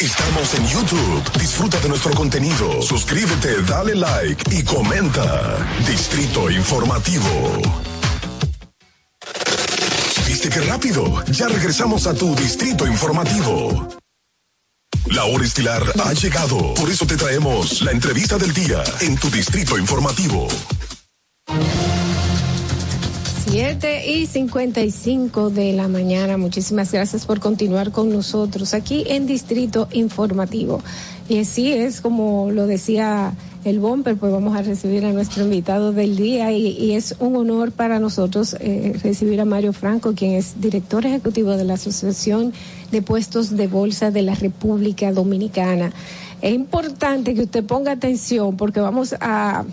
[0.00, 1.38] Estamos en YouTube.
[1.38, 2.80] Disfruta de nuestro contenido.
[2.80, 5.58] Suscríbete, dale like y comenta.
[5.86, 7.60] Distrito Informativo.
[10.26, 11.22] ¿Viste qué rápido?
[11.26, 13.88] Ya regresamos a tu Distrito Informativo.
[15.08, 16.72] La hora estilar ha llegado.
[16.72, 20.48] Por eso te traemos la entrevista del día en tu Distrito Informativo.
[23.50, 26.36] 7 y 55 de la mañana.
[26.36, 30.80] Muchísimas gracias por continuar con nosotros aquí en Distrito Informativo.
[31.28, 35.92] Y así es como lo decía el Bomber, pues vamos a recibir a nuestro invitado
[35.92, 40.34] del día y, y es un honor para nosotros eh, recibir a Mario Franco, quien
[40.34, 42.52] es director ejecutivo de la Asociación
[42.92, 45.92] de Puestos de Bolsa de la República Dominicana.
[46.40, 49.64] Es importante que usted ponga atención porque vamos a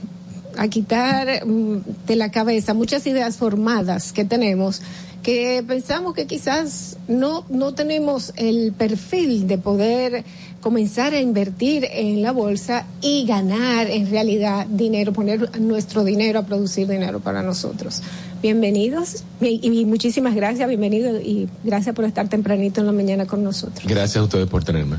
[0.58, 4.82] a quitar mm, de la cabeza muchas ideas formadas que tenemos
[5.28, 10.24] que pensamos que quizás no, no tenemos el perfil de poder
[10.62, 16.44] comenzar a invertir en la bolsa y ganar en realidad dinero, poner nuestro dinero a
[16.44, 18.02] producir dinero para nosotros.
[18.42, 23.86] Bienvenidos y, muchísimas gracias, bienvenido y gracias por estar tempranito en la mañana con nosotros.
[23.86, 24.96] Gracias a ustedes por tenerme.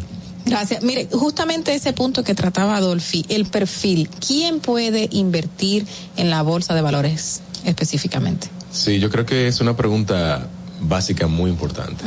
[0.49, 0.83] Gracias.
[0.83, 4.09] Mire, justamente ese punto que trataba Adolfi, el perfil.
[4.27, 8.49] ¿Quién puede invertir en la bolsa de valores específicamente?
[8.73, 10.49] Sí, yo creo que es una pregunta
[10.81, 12.05] básica muy importante,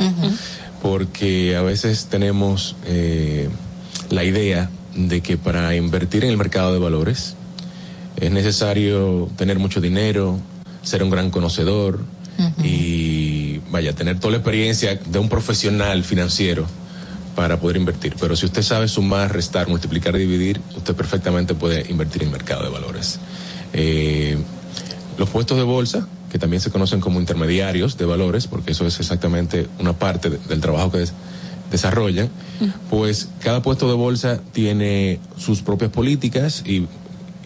[0.80, 3.48] porque a veces tenemos eh,
[4.10, 7.34] la idea de que para invertir en el mercado de valores
[8.16, 10.38] es necesario tener mucho dinero,
[10.82, 12.00] ser un gran conocedor
[12.62, 16.66] y vaya, tener toda la experiencia de un profesional financiero
[17.36, 18.14] para poder invertir.
[18.20, 22.62] Pero si usted sabe sumar, restar, multiplicar, dividir, usted perfectamente puede invertir en el mercado
[22.62, 23.18] de valores.
[23.72, 24.36] Eh,
[25.18, 28.98] los puestos de bolsa, que también se conocen como intermediarios de valores, porque eso es
[29.00, 31.12] exactamente una parte de- del trabajo que des-
[31.70, 32.28] desarrollan,
[32.90, 36.88] pues cada puesto de bolsa tiene sus propias políticas y, y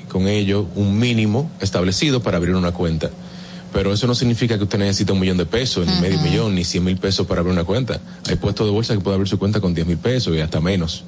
[0.08, 3.10] con ello un mínimo establecido para abrir una cuenta.
[3.72, 6.64] Pero eso no significa que usted necesite un millón de pesos, ni medio millón, ni
[6.64, 8.00] cien mil pesos para abrir una cuenta.
[8.28, 10.60] Hay puestos de bolsa que puede abrir su cuenta con diez mil pesos y hasta
[10.60, 11.04] menos.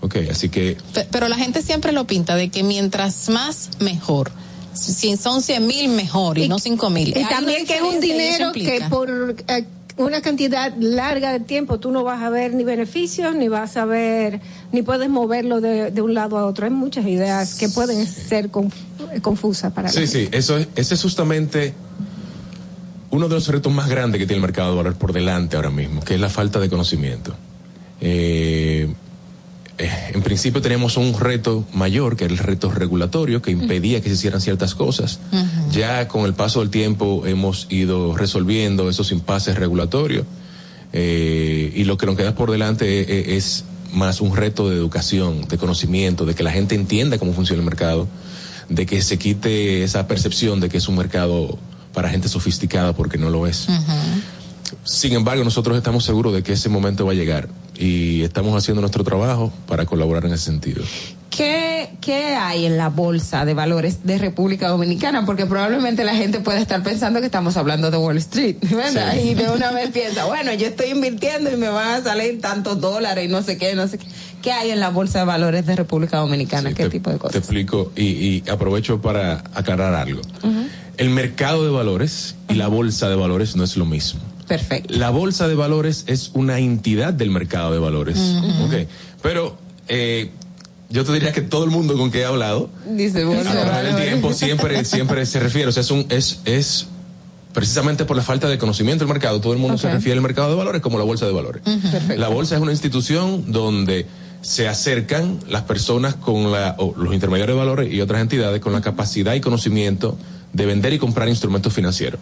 [0.00, 4.30] Ok, así que Pe- Pero la gente siempre lo pinta de que mientras más, mejor.
[4.74, 7.08] Si son 100 mil, mejor, y, no 5 mil.
[7.08, 9.64] Y Hay también que es un dinero que por eh,
[9.98, 13.84] una cantidad larga de tiempo tú no vas a ver ni beneficios, ni vas a
[13.86, 14.40] ver,
[14.72, 16.66] ni puedes moverlo de, de un lado a otro.
[16.66, 18.72] Hay muchas ideas que pueden ser conf-
[19.22, 21.72] confusas para Sí, sí, eso es, ese es justamente
[23.10, 25.70] uno de los retos más grandes que tiene el mercado de valores por delante ahora
[25.70, 27.34] mismo, que es la falta de conocimiento.
[28.00, 28.92] Eh,
[29.78, 34.08] eh, en principio teníamos un reto mayor, que era el reto regulatorio, que impedía que
[34.08, 35.20] se hicieran ciertas cosas.
[35.70, 40.26] Ya con el paso del tiempo hemos ido resolviendo esos impases regulatorios
[40.92, 45.46] eh, y lo que nos queda por delante eh, es más un reto de educación,
[45.46, 48.08] de conocimiento, de que la gente entienda cómo funciona el mercado,
[48.70, 51.58] de que se quite esa percepción de que es un mercado
[51.92, 53.66] para gente sofisticada porque no lo es.
[54.84, 57.48] Sin embargo, nosotros estamos seguros de que ese momento va a llegar
[57.78, 60.82] y estamos haciendo nuestro trabajo para colaborar en ese sentido.
[61.30, 65.26] ¿Qué, ¿Qué hay en la bolsa de valores de República Dominicana?
[65.26, 69.12] Porque probablemente la gente puede estar pensando que estamos hablando de Wall Street, ¿verdad?
[69.12, 69.28] Sí.
[69.30, 72.80] Y de una vez piensa, bueno, yo estoy invirtiendo y me van a salir tantos
[72.80, 74.06] dólares y no sé qué, no sé qué.
[74.40, 76.72] ¿Qué hay en la bolsa de valores de República Dominicana?
[76.72, 77.36] ¿Qué tipo de Te cosas?
[77.36, 80.22] explico y, y aprovecho para aclarar algo.
[80.96, 84.20] El mercado de valores y la bolsa de valores no es lo mismo.
[84.46, 84.94] Perfecto.
[84.94, 88.18] La bolsa de valores es una entidad del mercado de valores.
[88.64, 88.88] Ok.
[89.22, 89.58] Pero
[89.88, 90.30] eh,
[90.88, 93.64] yo te diría que todo el mundo con que he hablado Dice a bolsa de
[93.64, 95.68] través del tiempo siempre, siempre se refiere.
[95.68, 96.86] O sea, es, un, es, es
[97.52, 99.40] precisamente por la falta de conocimiento del mercado.
[99.40, 101.62] Todo el mundo se refiere al mercado de valores como la bolsa de valores.
[101.62, 102.16] Perfecto.
[102.16, 104.06] La bolsa es una institución donde
[104.42, 108.72] se acercan las personas con la, o los intermediarios de valores y otras entidades con
[108.72, 110.16] la capacidad y conocimiento
[110.52, 112.20] de vender y comprar instrumentos financieros.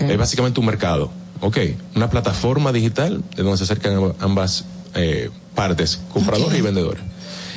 [0.00, 1.10] Es básicamente un mercado,
[1.44, 1.58] ¿ok?
[1.94, 4.64] Una plataforma digital de donde se acercan amb- ambas
[4.94, 7.02] eh, partes, compradores y vendedores.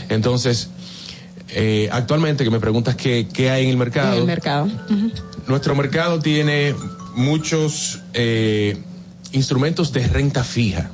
[0.09, 0.69] Entonces,
[1.49, 4.13] eh, actualmente que me preguntas qué, qué hay en el mercado.
[4.13, 4.67] En el mercado.
[5.47, 6.75] Nuestro mercado tiene
[7.15, 8.77] muchos eh,
[9.31, 10.91] instrumentos de renta fija,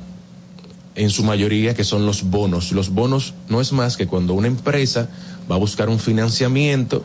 [0.96, 2.70] en su mayoría que son los bonos.
[2.70, 5.08] Los bonos no es más que cuando una empresa
[5.50, 7.04] va a buscar un financiamiento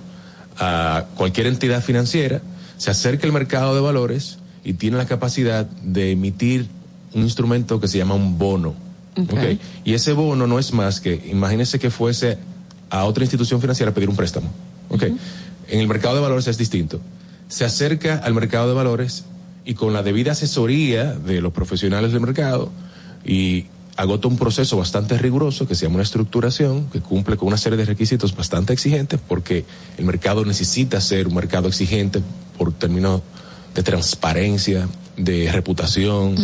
[0.59, 2.41] a cualquier entidad financiera,
[2.77, 6.67] se acerca al mercado de valores y tiene la capacidad de emitir
[7.13, 8.75] un instrumento que se llama un bono.
[9.17, 9.33] Ok.
[9.33, 9.59] ¿ok?
[9.83, 12.37] Y ese bono no es más que, imagínese que fuese
[12.89, 14.49] a otra institución financiera a pedir un préstamo.
[14.89, 15.03] ¿ok?
[15.67, 16.99] En el mercado de valores es distinto.
[17.47, 19.25] Se acerca al mercado de valores
[19.65, 22.71] y con la debida asesoría de los profesionales del mercado
[23.25, 23.65] y
[23.97, 27.77] agota un proceso bastante riguroso que se llama una estructuración, que cumple con una serie
[27.77, 29.65] de requisitos bastante exigentes porque
[29.97, 32.21] el mercado necesita ser un mercado exigente
[32.57, 33.21] por términos
[33.75, 34.87] de transparencia,
[35.17, 36.35] de reputación.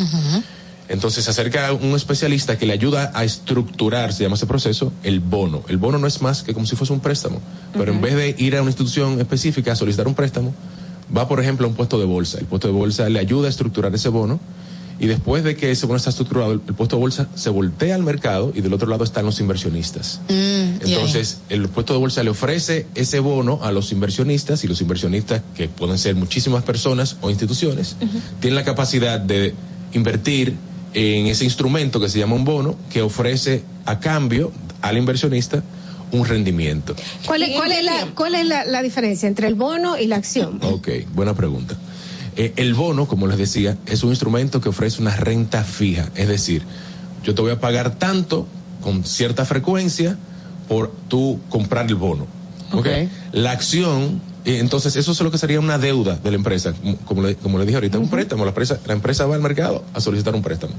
[0.87, 5.19] Entonces se acerca un especialista que le ayuda a estructurar, se llama ese proceso, el
[5.19, 5.63] bono.
[5.67, 7.41] El bono no es más que como si fuese un préstamo,
[7.73, 10.53] pero en vez de ir a una institución específica a solicitar un préstamo,
[11.15, 12.37] va por ejemplo a un puesto de bolsa.
[12.37, 14.39] El puesto de bolsa le ayuda a estructurar ese bono
[14.99, 17.95] y después de que ese bono está estructurado, el, el puesto de bolsa se voltea
[17.95, 20.21] al mercado y del otro lado están los inversionistas.
[20.29, 25.41] Entonces, el puesto de bolsa le ofrece ese bono a los inversionistas y los inversionistas,
[25.55, 27.97] que pueden ser muchísimas personas o instituciones,
[28.39, 29.53] tienen la capacidad de
[29.93, 30.55] invertir
[30.93, 34.51] en ese instrumento que se llama un bono, que ofrece a cambio
[34.81, 35.61] al inversionista
[36.11, 36.95] un rendimiento.
[37.25, 40.15] ¿Cuál es, cuál es, la, cuál es la, la diferencia entre el bono y la
[40.15, 40.59] acción?
[40.61, 41.75] Ok, buena pregunta.
[42.37, 46.27] Eh, el bono, como les decía, es un instrumento que ofrece una renta fija, es
[46.27, 46.63] decir,
[47.23, 48.45] yo te voy a pagar tanto
[48.81, 50.17] con cierta frecuencia
[50.67, 52.27] por tú comprar el bono.
[52.73, 52.87] ¿ok?
[53.31, 56.73] La acción, eh, entonces eso es lo que sería una deuda de la empresa,
[57.05, 58.43] como- le, como le dije ahorita, un préstamo.
[58.43, 60.73] La empresa, la empresa va al mercado a solicitar un préstamo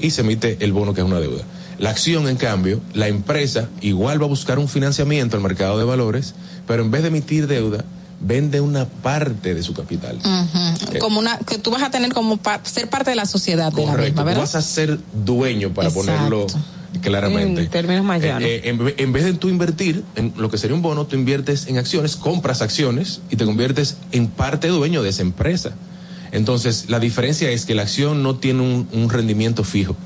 [0.00, 1.42] y se emite el bono que es una deuda.
[1.78, 5.84] La acción, en cambio, la empresa igual va a buscar un financiamiento al mercado de
[5.84, 6.34] valores,
[6.68, 7.84] pero en vez de emitir deuda,
[8.26, 10.16] vende una parte de su capital.
[10.18, 10.98] Ujú.
[10.98, 13.82] Como una, que tú vas a tener como pa- ser parte de la sociedad de
[13.84, 14.40] la Correcto, misma, tú ¿verdad?
[14.42, 16.06] vas a ser dueño para Exacto.
[16.12, 16.46] ponerlo
[17.02, 17.62] claramente.
[17.62, 18.42] En términos más Eh, llanos.
[18.48, 21.16] eh, en, ve- en vez de tú invertir en lo que sería un bono, tú
[21.16, 25.72] inviertes en acciones, compras acciones y te conviertes en parte dueño de esa empresa.
[26.32, 29.96] Entonces, la diferencia es que la acción no tiene un, un rendimiento fijo.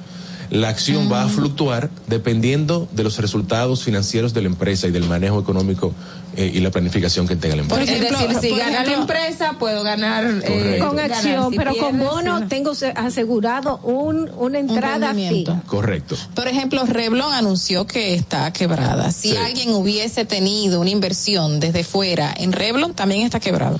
[0.50, 5.04] La acción va a fluctuar dependiendo de los resultados financieros de la empresa y del
[5.04, 5.92] manejo económico
[6.36, 7.92] eh, y la planificación que tenga la empresa.
[7.92, 10.86] es decir, si por gana la ejemplo- empresa, puedo ganar Correcto.
[10.86, 11.12] Con ganar.
[11.12, 12.48] acción, Si pero con bono no.
[12.48, 15.62] tengo se- asegurado un, una entrada fija.
[15.66, 16.16] Correcto.
[16.34, 19.10] Por ejemplo, Revlon anunció que está quebrada.
[19.10, 19.36] Si Sí.
[19.36, 23.78] alguien hubiese tenido una inversión desde fuera en Revlon, también está quebrado.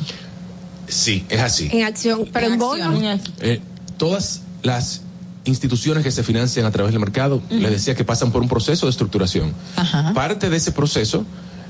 [0.87, 1.69] Sí, es así.
[1.73, 2.99] En acción, pero en, bono.
[3.41, 3.61] Eh,
[3.99, 5.03] todas las
[5.49, 8.87] instituciones que se financian a través del mercado, les decía que pasan por un proceso
[8.87, 9.53] de estructuración.
[10.15, 11.25] Parte de ese proceso,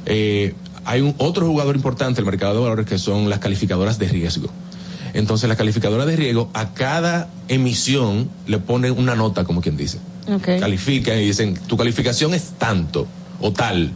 [0.05, 4.09] eh, hay un otro jugador importante del mercado de valores que son las calificadoras de
[4.09, 4.49] riesgo.
[5.15, 9.99] Entonces, las calificadoras de riesgo a cada emisión le ponen una nota, como quien dice.
[10.45, 13.07] Califican y dicen, tu calificación es tanto
[13.41, 13.93] o tal.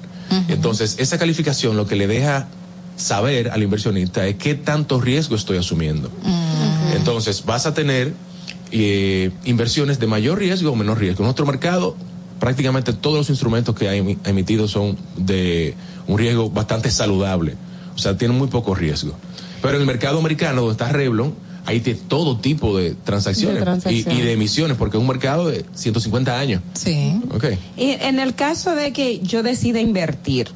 [0.49, 2.49] Entonces, esa calificación lo que le deja
[2.97, 6.11] saber al inversionista es qué tanto riesgo estoy asumiendo.
[6.95, 8.15] Entonces, vas a tener
[8.73, 11.21] eh, inversiones de mayor riesgo o menor riesgo.
[11.23, 11.97] En nuestro mercado,
[12.41, 15.75] prácticamente todos los instrumentos que ha emi- ha emitido son de
[16.07, 17.55] un riesgo bastante saludable.
[17.95, 19.13] O sea, tienen muy poco riesgo.
[19.61, 21.35] Pero en el mercado americano, donde está Revlon,
[21.65, 24.19] hay de todo tipo de transacciones, De transacciones.
[24.19, 26.63] Y, y de emisiones, porque es un mercado de 150 años.
[26.75, 27.21] Sí.
[27.33, 27.45] Ok.
[27.77, 30.49] Y en el caso de que yo decida invertir,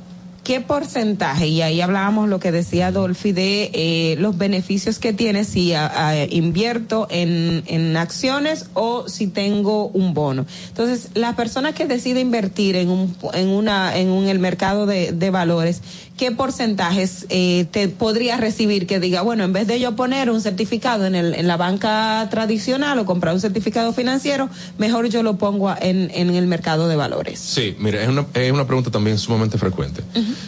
[0.46, 1.48] ¿qué porcentaje?
[1.48, 6.10] Y ahí hablábamos lo que decía Dolphy de eh, los beneficios que tiene si a-
[6.10, 10.46] a- invierto en, en acciones o si tengo un bono.
[10.68, 15.10] Entonces, la persona que decide invertir en un, en una, en un, el mercado de,
[15.10, 15.82] de valores,
[16.16, 20.40] ¿qué porcentajes eh, te podría recibir que diga, bueno, en vez de yo poner un
[20.40, 24.48] certificado en, el, en la banca tradicional o comprar un certificado financiero,
[24.78, 27.40] mejor yo lo pongo en, en el mercado de valores?
[27.40, 30.02] Sí, mira, es una, es una pregunta también sumamente frecuente.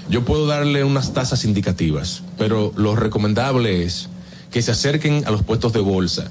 [0.09, 4.09] Yo puedo darle unas tasas indicativas, pero lo recomendable es
[4.51, 6.31] que se acerquen a los puestos de bolsa,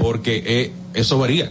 [0.00, 1.50] porque eh, eso varía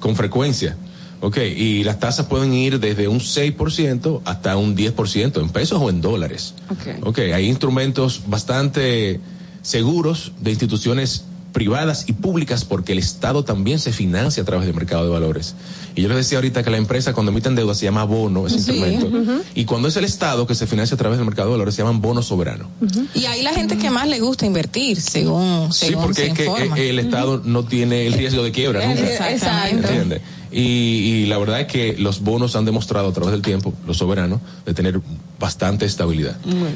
[0.00, 0.76] con frecuencia.
[1.22, 5.88] Ok, y las tasas pueden ir desde un 6% hasta un 10% en pesos o
[5.88, 6.54] en dólares.
[7.02, 9.18] Ok, hay instrumentos bastante
[9.62, 11.24] seguros de instituciones
[11.56, 15.54] privadas y públicas porque el Estado también se financia a través del mercado de valores.
[15.94, 18.58] Y yo les decía ahorita que la empresa cuando emiten deuda se llama bono, ese
[18.60, 18.72] Sí.
[18.72, 19.42] instrumento.
[19.54, 21.80] Y cuando es el Estado que se financia a través del mercado de valores se
[21.80, 22.68] llaman bono soberano.
[23.14, 26.34] Y ahí la gente que más le gusta invertir, según, Sí, según porque se es
[26.34, 26.78] que informa.
[26.78, 29.00] eh, el Estado no tiene el riesgo de quiebra nunca.
[29.00, 29.88] riesgo- Exactamente.
[29.88, 30.20] ¿Entiende?
[30.52, 33.96] Y, y la verdad es que los bonos han demostrado a través del tiempo, los
[33.96, 35.00] soberanos, de tener
[35.38, 36.36] bastante estabilidad.
[36.46, 36.68] Muy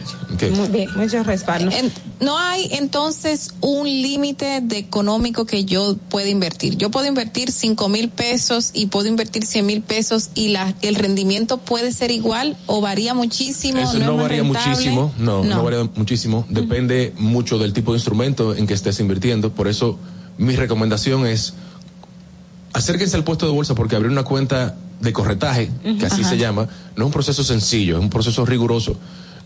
[0.68, 0.88] bien.
[1.72, 6.76] En- no hay entonces un límite de económico que yo pueda invertir.
[6.76, 10.94] Yo puedo invertir cinco mil pesos y puedo invertir cien mil pesos y la, el
[10.96, 13.80] rendimiento puede ser igual o varía muchísimo.
[13.80, 14.68] Eso no, no, varía rentable.
[14.68, 15.64] muchísimo, no, no, No.
[15.64, 19.98] varía muchísimo, depende mucho del tipo de instrumento en que estés invirtiendo, por eso
[20.36, 21.54] mi recomendación es
[22.74, 26.30] acérquense al puesto de bolsa porque abrir una cuenta de corretaje, que así Ajá.
[26.30, 28.96] se llama, no es un proceso sencillo, es un proceso riguroso.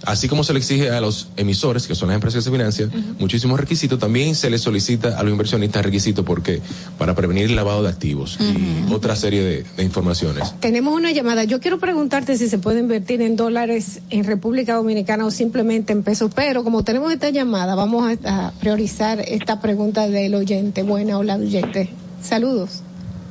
[0.06, 3.16] Así como se le exige a los emisores, que son las empresas que se financian,
[3.18, 6.60] muchísimos requisitos, también se les solicita a los inversionistas requisitos porque
[6.98, 10.52] para prevenir el lavado de activos y otra serie de, de informaciones.
[10.60, 11.44] Tenemos una llamada.
[11.44, 16.02] Yo quiero preguntarte si se puede invertir en dólares en República Dominicana o simplemente en
[16.02, 21.16] pesos, pero como tenemos esta llamada, vamos a, a priorizar esta pregunta del oyente, buena
[21.16, 21.88] o la oyente.
[22.20, 22.82] Saludos.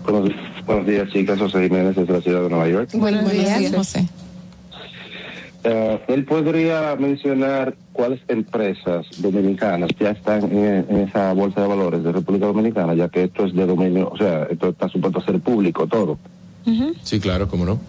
[0.06, 0.32] Buenos,
[0.66, 1.40] buenos días, chicas.
[1.40, 2.90] José Jiménez desde la ciudad de Nueva York.
[2.94, 3.74] Buenos, días.
[3.74, 4.08] José.
[5.64, 12.04] Eh, él podría mencionar cuáles empresas dominicanas ya están en, en esa bolsa de valores
[12.04, 15.26] de República Dominicana, ya que esto es de dominio, o sea, esto está supuesto a
[15.26, 16.18] ser público todo.
[17.04, 17.80] Sí, claro, cómo no.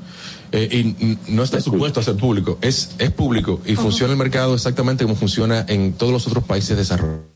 [0.52, 4.54] Eh, y no está supuesto a ser público, es, es público y funciona el mercado
[4.54, 7.33] exactamente como funciona en todos los otros países desarrollados.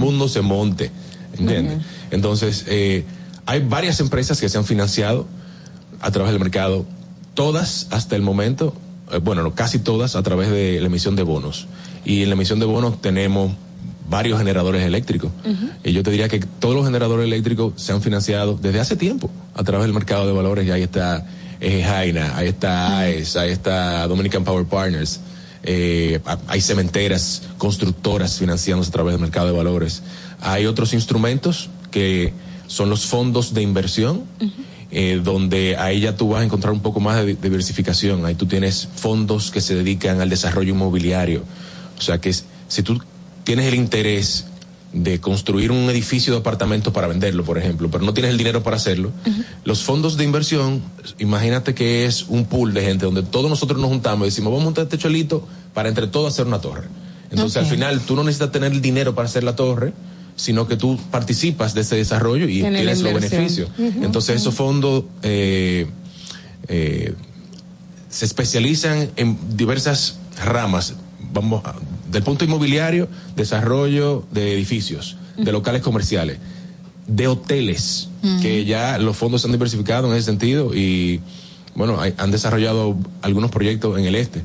[0.00, 0.90] Mundo se monte,
[1.38, 1.78] ¿entiendes?
[2.10, 3.04] Entonces, eh,
[3.46, 5.26] hay varias empresas que se han financiado
[6.00, 6.84] a través del mercado,
[7.34, 8.74] todas hasta el momento,
[9.12, 11.66] eh, bueno, no, casi todas a través de la emisión de bonos.
[12.04, 13.52] Y en la emisión de bonos tenemos
[14.08, 15.30] varios generadores eléctricos.
[15.84, 19.30] Y yo te diría que todos los generadores eléctricos se han financiado desde hace tiempo
[19.54, 20.66] a través del mercado de valores.
[20.66, 21.24] Y ahí está
[21.60, 25.20] eh, Jaina, ahí está AES, ahí está Dominican Power Partners.
[25.62, 30.02] Eh, ha- hay cementeras, constructoras financiándose a través del mercado de valores.
[30.40, 32.32] Hay otros instrumentos que
[32.66, 34.24] son los fondos de inversión,
[34.92, 38.24] eh, donde ahí ya tú vas a encontrar un poco más de di- diversificación.
[38.24, 41.42] Ahí tú tienes fondos que se dedican al desarrollo inmobiliario.
[41.98, 43.00] O sea que si tú
[43.44, 44.46] tienes el interés
[44.92, 48.62] de construir un edificio de apartamentos para venderlo, por ejemplo, pero no tienes el dinero
[48.64, 49.12] para hacerlo,
[49.64, 50.82] los fondos de inversión,
[51.20, 54.62] imagínate que es un pool de gente donde todos nosotros nos juntamos y decimos, vamos
[54.62, 56.88] a montar este cholito para entre todos hacer una torre.
[57.30, 59.92] Entonces al final tú no necesitas tener el dinero para hacer la torre,
[60.34, 63.70] sino que tú participas de ese desarrollo y Tienes los beneficios.
[64.02, 65.86] Entonces esos fondos eh,
[66.66, 67.14] eh,
[68.08, 70.94] se especializan en diversas ramas,
[71.32, 71.74] vamos, a-
[72.10, 76.38] del punto inmobiliario, desarrollo de edificios, de locales comerciales,
[77.06, 78.08] de hoteles,
[78.42, 81.20] que ya los fondos se han diversificado en ese sentido y
[81.74, 84.42] bueno, hay- han desarrollado algunos proyectos en el este,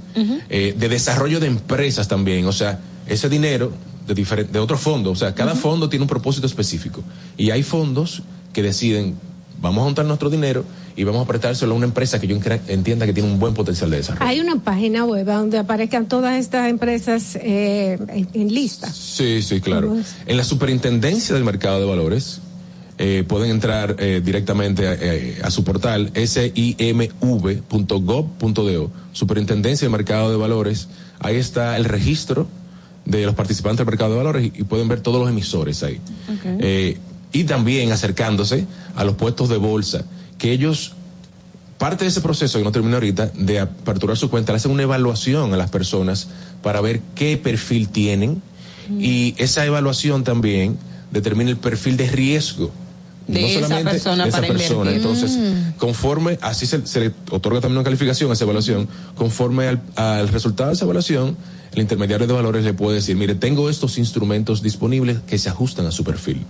[0.50, 3.72] Eh, de desarrollo de empresas también, o sea, ese dinero
[4.08, 7.04] de, diferen- de otros fondos, o sea, cada fondo tiene un propósito específico
[7.38, 8.22] y hay fondos
[8.54, 9.16] que deciden,
[9.60, 10.64] vamos a juntar nuestro dinero
[10.96, 13.90] y vamos a prestárselo a una empresa que yo entienda que tiene un buen potencial
[13.90, 14.26] de desarrollo.
[14.26, 18.90] Hay una página web donde aparezcan todas estas empresas eh, en, en lista.
[18.92, 19.98] Sí, sí, claro.
[20.26, 22.40] En la superintendencia del mercado de valores
[22.98, 26.72] eh, pueden entrar eh, directamente a, a su portal simv.gov.do,
[29.12, 30.88] superintendencia del mercado de valores.
[31.20, 32.48] Ahí está el registro
[33.04, 36.00] de los participantes del mercado de valores y, y pueden ver todos los emisores ahí.
[37.34, 38.66] Y también acercándose
[38.96, 40.06] a los puestos de bolsa,
[40.46, 40.92] que ellos
[41.80, 44.84] parte de ese proceso que no termina ahorita de aperturar su cuenta, le hacen una
[44.84, 46.28] evaluación a las personas
[46.62, 48.44] para ver qué perfil tienen
[49.00, 50.78] y esa evaluación también
[51.12, 52.70] determina el perfil de riesgo
[53.28, 54.92] De no esa solamente persona de esa para persona.
[54.92, 55.02] invertir.
[55.02, 55.78] Entonces, Mm.
[55.80, 60.28] conforme, así se, se le otorga también una calificación a esa evaluación, conforme al, al
[60.28, 61.36] resultado de esa evaluación,
[61.74, 65.88] el intermediario de valores le puede decir, mire, tengo estos instrumentos disponibles que se ajustan
[65.88, 66.46] a su perfil.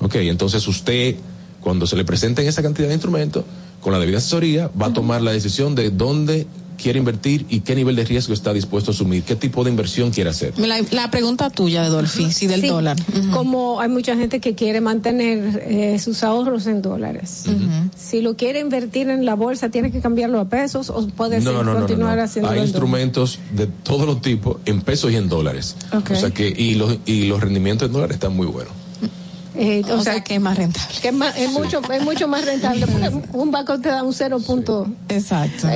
[0.00, 1.16] Ok, entonces usted,
[1.64, 3.44] cuando se le presenten esa cantidad de instrumentos,
[3.80, 6.46] con la debida asesoría, va a tomar la decisión de dónde
[6.76, 10.10] quiere invertir y qué nivel de riesgo está dispuesto a asumir, qué tipo de inversión
[10.10, 10.58] quiere hacer.
[10.58, 12.96] La, la pregunta tuya de Dolphy, sí, del Sí, dólar.
[13.32, 17.44] Como hay mucha gente que quiere mantener eh, sus ahorros en dólares.
[17.96, 21.44] Si lo quiere invertir en la bolsa, tiene que cambiarlo a pesos o puede ser-
[21.44, 22.24] No, no, no, no, continuar no.
[22.24, 25.76] haciendo Hay instrumentos de todos los tipos en pesos y en dólares.
[25.92, 28.72] O sea que y los y los rendimientos en dólares están muy buenos.
[29.56, 30.94] Eh, o, O sea, sea, que es más rentable.
[31.00, 32.86] que es, más- es mucho, es mucho más rentable.
[33.32, 34.86] Un banco te da un cero punto.
[35.08, 35.68] Exacto.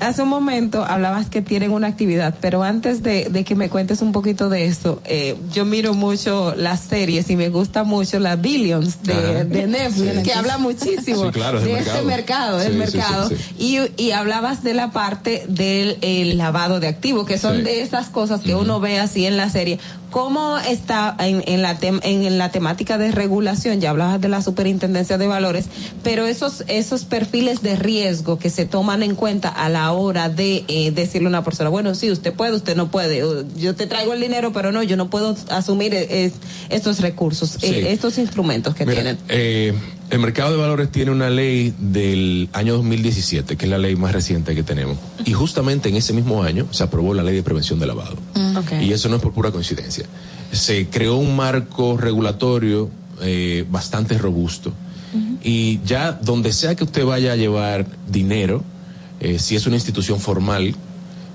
[0.00, 4.02] Hace un momento hablabas que tienen una actividad, pero antes de, de que me cuentes
[4.02, 8.36] un poquito de esto, eh, yo miro mucho las series y me gusta mucho la
[8.36, 10.22] Billions de, Netflix, Sí.
[10.22, 12.06] que habla muchísimo Sí, claro, es de el este mercado.
[12.06, 13.28] mercado, del Sí, sí, mercado.
[13.28, 13.36] sí,
[13.96, 17.62] Y, y hablabas de la parte del el lavado de activos, que son Sí.
[17.62, 19.78] de esas cosas que uno ve así en la serie.
[20.10, 23.80] ¿Cómo está en, en la tem- en la temática de regulación?
[23.80, 25.66] Ya hablabas de la superintendencia de valores,
[26.02, 30.64] pero esos, esos perfiles de riesgo que se toman en cuenta a la hora de
[30.68, 33.22] eh, decirle a una persona, bueno, sí, usted puede, usted no puede,
[33.56, 36.32] yo te traigo el dinero, pero no, yo no puedo asumir eh, es-
[36.70, 39.18] estos recursos, eh, estos instrumentos que Mira, tienen.
[39.28, 39.74] eh,
[40.10, 44.12] el mercado de valores tiene una ley del año 2017, que es la ley más
[44.12, 44.96] reciente que tenemos.
[45.24, 48.16] Y justamente en ese mismo año se aprobó la ley de prevención de lavado.
[48.80, 50.06] Y eso no es por pura coincidencia.
[50.52, 52.90] Se creó un marco regulatorio
[53.20, 54.72] eh, bastante robusto.
[55.42, 58.64] Y ya donde sea que usted vaya a llevar dinero,
[59.20, 60.74] eh, si es una institución formal,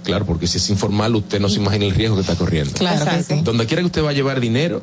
[0.03, 2.73] claro, porque si es informal, usted no se imagina el riesgo que está corriendo.
[2.73, 3.41] Claro que sí.
[3.43, 4.81] Donde quiera que usted va a llevar dinero,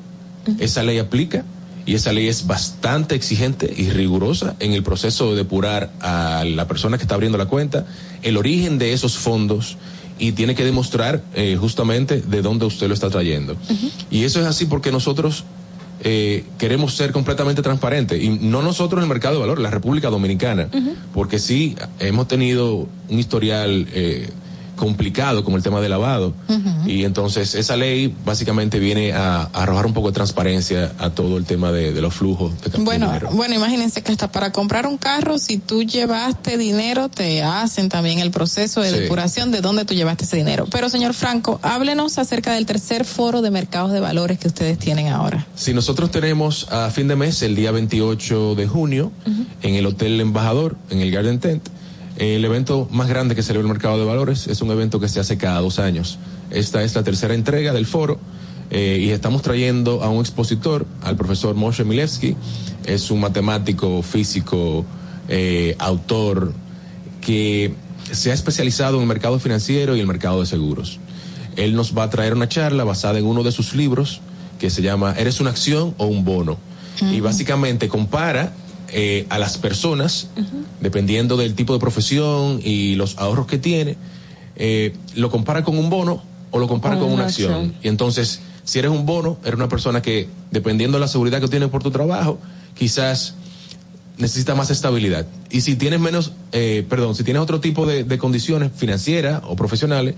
[0.59, 1.45] esa ley aplica
[1.87, 6.69] y esa ley es bastante exigente y rigurosa en el proceso de depurar a la
[6.69, 7.87] persona que está abriendo la cuenta,
[8.23, 9.77] el origen de esos fondos
[10.19, 13.57] y tiene que demostrar eh, justamente de dónde usted lo está trayendo.
[14.11, 15.45] Y eso es así porque nosotros
[16.03, 18.23] eh, queremos ser completamente transparentes.
[18.23, 20.69] Y no nosotros en el mercado de valor, la República Dominicana,
[21.15, 24.29] porque sí hemos tenido un historial eh,
[24.81, 26.33] complicado con el tema de lavado
[26.87, 31.37] y entonces esa ley básicamente viene a, a arrojar un poco de transparencia a todo
[31.37, 33.29] el tema de, de los flujos de, de Bueno, dinero.
[33.33, 38.19] bueno, imagínense que hasta para comprar un carro, si tú llevaste dinero, te hacen también
[38.19, 38.99] el proceso de Sí.
[39.01, 40.67] depuración de dónde tú llevaste ese dinero.
[40.71, 45.09] Pero, señor Franco, háblenos acerca del tercer foro de mercados de valores que ustedes tienen
[45.09, 45.47] ahora.
[45.55, 49.13] Si nosotros tenemos a fin de mes, el día 28 de junio,
[49.63, 51.69] en el Hotel Embajador, en el Garden Tent,
[52.21, 55.21] el evento más grande que celebra el mercado de valores es un evento que se
[55.21, 56.19] hace cada dos años.
[56.51, 58.19] Esta es la tercera entrega del foro
[58.71, 62.37] eh, y estamos trayendo a un expositor, al profesor Moshe Milevsky.
[62.85, 64.85] Es un matemático, físico,
[65.29, 66.53] eh, autor
[67.23, 67.73] que
[68.13, 70.99] se ha especializado en el mercado financiero y el mercado de seguros.
[71.57, 74.21] Él nos va a traer una charla basada en uno de sus libros
[74.59, 76.59] que se llama ¿Eres una acción o un bono?
[77.01, 78.53] Y básicamente compara
[78.93, 80.29] eh, a las personas,
[80.81, 83.97] dependiendo del tipo de profesión y los ahorros que tiene,
[84.57, 87.53] eh, lo compara con un bono o lo compara Con con, una una acción.
[87.53, 87.75] acción.
[87.83, 91.49] Y entonces, si eres un bono, eres una persona que, dependiendo de la seguridad que
[91.49, 92.39] tienes por tu trabajo,
[92.75, 93.35] quizás
[94.19, 95.27] necesita más estabilidad.
[95.51, 99.57] Y si tienes menos, eh, perdón, si tienes otro tipo de, de condiciones financieras o
[99.57, 100.15] profesionales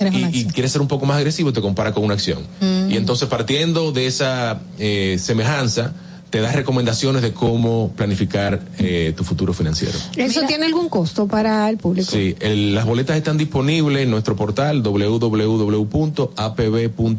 [0.00, 2.42] y, y quieres ser un poco más agresivo, te compara con una acción.
[2.60, 2.90] Mm.
[2.90, 5.92] Y entonces, partiendo de esa eh, semejanza,
[6.34, 9.96] te da recomendaciones de cómo planificar eh, tu futuro financiero.
[10.16, 12.10] ¿Eso tiene algún costo para el público?
[12.10, 14.82] Sí, el- las boletas están disponibles en nuestro portal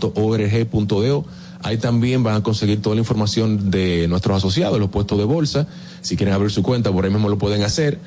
[0.04, 1.26] www.apb.org.do.
[1.64, 5.66] Ahí también van a conseguir toda la información de nuestros asociados, los puestos de bolsa.
[6.02, 8.00] Si quieren abrir su cuenta, por ahí mismo lo pueden hacer.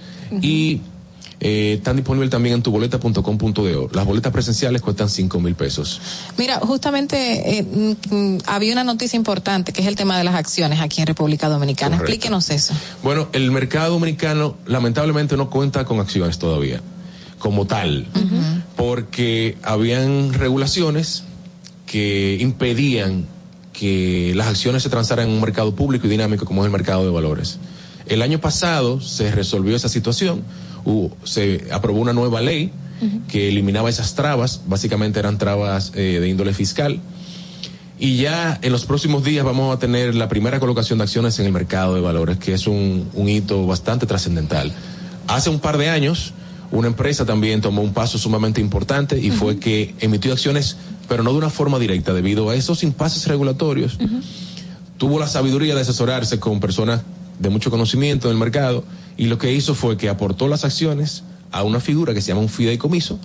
[0.42, 0.82] Y
[1.40, 3.90] eh, están disponibles también en tuboleta.com.do.
[3.92, 6.00] Las boletas presenciales cuestan cinco mil pesos.
[6.36, 10.34] Mira, justamente eh, mm, mm, había una noticia importante que es el tema de las
[10.34, 11.96] acciones aquí en República Dominicana.
[11.96, 12.12] Correcto.
[12.12, 12.74] Explíquenos eso.
[13.02, 16.80] Bueno, el mercado dominicano lamentablemente no cuenta con acciones todavía,
[17.38, 18.06] como tal,
[18.76, 21.22] porque habían regulaciones
[21.86, 23.26] que impedían
[23.72, 27.04] que las acciones se transaran en un mercado público y dinámico como es el mercado
[27.04, 27.58] de valores.
[28.06, 30.42] El año pasado se resolvió esa situación,
[30.88, 32.72] hubo- se aprobó una nueva ley
[33.28, 36.98] que eliminaba esas trabas, básicamente eran trabas eh, de índole fiscal,
[38.00, 41.46] y ya en los próximos días vamos a tener la primera colocación de acciones en
[41.46, 44.72] el mercado de valores, que es un, un hito bastante trascendental.
[45.28, 46.32] Hace un par de años,
[46.72, 50.76] una empresa también tomó un paso sumamente importante y fue que emitió acciones,
[51.08, 53.96] pero no de una forma directa, debido a esos impases regulatorios.
[54.96, 57.02] Tuvo la sabiduría de asesorarse con personas
[57.38, 58.82] de mucho conocimiento del mercado
[59.18, 62.40] y lo que hizo fue que aportó las acciones a una figura que se llama
[62.40, 63.18] un fideicomiso.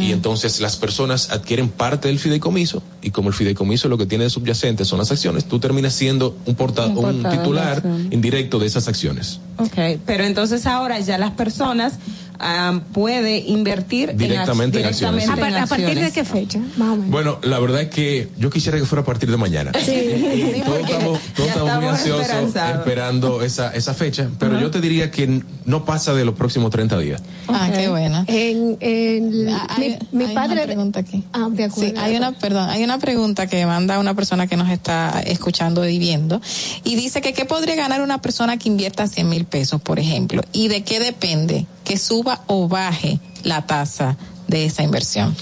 [0.00, 4.24] Y entonces las personas adquieren parte del fideicomiso y como el fideicomiso lo que tiene
[4.24, 8.86] de subyacente son las acciones, tú terminas siendo un, porta, Un titular indirecto de esas
[8.86, 9.40] acciones.
[9.58, 11.94] Ok, pero entonces ahora ya las personas
[12.40, 15.28] ah, puede invertir en ac- Directamente en acciones.
[15.28, 16.12] ¿A, directamente par- en a partir de acciones.
[16.12, 16.58] qué fecha?
[16.76, 17.06] Menos.
[17.08, 19.70] Bueno, la verdad es que yo quisiera que fuera a partir de mañana.
[19.84, 20.62] Sí.
[20.64, 25.42] todos estamos, todos estamos muy ansiosos esperando esa, esa fecha, pero yo te diría que
[25.64, 27.22] no pasa de los próximos 30 días.
[27.48, 28.24] Ah, qué buena.
[28.26, 30.54] En, en- hay- mi, mi hay padre.
[30.54, 31.24] una pregunta aquí.
[31.32, 31.90] Ah, de acuerdo.
[31.92, 35.88] Sí, hay una, perdón, hay una pregunta que manda una persona que nos está escuchando
[35.88, 36.40] y viendo
[36.82, 40.42] y dice que qué podría ganar una persona que invierta 100 mil pesos, por ejemplo,
[40.52, 44.16] y de qué depende que suba o baje la tasa
[44.48, 45.34] de esa inversión.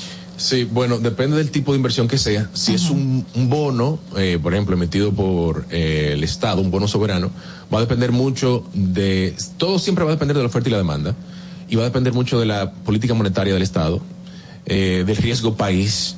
[0.43, 2.51] Sí, bueno, depende del tipo de inversión que sea.
[2.53, 6.89] Si es un, un bono, eh, por ejemplo, emitido por eh, el Estado, un bono
[6.89, 7.31] soberano,
[7.73, 9.37] va a depender mucho de...
[9.57, 11.15] Todo siempre va a depender de la oferta y la demanda.
[11.69, 14.01] Y va a depender mucho de la política monetaria del Estado,
[14.66, 16.16] eh, del riesgo país.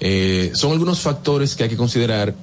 [0.00, 2.34] Eh, son algunos factores que hay que considerar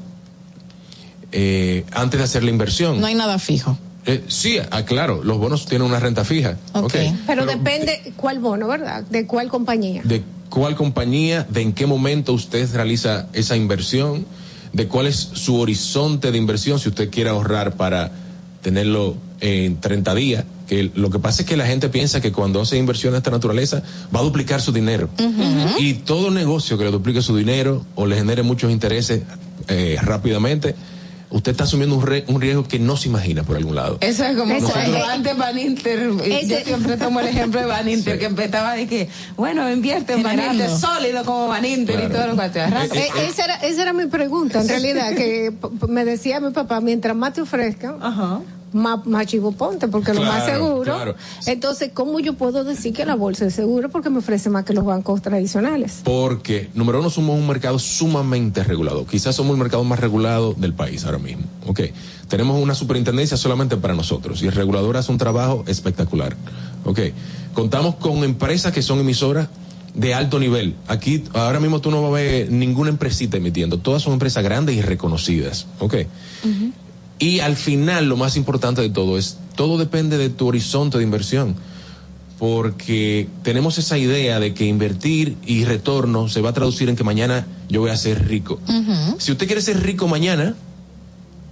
[1.93, 3.01] antes de hacer la inversión.
[3.01, 3.75] No hay nada fijo.
[4.05, 6.57] Eh, sí, ah, claro, los bonos tienen una renta fija.
[6.73, 6.93] Ok.
[7.25, 9.03] Pero, depende cuál bono, ¿verdad?
[9.03, 10.01] De cuál compañía.
[10.03, 14.25] de cuál compañía, de en qué momento usted realiza esa inversión,
[14.71, 18.11] de cuál es su horizonte de inversión, si usted quiere ahorrar para
[18.61, 20.45] tenerlo en 30 días.
[20.67, 23.31] Que lo que pasa es que la gente piensa que cuando hace inversión de esta
[23.31, 23.83] naturaleza
[24.15, 25.09] va a duplicar su dinero.
[25.77, 29.23] Y todo negocio que le duplique su dinero o le genere muchos intereses
[29.67, 30.75] eh, rápidamente,
[31.33, 33.97] usted está asumiendo un, re- un riesgo que no se imagina por algún lado.
[33.99, 35.03] Eso es como cuando es.
[35.03, 36.09] antes Van Inter,
[36.47, 40.23] yo siempre tomo el ejemplo de Van Inter, que empezaba de que, bueno, invierte en
[40.23, 40.39] Van.
[40.39, 42.99] Inter, sólido como Van Inter y todo lo cual te arrastra.
[43.01, 45.51] Eh, esa, era, esa era mi pregunta, en realidad, que
[45.89, 47.97] me decía mi papá, mientras más te ofrezcan,
[48.73, 50.83] más, más chivo ponte, porque lo más seguro.
[50.83, 51.15] claro.
[51.45, 53.89] Entonces, ¿cómo yo puedo decir que la bolsa es seguro?
[53.89, 56.01] Porque me ofrece más que los bancos tradicionales.
[56.03, 59.05] Porque, número uno, somos un mercado sumamente regulado.
[59.05, 61.43] Quizás somos el mercado más regulado del país ahora mismo.
[61.67, 61.81] Ok.
[62.27, 66.35] Tenemos una superintendencia solamente para nosotros y el regulador hace un trabajo espectacular.
[66.85, 66.99] Ok.
[67.53, 69.47] Contamos con empresas que son emisoras
[69.93, 70.75] de alto nivel.
[70.87, 73.77] Aquí, ahora mismo tú no vas a ver ninguna empresita emitiendo.
[73.77, 75.67] Todas son empresas grandes y reconocidas.
[75.79, 75.95] Ok.
[77.19, 81.03] Y al final, lo más importante de todo es, todo depende de tu horizonte de
[81.03, 81.55] inversión.
[82.39, 87.03] Porque tenemos esa idea de que invertir y retorno se va a traducir en que
[87.03, 88.59] mañana yo voy a ser rico.
[89.17, 90.55] Si usted quiere ser rico mañana,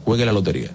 [0.03, 0.72] juegue la lotería.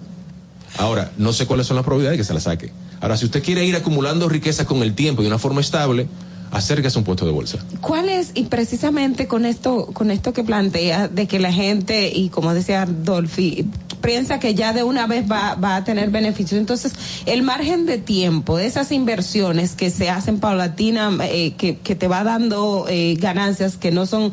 [0.77, 2.71] Ahora, no sé cuáles son las probabilidades de que se la saque.
[2.99, 6.07] Ahora, si usted quiere ir acumulando riqueza con el tiempo y de una forma estable,
[6.51, 7.59] acérquese a un puesto de bolsa.
[7.81, 12.29] ¿Cuál es, y precisamente con esto, con esto que plantea, de que la gente, y
[12.29, 13.67] como decía Dolphy,
[14.01, 16.59] piensa que ya de una vez va, va a tener beneficios.
[16.59, 16.93] Entonces,
[17.25, 22.07] el margen de tiempo de esas inversiones que se hacen paulatina, eh, que, que te
[22.07, 24.31] va dando eh, ganancias que no son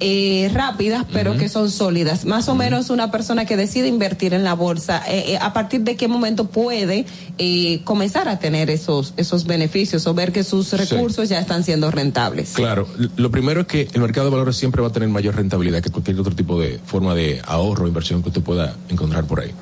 [0.00, 2.24] eh, rápidas, pero que son sólidas.
[2.24, 5.82] Más o menos una persona que decide invertir en la bolsa, eh, eh, ¿a partir
[5.82, 7.06] de qué momento puede
[7.38, 11.90] eh, comenzar a tener esos, esos beneficios o ver que sus recursos ya están siendo
[11.90, 12.52] rentables?
[12.54, 15.82] Claro, lo primero es que el mercado de valores siempre va a tener mayor rentabilidad
[15.82, 19.40] que cualquier otro tipo de forma de ahorro o inversión que usted pueda encontrar por
[19.40, 19.52] ahí.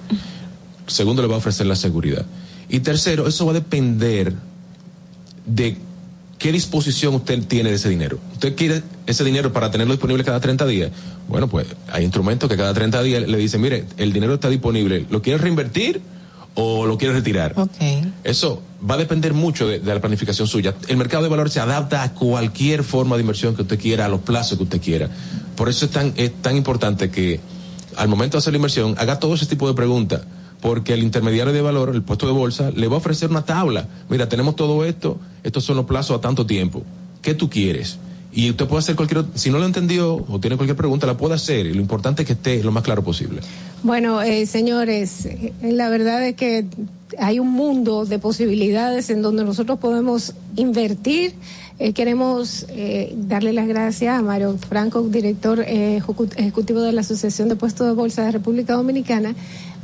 [0.87, 2.25] Segundo, le va a ofrecer la seguridad.
[2.69, 4.35] Y tercero, eso va a depender
[5.47, 5.77] de
[6.43, 8.19] qué disposición usted tiene de ese dinero.
[8.33, 10.91] ¿Usted quiere ese dinero para tenerlo disponible cada 30 días?
[11.29, 15.07] Bueno, pues hay instrumentos que cada 30 días le dicen, mire, el dinero está disponible,
[15.09, 16.03] ¿lo quiere reinvertir
[16.57, 17.55] o lo quiere retirar?
[18.25, 20.75] Eso va a depender mucho de, de la planificación suya.
[20.89, 24.09] El mercado de valores se adapta a cualquier forma de inversión que usted quiera, a
[24.09, 25.09] los plazos que usted quiera.
[25.55, 27.39] Por eso es tan, es tan importante que
[27.95, 30.23] al momento de hacer la inversión haga todo ese tipo de preguntas,
[30.63, 33.89] porque el intermediario de valor, el puesto de bolsa, le va a ofrecer una tabla.
[34.09, 36.83] Mira, tenemos todo esto, estos son los plazos a tanto tiempo.
[37.21, 37.99] ¿Qué tú quieres?
[38.33, 41.35] Y usted puede hacer cualquier, si no lo entendió o tiene cualquier pregunta, la puede
[41.35, 41.67] hacer.
[41.67, 43.43] Y lo importante es que esté lo más claro posible.
[43.83, 46.65] Bueno, eh, señores, eh, la verdad es que
[47.19, 51.35] hay un mundo de posibilidades en donde nosotros podemos invertir.
[51.79, 57.01] Eh, queremos eh, darle las gracias a Mario Franco, director eh, ejecu- ejecutivo de la
[57.01, 59.35] Asociación de Puestos de Bolsa de República Dominicana.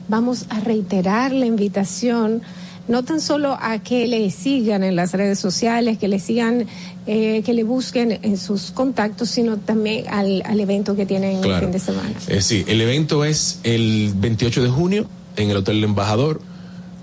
[0.08, 2.42] Vamos a reiterar la invitación
[2.88, 6.66] no tan solo a que le sigan en las redes sociales, que le sigan,
[7.06, 11.60] eh, que le busquen en sus contactos, sino también al, al evento que tienen el
[11.60, 12.10] fin de semana.
[12.28, 15.06] Eh, sí, el evento es el 28 de junio
[15.36, 16.40] en el Hotel El Embajador.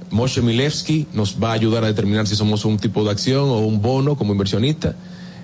[0.09, 3.59] Moshe Milevsky nos va a ayudar a determinar si somos un tipo de acción o
[3.59, 4.95] un bono como inversionista.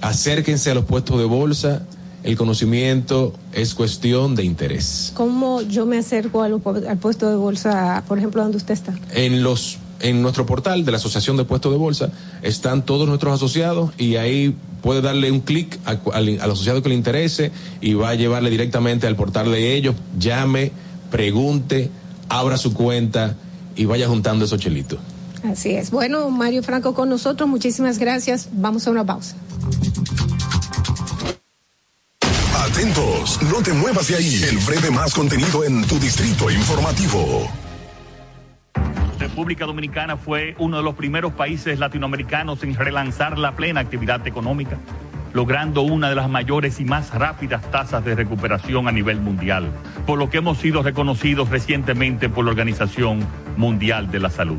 [0.00, 1.82] acérquense a los puestos de bolsa.
[2.22, 5.12] El conocimiento es cuestión de interés.
[5.14, 8.94] ¿Cómo yo me acerco al, al puesto de bolsa, por ejemplo, donde usted está?
[9.14, 12.10] En los en nuestro portal de la Asociación de Puestos de Bolsa
[12.42, 16.94] están todos nuestros asociados y ahí puede darle un clic al, al, asociado que le
[16.94, 19.94] interese y va a llevarle directamente al portal de ellos.
[20.18, 20.72] Llame,
[21.10, 21.90] pregunte,
[22.28, 23.36] abra su cuenta
[23.76, 24.98] y vaya juntando esos chelitos.
[25.44, 25.90] Así es.
[25.90, 28.48] Bueno, Mario Franco con nosotros, muchísimas gracias.
[28.52, 29.36] Vamos a una pausa.
[32.54, 34.42] Atentos, no te muevas de ahí.
[34.42, 37.48] El breve más contenido en tu distrito informativo.
[39.18, 44.78] República Dominicana fue uno de los primeros países latinoamericanos en relanzar la plena actividad económica,
[45.32, 49.70] logrando una de las mayores y más rápidas tasas de recuperación a nivel mundial,
[50.06, 54.58] por lo que hemos sido reconocidos recientemente por la Organización Mundial de la Salud.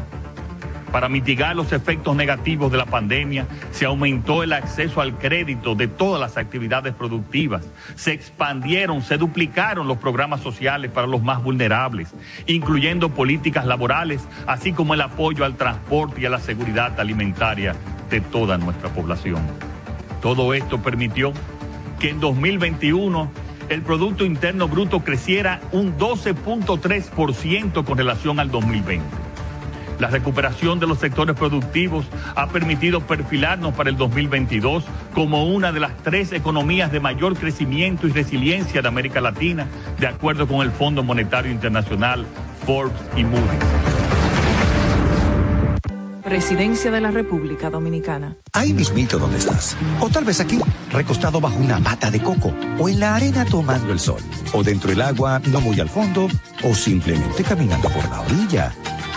[0.92, 5.88] Para mitigar los efectos negativos de la pandemia, se aumentó el acceso al crédito de
[5.88, 12.10] todas las actividades productivas, se expandieron, se duplicaron los programas sociales para los más vulnerables,
[12.46, 17.74] incluyendo políticas laborales, así como el apoyo al transporte y a la seguridad alimentaria
[18.10, 19.42] de toda nuestra población.
[20.22, 21.32] Todo esto permitió
[22.00, 23.32] que en 2021
[23.70, 29.31] el Producto Interno Bruto creciera un 12.3% con relación al 2020.
[30.02, 35.80] La recuperación de los sectores productivos ha permitido perfilarnos para el 2022 como una de
[35.80, 39.68] las tres economías de mayor crecimiento y resiliencia de América Latina,
[40.00, 42.26] de acuerdo con el Fondo Monetario Internacional,
[42.66, 43.92] Forbes y Moody's.
[46.24, 48.38] Presidencia de la República Dominicana.
[48.54, 49.78] Ahí mismito donde estás.
[50.00, 50.60] O tal vez aquí,
[50.92, 52.54] recostado bajo una mata de coco.
[52.80, 54.22] O en la arena tomando el sol.
[54.54, 56.28] O dentro del agua, no muy al fondo.
[56.64, 58.74] O simplemente caminando por la orilla.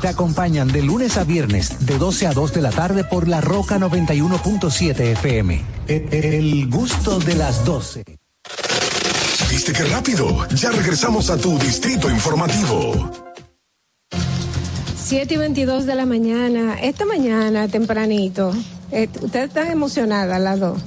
[0.00, 3.42] Te acompañan de lunes a viernes de 12 a 2 de la tarde por La
[3.42, 5.62] Roca 91.7 FM.
[5.88, 8.04] El, el gusto de las 12.
[9.50, 10.48] ¿Viste qué rápido?
[10.54, 13.10] Ya regresamos a tu distrito informativo.
[14.96, 16.80] 7 y 22 de la mañana.
[16.80, 18.54] Esta mañana, tempranito.
[18.92, 20.80] Eh, Ustedes están emocionadas las dos.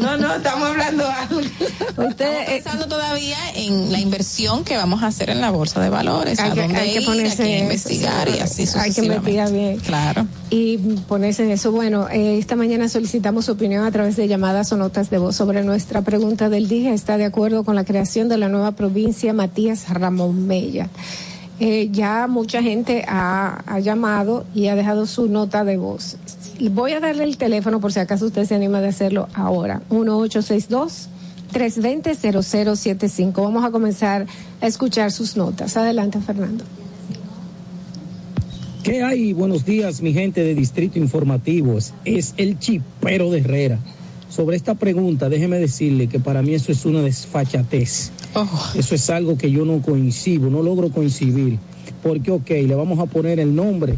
[0.00, 1.38] No, no, estamos hablando algo.
[1.38, 5.88] Usted, estamos pensando todavía en la inversión que vamos a hacer en la bolsa de
[5.88, 6.38] valores.
[6.40, 9.02] Hay a que- dónde hay que ir, ponerse en investigar eso, y así Hay que
[9.02, 9.78] investigar bien.
[9.78, 10.26] Claro.
[10.50, 11.70] Y ponerse en eso.
[11.72, 15.36] Bueno, eh, esta mañana solicitamos su opinión a través de llamadas o notas de voz
[15.36, 16.92] sobre nuestra pregunta del día.
[16.92, 20.88] ¿Está de acuerdo con la creación de la nueva provincia Matías Ramón Mella?
[21.60, 26.16] Eh, ya mucha gente ha, llamado y ha dejado su nota de voz.
[26.72, 29.82] Voy a darle el teléfono por si acaso usted se anima de hacerlo ahora.
[29.90, 31.08] 1862
[31.52, 33.32] 320-0075.
[33.34, 34.26] Vamos a comenzar
[34.60, 35.76] a escuchar sus notas.
[35.76, 36.64] Adelante, Fernando.
[38.82, 39.32] ¿Qué hay?
[39.32, 41.94] Buenos días, mi gente de Distrito Informativos.
[42.04, 43.78] Es el chipero de Herrera.
[44.28, 48.10] Sobre esta pregunta, déjeme decirle que para mí eso es una desfachatez.
[48.74, 51.58] Eso es algo que yo no coincido, no logro coincidir.
[52.02, 53.94] Porque, ok, le vamos a poner el nombre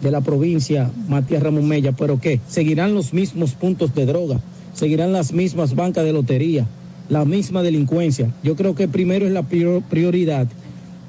[0.00, 2.40] de la provincia Matías Ramón Mella, pero ¿qué?
[2.48, 4.40] Seguirán los mismos puntos de droga,
[4.74, 6.66] seguirán las mismas bancas de lotería,
[7.08, 8.32] la misma delincuencia.
[8.42, 10.46] Yo creo que primero es la prioridad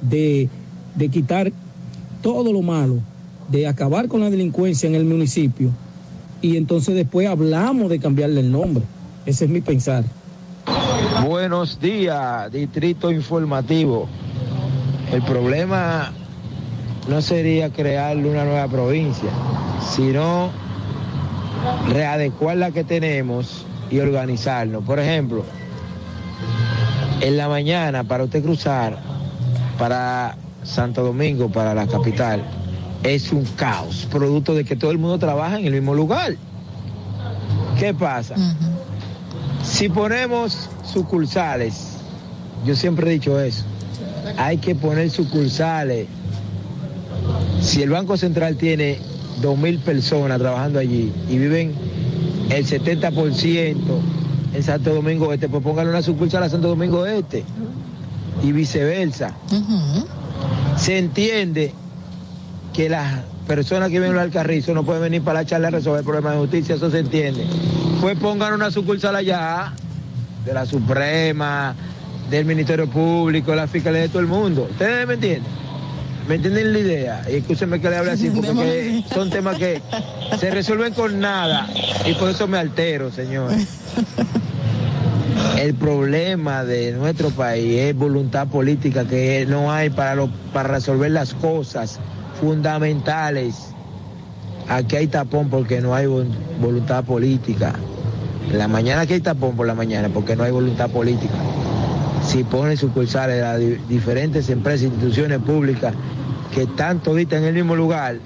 [0.02, 0.50] de,
[0.96, 1.52] de quitar
[2.22, 3.00] todo lo malo,
[3.50, 5.72] de acabar con la delincuencia en el municipio
[6.42, 8.84] y entonces después hablamos de cambiarle el nombre.
[9.26, 10.04] Ese es mi pensar.
[11.24, 14.08] Buenos días, Distrito Informativo.
[15.12, 16.12] El problema
[17.08, 19.30] no sería crearle una nueva provincia,
[19.82, 20.52] sino
[21.90, 24.84] readecuar la que tenemos y organizarnos.
[24.84, 25.44] Por ejemplo,
[27.22, 28.98] en la mañana para usted cruzar
[29.80, 32.44] para Santo Domingo, para la capital,
[33.04, 36.36] es un caos, producto de que todo el mundo trabaja en el mismo lugar.
[37.80, 38.36] ¿Qué pasa?
[39.70, 41.98] Si ponemos sucursales,
[42.66, 43.64] yo siempre he dicho eso,
[44.38, 46.08] hay que poner sucursales.
[47.62, 48.98] Si el Banco Central tiene
[49.42, 51.74] dos mil personas trabajando allí y viven
[52.50, 53.76] el 70%
[54.54, 57.44] en Santo Domingo Este, pues póngale una sucursal a Santo Domingo Este
[58.44, 59.36] y viceversa.
[60.78, 61.74] Se entiende
[62.74, 66.04] que las personas que vienen al carrizo no pueden venir para la charla a resolver
[66.04, 67.46] problemas de justicia, eso se entiende.
[68.02, 69.74] Pues pongan una sucursal allá
[70.46, 71.76] de la Suprema,
[72.30, 74.68] del Ministerio Público, de la Fiscalía de todo el mundo.
[74.70, 75.52] ¿Ustedes me entienden?
[76.28, 77.26] ¿Me entienden la idea?
[77.32, 79.82] Y escúchenme que le hable así, porque son temas que
[80.40, 81.68] se resuelven con nada
[82.06, 83.52] y por eso me altero, señor.
[85.58, 91.12] El problema de nuestro país es voluntad política que no hay para, lo, para resolver
[91.12, 92.00] las cosas
[92.40, 93.74] fundamentales.
[94.70, 97.74] Aquí hay tapón porque no hay voluntad política.
[98.52, 101.36] En la mañana aquí hay tapón por la mañana porque no hay voluntad política.
[102.26, 105.94] Si ponen sucursales las diferentes empresas e instituciones públicas
[106.54, 108.18] que están toditas en el mismo lugar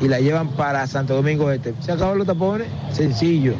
[0.00, 2.68] y la llevan para Santo Domingo Este, ¿se acaban los tapones?
[2.92, 3.54] Sencillo.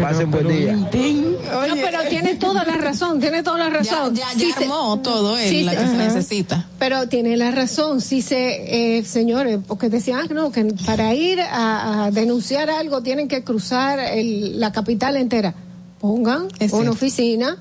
[0.00, 0.74] Pasen buen día.
[0.74, 4.14] no, pero tiene toda la razón, tiene toda la razón.
[4.14, 6.66] Ya, ya, armó todo él, la que se necesita.
[6.78, 12.10] Pero tiene la razón, sí se, eh, señores, porque decían no, que para ir a,
[12.12, 15.54] denunciar algo tienen que cruzar la capital entera.
[16.00, 17.56] Pongan una oficina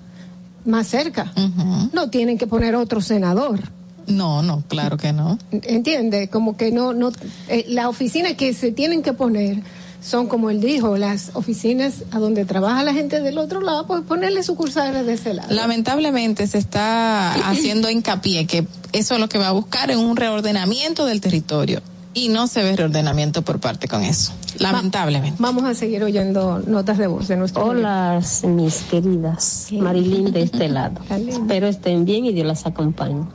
[0.65, 1.31] más cerca.
[1.93, 3.59] No tienen que poner otro senador.
[4.07, 5.37] No, no, claro que no.
[5.51, 7.11] Entiende, como que no, no,
[7.47, 9.63] eh, la oficina que se tienen que poner
[10.01, 14.01] son, como él dijo, las oficinas a donde trabaja la gente del otro lado, pues
[14.01, 15.53] ponerle sucursales de ese lado.
[15.53, 20.15] Lamentablemente se está haciendo hincapié que eso es lo que va a buscar en un
[20.15, 21.81] reordenamiento del territorio
[22.13, 24.31] y no se ve reordenamiento por parte con eso.
[24.59, 25.35] Lamentablemente.
[25.39, 27.65] vamos a seguir oyendo notas de voz de nuestro.
[27.65, 29.67] Hola, mis queridas.
[29.71, 31.01] Marilyn de este lado.
[31.27, 33.25] Espero estén bien y Dios las acompañe.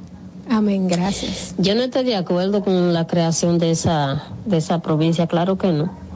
[0.49, 1.55] Amén, gracias.
[1.59, 5.71] Yo no estoy de acuerdo con la creación de esa, de esa provincia, claro que
[5.73, 6.10] no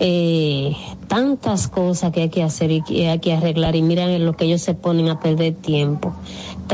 [0.00, 4.26] eh, tantas cosas que hay que hacer y que hay que arreglar y miran en
[4.26, 6.12] lo que ellos se ponen a perder tiempo.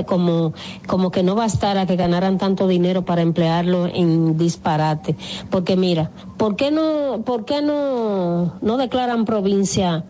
[0.06, 0.54] Como,
[0.86, 5.16] como que no bastara que ganaran tanto dinero para emplearlo en disparate.
[5.50, 10.04] Porque mira, ¿por qué no, por qué no, no declaran provincia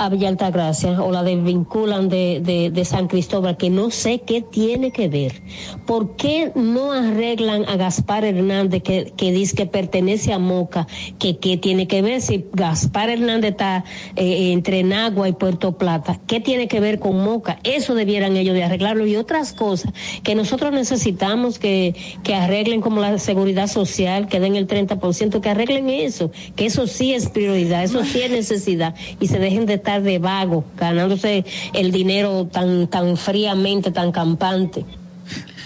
[0.00, 4.92] a Villa Altagracia o la desvinculan de, de, San Cristóbal, que no sé qué tiene
[4.92, 5.42] que ver.
[5.86, 10.86] ¿Por qué no arreglan a Gaspar Hernández, que, que dice que pertenece a Moca,
[11.18, 13.84] que qué tiene que ver si Gaspar Hernández está
[14.16, 16.18] eh, entre Nagua y Puerto Plata?
[16.26, 17.58] ¿Qué tiene que ver con Moca?
[17.62, 23.02] Eso debieran ellos de arreglarlo y otras cosas que nosotros necesitamos que, que arreglen como
[23.02, 27.84] la seguridad social, que den el 30%, que arreglen eso, que eso sí es prioridad,
[27.84, 32.86] eso sí es necesidad y se dejen de estar de vago, ganándose el dinero tan,
[32.86, 34.84] tan fríamente, tan campante.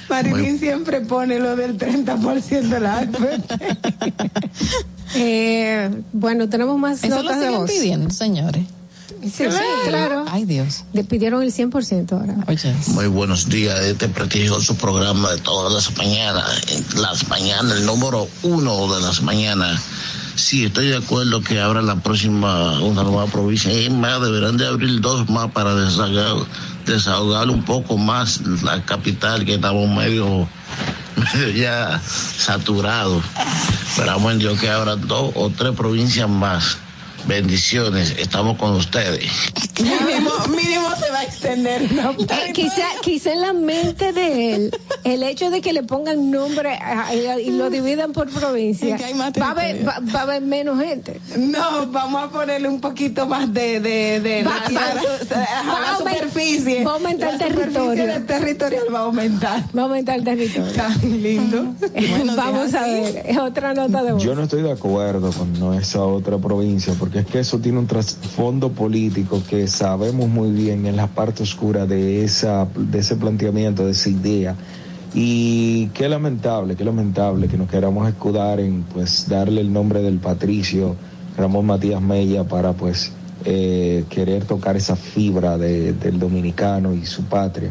[0.08, 3.06] Marilyn siempre pone lo del 30% de la
[5.14, 7.70] eh, bueno, tenemos más Eso notas lo de voz.
[7.70, 8.64] pidiendo, señores.
[9.22, 9.44] Sí,
[9.86, 10.24] claro.
[10.28, 10.84] Ay, Dios.
[10.92, 12.36] Le pidieron el 100% ahora.
[12.88, 16.44] Muy buenos días, este prestigioso programa de todas las mañanas,
[16.94, 19.80] las mañanas, el número uno de las mañanas.
[20.36, 23.72] Sí, estoy de acuerdo que abra la próxima, una nueva provincia.
[23.72, 26.46] Y más, deberán de abrir dos más para desahogar,
[26.86, 30.48] desahogar un poco más la capital, que estamos medio,
[31.34, 33.22] medio ya saturados.
[33.88, 36.78] Esperamos en Dios que abra dos o tres provincias más
[37.26, 39.30] Bendiciones, estamos con ustedes.
[39.80, 41.90] mínimo, mínimo se va a extender.
[41.92, 44.70] No, Eh, quizá, quizá en la mente de él,
[45.04, 49.06] el hecho de que le pongan nombre a- y lo dividan por provincia, Es que
[49.06, 51.20] hay más va, a haber, va, va a haber menos gente.
[51.38, 55.80] No, vamos a ponerle un poquito más de, de, de Va- la, va- la- va
[55.80, 56.84] la superficie.
[56.84, 58.06] va a aumentar el territorio.
[58.06, 59.64] del territorial va a aumentar.
[59.76, 60.72] Va a aumentar el territorio.
[60.72, 61.74] Tan lindo.
[62.36, 64.22] Vamos a ver, es otra nota de voz.
[64.22, 67.78] Yo no estoy de acuerdo con no, esa otra provincia, porque es que eso tiene
[67.78, 73.16] un trasfondo político que sabemos muy bien en la parte oscura de, esa, de ese
[73.16, 74.56] planteamiento, de esa idea.
[75.14, 80.18] Y qué lamentable, qué lamentable que nos queramos escudar en pues darle el nombre del
[80.18, 80.96] patricio
[81.36, 83.12] Ramón Matías Mella para pues
[83.44, 87.70] eh, querer tocar esa fibra de- del dominicano y su patria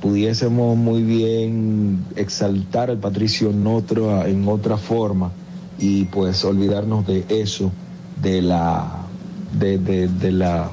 [0.00, 5.30] pudiésemos muy bien exaltar al patricio en otra, en otra forma
[5.78, 7.70] y pues olvidarnos de eso,
[8.22, 8.86] de la,
[9.58, 10.70] de, de- de la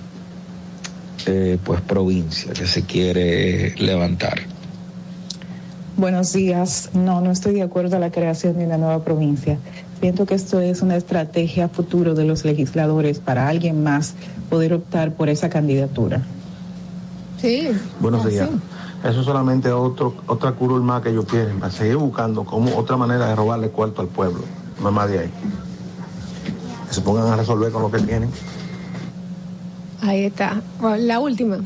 [1.26, 4.40] eh, pues provincia que se quiere levantar.
[5.98, 6.92] Buenos días.
[6.94, 9.58] No, no estoy de acuerdo a la creación de una nueva provincia.
[10.00, 14.14] Siento que esto es una estrategia futuro de los legisladores para alguien más
[14.50, 16.22] poder optar por esa candidatura.
[17.42, 17.70] Sí.
[18.00, 18.50] Buenos Ah, días.
[18.50, 18.60] sí.
[19.10, 22.98] Eso es solamente otro, otra curul más que ellos quieren, para seguir buscando como otra
[22.98, 24.42] manera de robarle cuarto al pueblo.
[24.82, 25.32] No más de ahí.
[26.88, 28.30] Que se pongan a resolver con lo que tienen.
[30.02, 30.62] Ahí está.
[30.80, 31.58] Bueno, La última.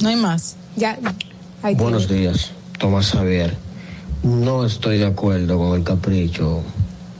[0.00, 0.56] No hay más.
[0.76, 0.98] Ya.
[1.62, 2.22] Ahí Buenos tiene.
[2.22, 3.56] días, Tomás Javier.
[4.22, 6.62] No estoy de acuerdo con el capricho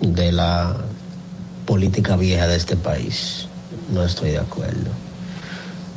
[0.00, 0.76] de la
[1.66, 3.46] política vieja de este país.
[3.92, 4.90] No estoy de acuerdo.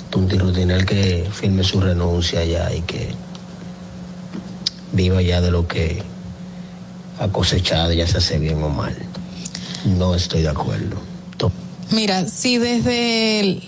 [0.09, 3.13] Tunti Rutinel que firme su renuncia ya y que
[4.93, 6.01] viva ya de lo que
[7.19, 8.95] ha cosechado, ya se hace bien o mal.
[9.85, 10.97] No estoy de acuerdo.
[11.91, 13.61] Mira, si desde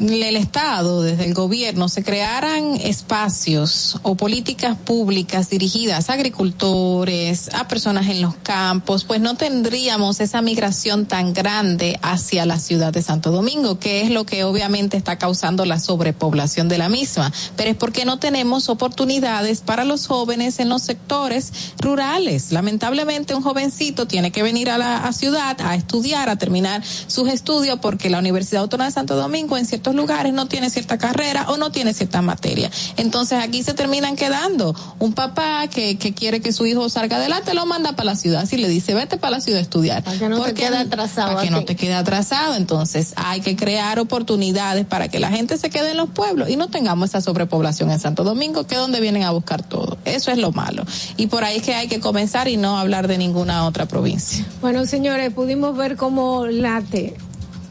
[0.00, 7.68] el Estado, desde el gobierno, se crearan espacios o políticas públicas dirigidas a agricultores, a
[7.68, 13.02] personas en los campos, pues no tendríamos esa migración tan grande hacia la ciudad de
[13.02, 17.32] Santo Domingo, que es lo que obviamente está causando la sobrepoblación de la misma.
[17.56, 22.52] Pero es porque no tenemos oportunidades para los jóvenes en los sectores rurales.
[22.52, 27.78] Lamentablemente, un jovencito tiene que venir a la ciudad a estudiar, a terminar sus estudios,
[27.80, 31.56] porque la Universidad Autónoma de Santo Domingo en ciertos lugares no tiene cierta carrera o
[31.56, 32.70] no tiene cierta materia.
[32.96, 34.74] Entonces aquí se terminan quedando.
[34.98, 38.44] Un papá que, que quiere que su hijo salga adelante lo manda para la ciudad.
[38.46, 40.02] Si le dice, vete para la ciudad a estudiar.
[40.02, 42.54] Para que no te Porque- quede atrasado Para que no te quede atrasado.
[42.56, 46.56] Entonces hay que crear oportunidades para que la gente se quede en los pueblos y
[46.56, 49.96] no tengamos esa sobrepoblación en Santo Domingo, que es donde vienen a buscar todo.
[50.04, 50.84] Eso es lo malo.
[51.16, 54.44] Y por ahí es que hay que comenzar y no hablar de ninguna otra provincia.
[54.60, 57.16] Bueno, señores, pudimos ver cómo late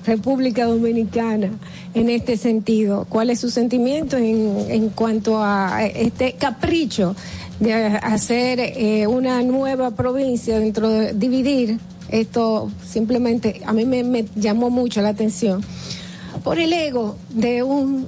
[0.10, 1.52] República Dominicana
[1.94, 3.06] en este sentido.
[3.08, 7.16] ¿Cuál es su sentimiento en, en cuanto a este capricho
[7.60, 11.80] de hacer eh, una nueva provincia dentro de dividir?
[12.10, 15.64] Esto simplemente a mí me, me llamó mucho la atención
[16.44, 18.08] por el ego de un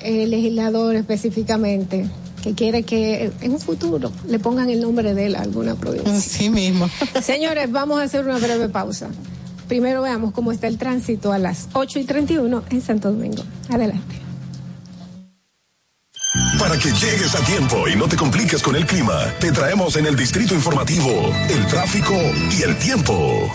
[0.00, 2.06] eh, legislador específicamente
[2.42, 6.20] que quiere que en un futuro le pongan el nombre de él a alguna provincia.
[6.20, 6.88] Sí mismo.
[7.22, 9.08] Señores, vamos a hacer una breve pausa.
[9.68, 13.42] Primero veamos cómo está el tránsito a las 8 y 31 en Santo Domingo.
[13.68, 14.16] Adelante.
[16.58, 20.06] Para que llegues a tiempo y no te compliques con el clima, te traemos en
[20.06, 21.10] el distrito informativo
[21.48, 22.14] el tráfico
[22.58, 23.50] y el tiempo.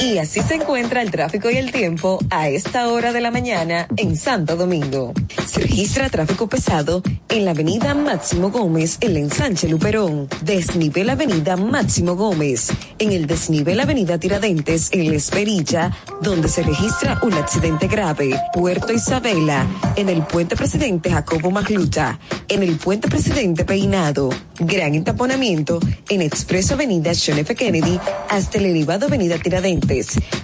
[0.00, 3.88] Y así se encuentra el tráfico y el tiempo a esta hora de la mañana
[3.96, 5.12] en Santo Domingo.
[5.44, 10.28] Se registra tráfico pesado en la avenida Máximo Gómez, en el ensanche Luperón.
[10.42, 12.70] Desnivel avenida Máximo Gómez.
[13.00, 15.90] En el desnivel avenida Tiradentes, en la Esperilla,
[16.22, 18.40] donde se registra un accidente grave.
[18.52, 22.20] Puerto Isabela, en el puente presidente Jacobo Magluta.
[22.46, 24.30] En el puente presidente Peinado.
[24.60, 27.54] Gran entaponamiento en Expreso Avenida John F.
[27.54, 29.87] Kennedy hasta el elevado Avenida Tiradentes.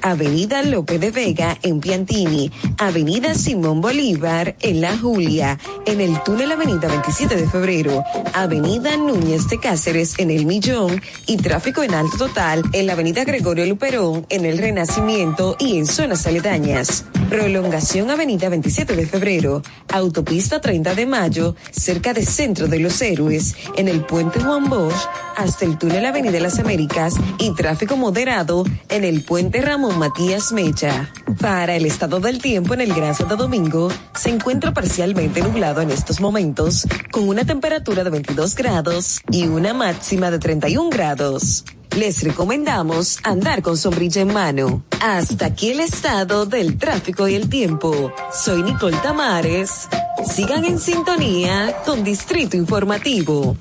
[0.01, 2.51] Avenida López de Vega en Piantini.
[2.79, 5.59] Avenida Simón Bolívar en La Julia.
[5.85, 8.03] En el túnel Avenida 27 de Febrero.
[8.33, 11.03] Avenida Núñez de Cáceres en El Millón.
[11.27, 15.87] Y tráfico en alto total en la Avenida Gregorio Luperón en el Renacimiento y en
[15.87, 17.05] zonas aledañas.
[17.29, 19.63] Prolongación Avenida 27 de Febrero.
[19.93, 23.57] Autopista 30 de Mayo cerca de Centro de los Héroes.
[23.77, 25.07] En el Puente Juan Bosch
[25.37, 31.11] hasta el túnel Avenida Las Américas y tráfico moderado en el Puente Ramón Matías Mecha.
[31.41, 35.91] Para el estado del tiempo en el Gran Santo Domingo, se encuentra parcialmente nublado en
[35.91, 41.65] estos momentos, con una temperatura de 22 grados y una máxima de 31 grados.
[41.97, 44.85] Les recomendamos andar con sombrilla en mano.
[45.01, 48.13] Hasta aquí el estado del tráfico y el tiempo.
[48.33, 49.89] Soy Nicole Tamares.
[50.25, 53.57] Sigan en sintonía con Distrito Informativo.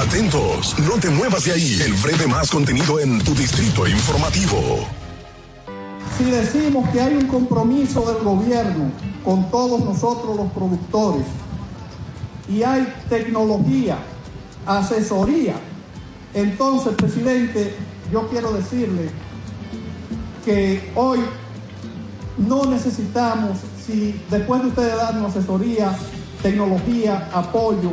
[0.00, 1.82] Atentos, no te muevas de ahí.
[1.82, 4.86] El breve más contenido en tu distrito informativo.
[6.16, 8.90] Si decimos que hay un compromiso del gobierno
[9.22, 11.24] con todos nosotros los productores
[12.48, 13.98] y hay tecnología,
[14.66, 15.56] asesoría,
[16.32, 17.76] entonces, presidente,
[18.10, 19.10] yo quiero decirle
[20.42, 21.20] que hoy
[22.38, 25.94] no necesitamos, si después de ustedes darnos asesoría,
[26.42, 27.92] tecnología, apoyo,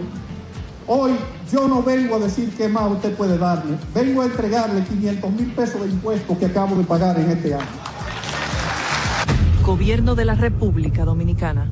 [0.88, 1.12] hoy
[1.52, 5.52] yo no vengo a decir qué más usted puede darle, vengo a entregarle 500 mil
[5.54, 7.66] pesos de impuestos que acabo de pagar en este año.
[9.64, 11.72] Gobierno de la República Dominicana.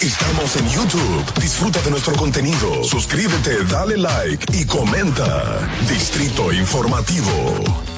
[0.00, 1.40] Estamos en YouTube.
[1.40, 2.84] Disfruta de nuestro contenido.
[2.84, 5.58] Suscríbete, dale like y comenta.
[5.88, 7.97] Distrito Informativo.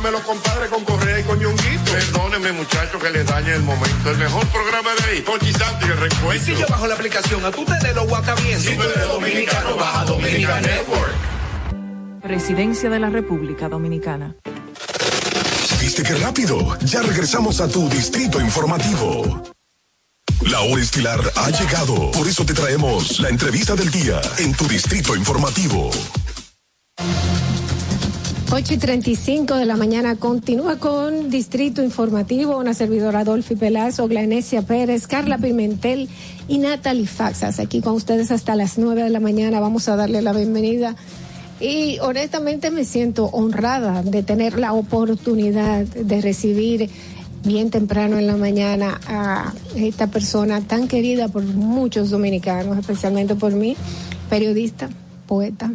[0.00, 1.92] de los compadres con Correa y con Ñonguito.
[1.92, 4.10] Perdónenme, muchachos, que les dañe el momento.
[4.10, 6.44] El mejor programa de ahí, Conchi Santo y el Y recuento.
[6.44, 8.60] si yo bajo la aplicación, a tú te lo guata bien.
[8.60, 11.12] Si tú eres dominicano, baja Dominican Network.
[12.22, 14.34] Presidencia de la República Dominicana.
[15.80, 16.78] ¿Viste qué rápido?
[16.80, 19.42] Ya regresamos a tu Distrito Informativo.
[20.42, 22.10] La hora estilar ha llegado.
[22.12, 25.90] Por eso te traemos la entrevista del día en tu Distrito Informativo.
[28.54, 34.60] 8 y 35 de la mañana continúa con Distrito Informativo, una servidora Adolfi Pelazo, Glanesia
[34.60, 36.10] Pérez, Carla Pimentel
[36.48, 37.60] y Natalie Faxas.
[37.60, 39.58] Aquí con ustedes hasta las 9 de la mañana.
[39.58, 40.96] Vamos a darle la bienvenida.
[41.60, 46.90] Y honestamente me siento honrada de tener la oportunidad de recibir
[47.44, 53.54] bien temprano en la mañana a esta persona tan querida por muchos dominicanos, especialmente por
[53.54, 53.78] mí,
[54.28, 54.90] periodista,
[55.26, 55.72] poeta.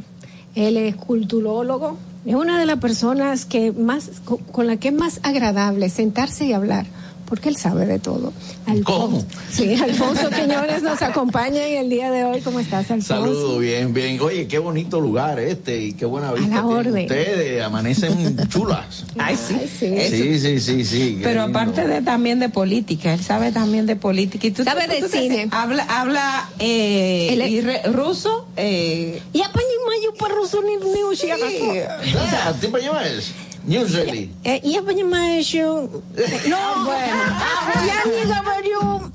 [0.53, 1.97] Él es culturólogo,
[2.27, 4.11] es una de las personas que más,
[4.51, 6.85] con, la que es más agradable sentarse y hablar,
[7.27, 8.33] porque él sabe de todo.
[8.65, 9.25] Alfonso, ¿Cómo?
[9.51, 12.41] Sí, Alfonso Quiñones nos acompaña en el día de hoy.
[12.41, 13.25] ¿Cómo estás, Alfonso?
[13.25, 14.19] Saludos, bien, bien.
[14.21, 17.63] Oye, qué bonito lugar este y qué buena vista tienen ustedes.
[17.63, 19.05] Amanecen chulas.
[19.17, 19.85] Ay, sí.
[19.85, 21.19] Ay, sí, sí, sí.
[21.21, 24.47] Pero aparte de también de política, él sabe también de política.
[24.47, 25.49] ¿Y tú, sabe de cine.
[25.51, 28.47] Habla, habla eh, y e- re, ruso.
[28.55, 31.31] Eh, y apañimayo para ruso ni, ni sí.
[31.31, 32.83] O sea, ¿a ti para
[34.44, 36.02] Eh, я понимаю, что...
[36.48, 37.22] No, bueno.
[37.86, 39.12] я не говорю...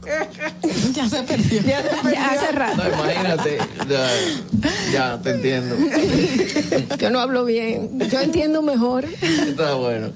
[0.93, 1.61] Ya se perdió.
[1.64, 1.80] Ya,
[2.32, 2.77] hace rato.
[2.77, 3.58] No, imagínate.
[3.90, 4.09] Ya,
[4.93, 5.76] ya te entiendo.
[6.98, 8.00] Yo no hablo bien.
[8.09, 9.06] Yo entiendo mejor.
[9.06, 10.11] Está bueno.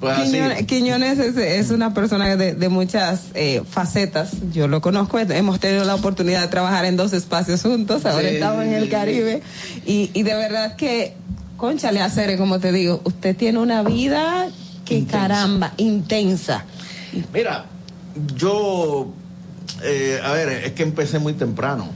[0.00, 0.30] Pues así.
[0.32, 4.30] Quiñones, Quiñones es, es una persona de, de muchas eh, facetas.
[4.52, 8.34] Yo lo conozco, hemos tenido la oportunidad de trabajar en dos espacios juntos, ahora Sí,
[8.36, 8.90] estamos en sí, el sí.
[8.90, 9.42] Caribe.
[9.86, 11.14] Y, y de verdad que,
[11.63, 14.49] conchale a Cere, como te digo, usted tiene una vida
[14.83, 16.65] que caramba, intensa.
[17.33, 17.67] Mira,
[18.35, 19.07] yo,
[19.81, 21.87] eh, a ver, es que empecé muy temprano,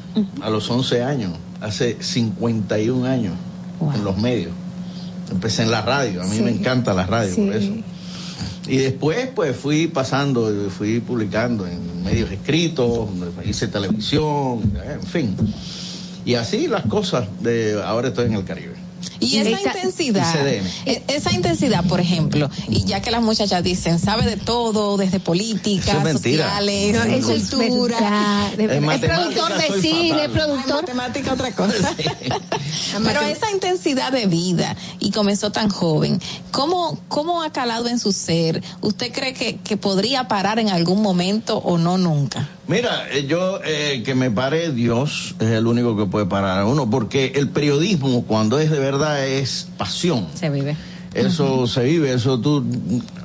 [0.42, 3.34] a los 11 años, hace 51 años,
[3.94, 4.54] en los medios.
[5.30, 6.44] Empecé en la radio, a mí Sí.
[6.44, 7.74] me encanta la radio, por eso.
[8.70, 13.10] Y después, pues fui pasando, fui publicando en medios escritos,
[13.44, 14.62] hice televisión,
[14.94, 15.36] en fin.
[16.24, 18.77] Y así las cosas de ahora estoy en el Caribe.
[19.20, 24.26] Y esa intensidad, e- esa intensidad, por ejemplo, y ya que las muchachas dicen, sabe
[24.26, 28.52] de todo, desde política, es sociales, No, es cultura.
[28.58, 30.32] Es productor de cine, fatal.
[30.32, 30.82] productor.
[30.82, 31.96] matemática otra cosa.
[33.04, 36.22] Pero esa intensidad de vida y comenzó tan joven,
[36.52, 38.64] ¿cómo, cómo ha calado en su ser?
[38.82, 42.50] ¿Usted cree que, que podría parar en algún momento o no nunca?
[42.68, 46.66] Mira, eh, yo eh, que me pare Dios es el único que puede parar a
[46.66, 50.28] uno, porque el periodismo cuando es de verdad es pasión.
[50.34, 50.76] Se vive.
[51.14, 52.64] Eso se vive, eso tú,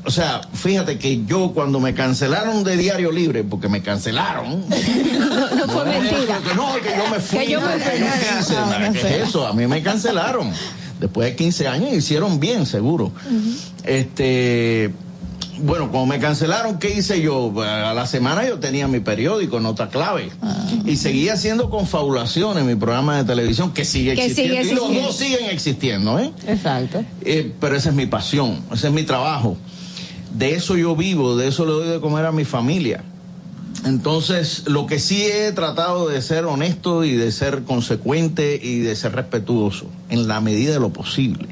[0.07, 4.65] o sea, fíjate que yo cuando me cancelaron de Diario Libre, porque me cancelaron.
[4.71, 6.39] no, no fue mentira.
[6.49, 7.39] Que no, que yo me fui.
[7.41, 7.99] Que yo me fui.
[8.39, 9.17] Dice, No, no ¿qué sé.
[9.23, 9.47] es eso?
[9.47, 10.51] A mí me cancelaron.
[11.01, 13.11] Después de 15 años hicieron bien, seguro.
[13.85, 14.93] Este,
[15.61, 17.53] bueno, cuando me cancelaron, ¿qué hice yo?
[17.63, 20.31] A la semana yo tenía mi periódico, Nota Clave.
[20.41, 20.67] Ah.
[20.87, 24.91] Y seguía haciendo confabulaciones, mi programa de televisión, que sigue Que sigue existiendo.
[24.91, 26.33] y los dos siguen existiendo, ¿eh?
[26.47, 27.05] Exacto.
[27.23, 29.57] Eh, pero esa es mi pasión, ese es mi trabajo.
[30.35, 33.05] De eso yo vivo, de eso le doy de comer a mi familia.
[33.85, 38.95] Entonces, lo que sí he tratado de ser honesto y de ser consecuente y de
[38.95, 41.49] ser respetuoso en la medida de lo posible.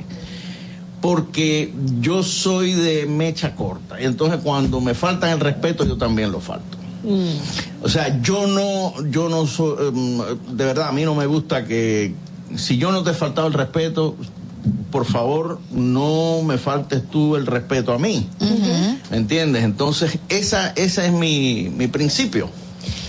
[1.01, 4.01] Porque yo soy de mecha corta.
[4.01, 6.77] Y entonces cuando me faltan el respeto, yo también lo falto.
[7.83, 10.19] O sea, yo no, yo no soy, em,
[10.57, 12.15] de verdad, a mí no me gusta que,
[12.57, 14.17] si yo no te he faltado el respeto,
[14.93, 18.29] por favor, no me faltes tú el respeto a mí.
[19.11, 19.65] ¿Me entiendes?
[19.65, 22.51] Entonces, esa, esa es mi, mi principio.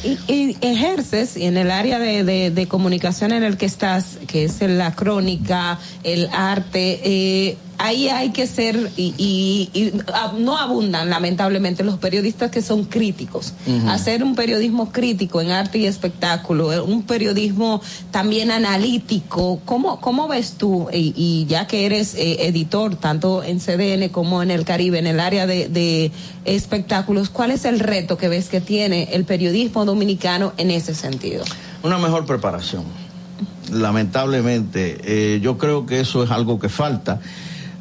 [0.04, 4.18] Y, y ejerces y en el área de, de- de comunicación en el que estás,
[4.28, 9.92] que es la crónica, el arte, eh, ahí hay que ser, y, y- y,
[10.40, 13.54] no abundan lamentablemente los periodistas que son críticos.
[13.88, 20.28] Hacer un periodismo crítico en arte y espectáculo, eh, un periodismo también analítico, ¿cómo, cómo
[20.28, 24.64] ves tú, y, y ya que eres eh, editor tanto en CDN como en el
[24.66, 26.12] Caribe, en el área de, de
[26.46, 31.44] espectáculos, cuál es el reto que ves que tiene el periodismo dominicano en ese sentido?
[31.84, 32.84] Una mejor preparación.
[33.72, 37.20] Lamentablemente, eh, yo creo que eso es algo que falta.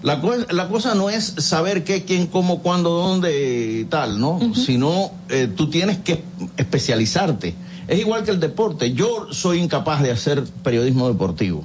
[0.02, 0.20] La,
[0.50, 4.40] la cosa no es saber qué, quién, cómo, cuándo, dónde y tal, ¿no?
[4.54, 6.22] Sino eh, tú tienes que
[6.56, 7.54] especializarte.
[7.86, 8.92] Es igual que el deporte.
[8.92, 11.64] Yo soy incapaz de hacer periodismo deportivo,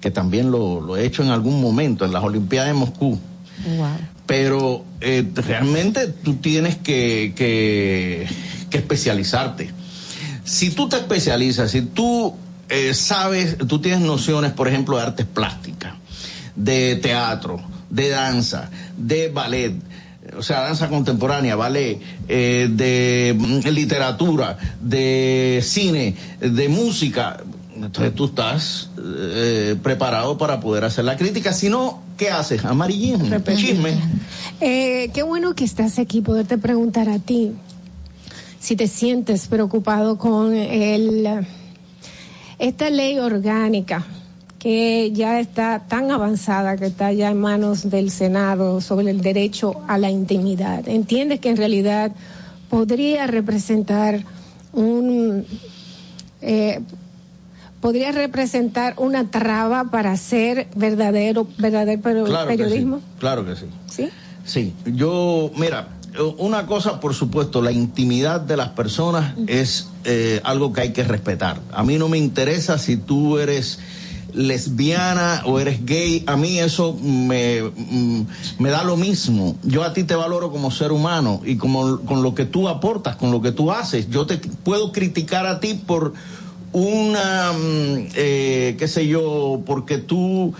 [0.00, 3.18] que también lo, lo he hecho en algún momento en las Olimpiadas de Moscú.
[4.26, 8.26] Pero eh, realmente tú tienes que, que,
[8.70, 9.70] que especializarte.
[10.44, 12.34] Si tú te especializas, si tú
[12.68, 15.94] eh, sabes, tú tienes nociones, por ejemplo, de artes plásticas,
[16.56, 17.60] de teatro,
[17.90, 19.74] de danza, de ballet,
[20.36, 27.38] o sea, danza contemporánea, ballet, eh, de mm, literatura, de cine, de música,
[27.74, 31.52] entonces tú estás eh, preparado para poder hacer la crítica.
[31.52, 32.64] Si no, ¿qué haces?
[32.64, 33.94] Amarillismo, chisme.
[34.60, 37.52] Eh, qué bueno que estás aquí, poderte preguntar a ti
[38.58, 41.46] si te sientes preocupado con el,
[42.58, 44.04] esta ley orgánica
[44.58, 49.82] que ya está tan avanzada, que está ya en manos del Senado sobre el derecho
[49.86, 50.88] a la intimidad.
[50.88, 52.12] ¿Entiendes que en realidad
[52.70, 54.24] podría representar
[54.72, 55.44] un...
[56.40, 56.80] eh,
[57.80, 62.98] podría representar una traba para hacer verdadero, verdadero que periodismo?
[62.98, 63.66] sí, claro que sí.
[63.86, 64.08] ¿Sí?
[64.44, 65.88] Sí, yo, mira,
[66.38, 71.04] una cosa, por supuesto, la intimidad de las personas es eh, algo que hay que
[71.04, 71.60] respetar.
[71.72, 73.78] A mí no me interesa si tú eres
[74.36, 78.26] lesbiana o eres gay, a mí eso me, mm,
[78.58, 79.56] me da lo mismo.
[79.62, 83.16] Yo a ti te valoro como ser humano y como con lo que tú aportas,
[83.16, 84.08] con lo que tú haces.
[84.10, 86.12] Yo te puedo criticar a ti por
[86.72, 90.54] una, mm, eh, qué sé yo, porque tú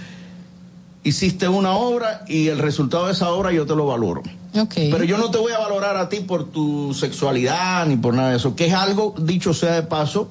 [1.04, 4.22] hiciste una obra y el resultado de esa obra yo te lo valoro.
[4.74, 8.30] Pero yo no te voy a valorar a ti por tu sexualidad ni por nada
[8.30, 10.30] de eso, que es algo, dicho sea de paso,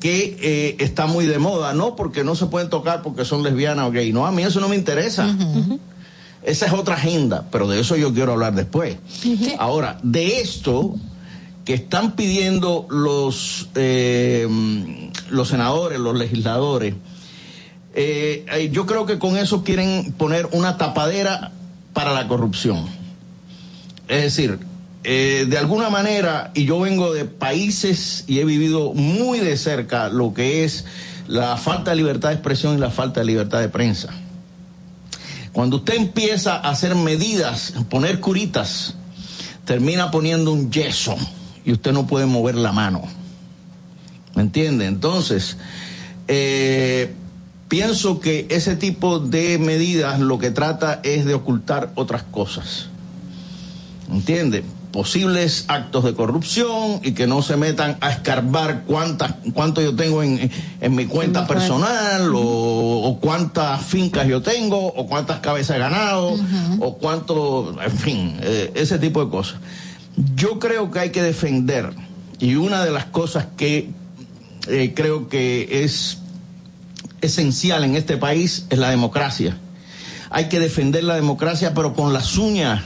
[0.00, 3.86] que eh, está muy de moda, no porque no se pueden tocar porque son lesbianas
[3.86, 5.34] o gay, no, a mí eso no me interesa.
[6.42, 8.96] Esa es otra agenda, pero de eso yo quiero hablar después.
[9.58, 10.94] Ahora, de esto
[11.64, 14.48] que están pidiendo los, eh,
[15.30, 16.94] los senadores, los legisladores,
[17.94, 21.52] eh, eh, yo creo que con eso quieren poner una tapadera
[21.92, 22.86] para la corrupción.
[24.06, 24.60] Es decir,
[25.10, 30.10] eh, de alguna manera, y yo vengo de países y he vivido muy de cerca
[30.10, 30.84] lo que es
[31.26, 34.10] la falta de libertad de expresión y la falta de libertad de prensa.
[35.52, 38.96] Cuando usted empieza a hacer medidas, poner curitas,
[39.64, 41.16] termina poniendo un yeso
[41.64, 43.00] y usted no puede mover la mano.
[44.34, 44.84] ¿Me entiende?
[44.84, 45.56] Entonces,
[46.26, 47.14] eh,
[47.68, 52.88] pienso que ese tipo de medidas lo que trata es de ocultar otras cosas.
[54.12, 54.64] ¿Entiende?
[54.92, 60.22] Posibles actos de corrupción y que no se metan a escarbar cuántas, cuánto yo tengo
[60.22, 60.50] en,
[60.80, 66.36] en mi cuenta personal o, o cuántas fincas yo tengo o cuántas cabezas he ganado
[66.80, 69.60] o cuánto, en fin, eh, ese tipo de cosas.
[70.34, 71.92] Yo creo que hay que defender
[72.40, 73.90] Y una de las cosas que
[74.68, 76.18] eh, creo que es
[77.20, 79.56] esencial en este país es la democracia.
[80.30, 82.82] Hay que defender la democracia, pero con las uñas.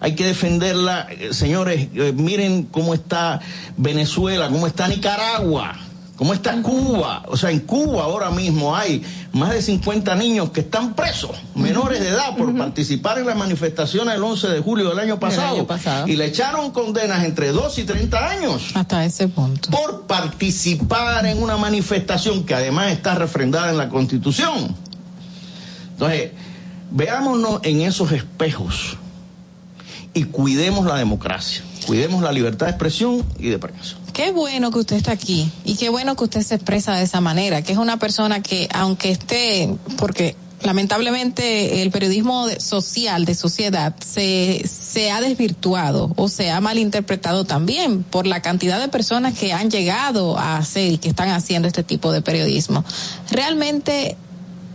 [0.00, 3.40] Hay que defenderla, eh, señores, eh, miren cómo está
[3.76, 5.76] Venezuela, cómo está Nicaragua,
[6.14, 7.24] cómo está Cuba.
[7.26, 9.02] O sea, en Cuba ahora mismo hay
[9.32, 14.14] más de 50 niños que están presos, menores de edad, por participar en las manifestaciones
[14.14, 15.56] del 11 de julio del año pasado.
[15.56, 16.06] año pasado.
[16.06, 19.70] Y le echaron condenas entre 2 y 30 años Hasta ese punto.
[19.70, 24.76] por participar en una manifestación que además está refrendada en la Constitución.
[25.90, 26.30] Entonces,
[26.92, 28.96] veámonos en esos espejos
[30.14, 33.96] y cuidemos la democracia, cuidemos la libertad de expresión y de prensa.
[34.12, 37.20] Qué bueno que usted está aquí y qué bueno que usted se expresa de esa
[37.20, 43.94] manera, que es una persona que aunque esté, porque lamentablemente el periodismo social de sociedad
[44.04, 49.52] se, se ha desvirtuado o se ha malinterpretado también por la cantidad de personas que
[49.52, 52.84] han llegado a hacer y que están haciendo este tipo de periodismo.
[53.30, 54.16] Realmente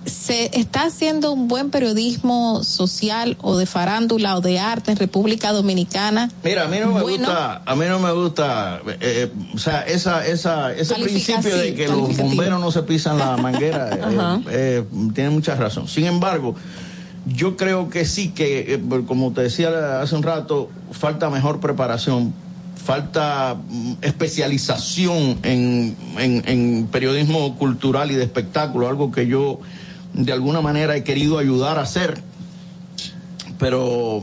[0.06, 5.51] se está haciendo un buen periodismo social o de farándula o de arte en República
[5.51, 6.30] Dominicana.
[6.43, 7.17] Mira, a mí no me Bueno.
[7.27, 11.73] gusta, a mí no me gusta, eh, eh, o sea, esa, esa, ese principio de
[11.73, 13.90] que los bomberos no se pisan la manguera,
[14.49, 14.83] eh, eh,
[15.14, 15.88] tiene mucha razón.
[15.88, 16.56] Sin embargo,
[17.25, 22.33] yo creo que sí que, como te decía hace un rato, falta mejor preparación,
[22.83, 29.59] falta mm, especialización en, en, en periodismo cultural y de espectáculo, algo que yo
[30.14, 32.22] de alguna manera he querido ayudar a hacer
[33.64, 34.22] pero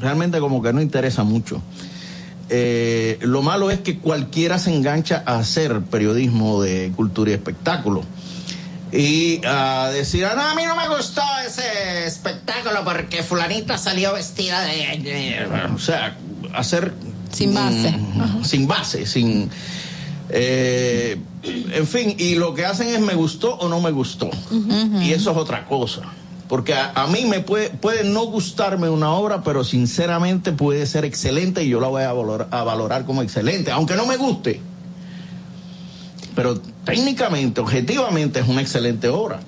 [0.00, 1.62] realmente como que no interesa mucho.
[2.48, 8.02] Eh, lo malo es que cualquiera se engancha a hacer periodismo de cultura y espectáculo.
[8.90, 14.12] Y a decir, ah, no, a mí no me gustó ese espectáculo porque fulanita salió
[14.14, 14.98] vestida de...
[15.00, 15.46] de-".
[15.72, 16.18] o sea,
[16.52, 16.92] hacer...
[17.30, 17.92] Sin base.
[17.92, 19.48] mm, sin base, sin...
[20.32, 24.30] eh, en fin, y lo que hacen es me gustó o no me gustó.
[25.00, 26.02] Y eso es otra cosa.
[26.48, 31.04] Porque a, a mí me puede, puede no gustarme una obra, pero sinceramente puede ser
[31.04, 34.60] excelente y yo la voy a valorar, a valorar como excelente, aunque no me guste.
[36.34, 39.40] Pero técnicamente, objetivamente, es una excelente obra.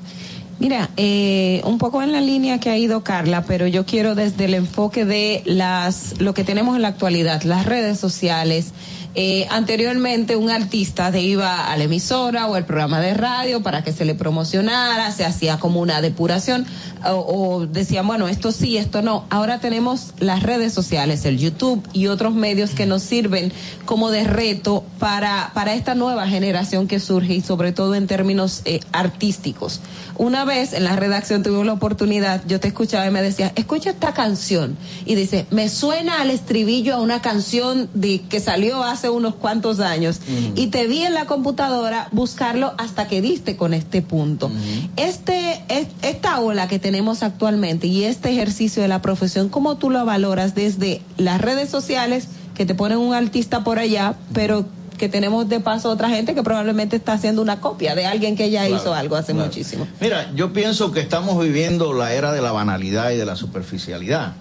[0.62, 4.44] Mira, eh, un poco en la línea que ha ido Carla, pero yo quiero desde
[4.44, 8.72] el enfoque de las lo que tenemos en la actualidad, las redes sociales.
[9.14, 13.84] Eh, anteriormente un artista te iba a la emisora o al programa de radio para
[13.84, 16.66] que se le promocionara, se hacía como una depuración
[17.04, 19.24] o, decían, bueno, esto sí, esto no.
[19.28, 23.52] Ahora tenemos las redes sociales, el YouTube y otros medios que nos sirven
[23.84, 28.62] como de reto para, para esta nueva generación que surge y sobre todo en términos
[28.64, 29.80] eh, artísticos.
[30.16, 33.90] Una vez en la redacción tuve la oportunidad, yo te escuchaba y me decía, escucha
[33.90, 34.76] esta canción.
[35.04, 39.80] Y dice, me suena al estribillo a una canción de, que salió hace unos cuantos
[39.80, 40.20] años.
[40.54, 44.50] Y te vi en la computadora buscarlo hasta que diste con este punto.
[44.96, 49.90] Este, es- esta ola que tenemos actualmente y este ejercicio de la profesión, ¿cómo tú
[49.90, 54.66] lo valoras desde las redes sociales que te ponen un artista por allá, pero
[55.02, 58.50] que tenemos de paso otra gente que probablemente está haciendo una copia de alguien que
[58.50, 59.48] ya Claro, hizo algo hace claro.
[59.48, 59.88] muchísimo?
[60.00, 64.34] Mira, yo pienso que estamos viviendo la era de la banalidad y de la superficialidad.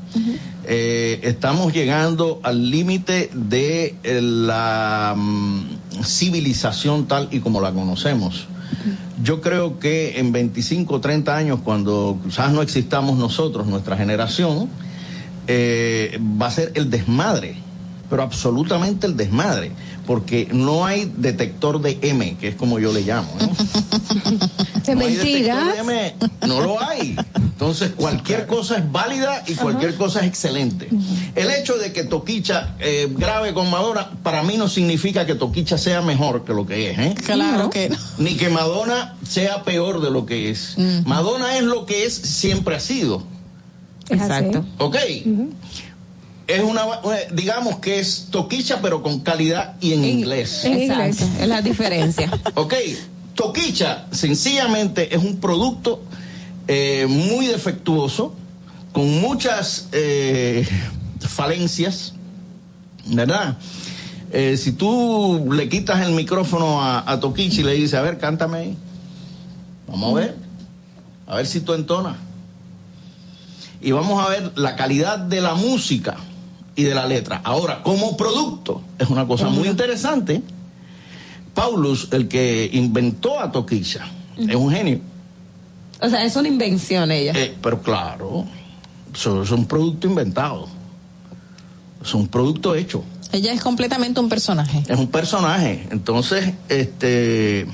[0.67, 8.45] Eh, estamos llegando al límite de eh, la mm, civilización tal y como la conocemos.
[9.23, 14.69] Yo creo que en 25 o 30 años, cuando quizás no existamos nosotros, nuestra generación,
[15.48, 17.56] eh, va a ser el desmadre,
[18.11, 19.72] pero absolutamente el desmadre,
[20.05, 23.30] porque no hay detector de M, que es como yo le llamo.
[23.39, 23.47] ¿no?
[24.85, 25.65] De No hay mentiras.
[25.65, 26.15] detector de M,
[26.47, 27.15] no lo hay.
[27.35, 30.89] Entonces, cualquier cosa es válida y cualquier cosa es excelente.
[31.35, 35.77] El hecho de que Toquicha eh, grabe con Madonna, para mí no significa que Toquicha
[35.77, 36.97] sea mejor que lo que es.
[36.97, 37.15] ¿eh?
[37.23, 37.97] Claro que no.
[38.17, 40.75] Ni que Madonna sea peor de lo que es.
[41.05, 43.23] Madonna es lo que es, siempre ha sido.
[44.09, 44.65] Exacto.
[44.80, 44.97] ¿Ok?
[46.51, 46.85] Es una,
[47.31, 50.65] digamos que es Toquicha, pero con calidad y en inglés.
[50.65, 52.30] Exacto, es la diferencia.
[52.55, 52.73] Ok,
[53.35, 56.03] Toquicha sencillamente es un producto
[56.67, 58.35] eh, muy defectuoso,
[58.91, 60.67] con muchas eh,
[61.21, 62.15] falencias,
[63.05, 63.57] ¿verdad?
[64.33, 68.17] Eh, si tú le quitas el micrófono a, a Toquicha y le dices, a ver,
[68.17, 68.77] cántame ahí,
[69.88, 70.35] vamos a ver,
[71.27, 72.17] a ver si tú entonas.
[73.80, 76.17] Y vamos a ver la calidad de la música
[76.75, 77.41] y de la letra.
[77.43, 80.41] Ahora, como producto, es una cosa muy interesante.
[81.53, 84.06] Paulus, el que inventó a Toquilla,
[84.38, 85.00] es un genio.
[86.01, 87.33] O sea, es una invención ella.
[87.35, 88.45] Eh, pero claro,
[89.14, 90.67] eso es un producto inventado.
[92.03, 93.03] Es un producto hecho.
[93.32, 94.83] Ella es completamente un personaje.
[94.88, 95.88] Es un personaje.
[95.91, 97.67] Entonces, este,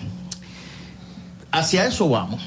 [1.52, 2.42] hacia eso vamos.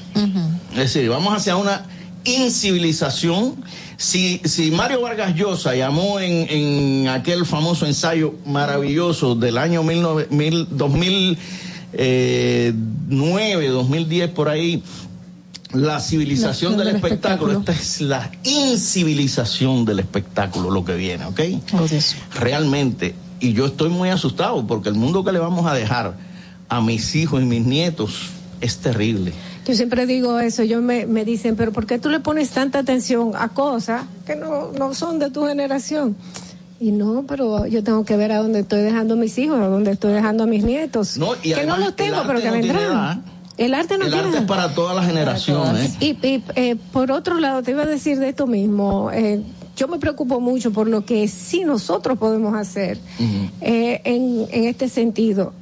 [0.71, 1.85] Es decir, vamos hacia una
[2.23, 3.55] incivilización.
[4.01, 10.29] Si, si Mario Vargas Llosa llamó en, en aquel famoso ensayo maravilloso del año 19,
[10.31, 14.81] mil, 2009, 2010, por ahí,
[15.71, 17.59] la civilización del, espectáculo.
[17.59, 21.39] Esta es la incivilización del espectáculo, lo que viene, ¿ok?
[22.33, 26.17] Realmente, y yo estoy muy asustado porque el mundo que le vamos a dejar
[26.69, 28.31] a mis hijos y mis nietos
[28.61, 29.31] es terrible.
[29.65, 32.79] Yo siempre digo eso, yo me, me dicen, pero ¿por qué tú le pones tanta
[32.79, 36.15] atención a cosas que no, no son de tu generación?
[36.79, 39.67] Y no, pero yo tengo que ver a dónde estoy dejando a mis hijos, a
[39.67, 41.17] dónde estoy dejando a mis nietos.
[41.17, 43.23] No, y que no los tengo, pero que no vendrán.
[43.57, 45.95] El arte no el tiene arte es para todas las generaciones.
[45.99, 49.11] Y, y eh, por otro lado, te iba a decir de esto mismo.
[49.11, 49.43] Eh,
[49.75, 52.97] yo me preocupo mucho por lo que sí nosotros podemos hacer
[53.61, 55.53] eh, en, en, este sentido.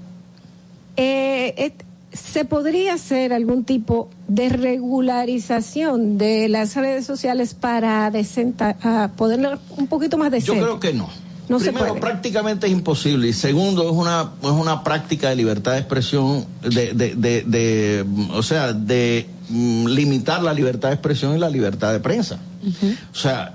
[0.96, 1.74] Eh,
[2.20, 9.88] ¿Se podría hacer algún tipo de regularización de las redes sociales para uh, poderlo un
[9.88, 10.60] poquito más decente?
[10.60, 11.10] Yo creo que no.
[11.50, 12.02] No Primero, se puede.
[12.02, 13.28] prácticamente es imposible.
[13.28, 18.06] Y segundo, es una, es una práctica de libertad de expresión, de, de, de, de
[18.34, 22.38] o sea, de mm, limitar la libertad de expresión y la libertad de prensa.
[22.64, 22.98] Uh -huh.
[23.12, 23.54] O sea,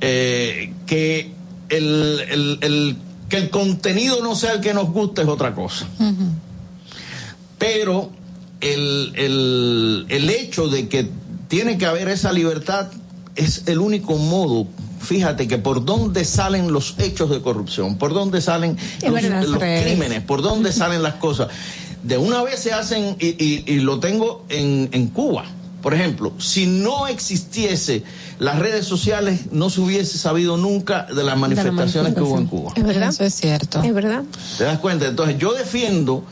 [0.00, 1.32] eh, que
[1.68, 2.96] el, el, el,
[3.28, 5.88] que el contenido no sea el que nos guste es otra cosa.
[5.98, 6.28] Uh -huh.
[7.62, 8.10] Pero
[8.60, 11.08] el, el, el hecho de que
[11.48, 12.88] tiene que haber esa libertad
[13.36, 14.66] es el único modo
[15.02, 19.58] fíjate que por dónde salen los hechos de corrupción, por dónde salen los, verdad, los
[19.58, 21.48] crímenes, por dónde salen las cosas.
[22.02, 25.44] De una vez se hacen, y, y, y lo tengo en, en, Cuba,
[25.82, 28.02] por ejemplo, si no existiese
[28.38, 32.46] las redes sociales, no se hubiese sabido nunca de las manifestaciones de que hubo en
[32.46, 32.72] Cuba.
[32.74, 33.10] Es verdad.
[33.10, 33.82] Eso es cierto.
[33.82, 34.24] Es verdad.
[34.58, 35.06] ¿Te das cuenta?
[35.06, 36.24] Entonces yo defiendo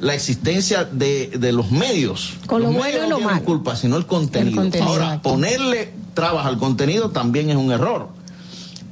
[0.00, 2.34] la existencia de, de los medios.
[2.46, 4.62] Con los lo medios bueno no tienen culpa, sino el contenido.
[4.62, 8.08] El contenido, Ahora, ponerle trabas al contenido también es un error.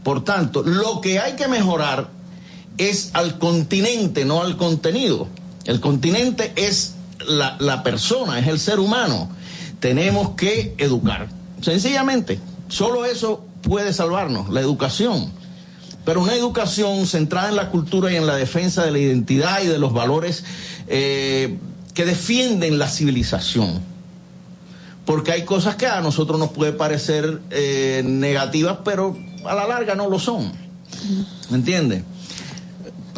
[0.03, 2.09] Por tanto, lo que hay que mejorar
[2.77, 5.29] es al continente, no al contenido.
[5.65, 6.95] El continente es
[7.27, 9.29] la, la persona, es el ser humano.
[9.81, 11.29] Tenemos que educar.
[11.61, 12.39] Sencillamente,
[12.69, 15.31] solo eso puede salvarnos, la educación.
[16.05, 19.67] Pero una educación centrada en la cultura y en la defensa de la identidad y
[19.67, 20.45] de los valores
[20.89, 21.59] eh,
[21.95, 23.81] que defienden la civilización.
[25.05, 29.95] Porque hay cosas que a nosotros nos puede parecer eh, negativas, pero a la larga
[29.95, 30.53] no lo son.
[31.51, 32.05] ¿Me entiende?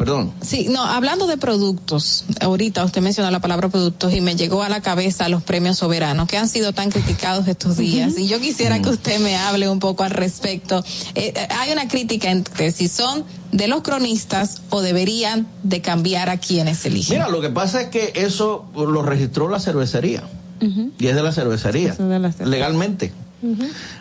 [0.01, 0.31] Perdón.
[0.41, 4.69] Sí, no, hablando de productos, ahorita usted mencionó la palabra productos y me llegó a
[4.69, 8.13] la cabeza los premios soberanos que han sido tan criticados estos días.
[8.13, 8.21] Uh -huh.
[8.21, 8.83] Y yo quisiera uh -huh.
[8.83, 10.83] que usted me hable un poco al respecto.
[11.13, 16.37] Eh, hay una crítica entre si son de los cronistas o deberían de cambiar a
[16.37, 17.19] quienes eligen.
[17.19, 20.23] Mira, lo que pasa es que eso lo registró la cervecería.
[20.61, 20.91] Uh -huh.
[20.97, 21.93] Y es de la cervecería.
[21.93, 22.47] de la cervecería.
[22.47, 23.13] Legalmente.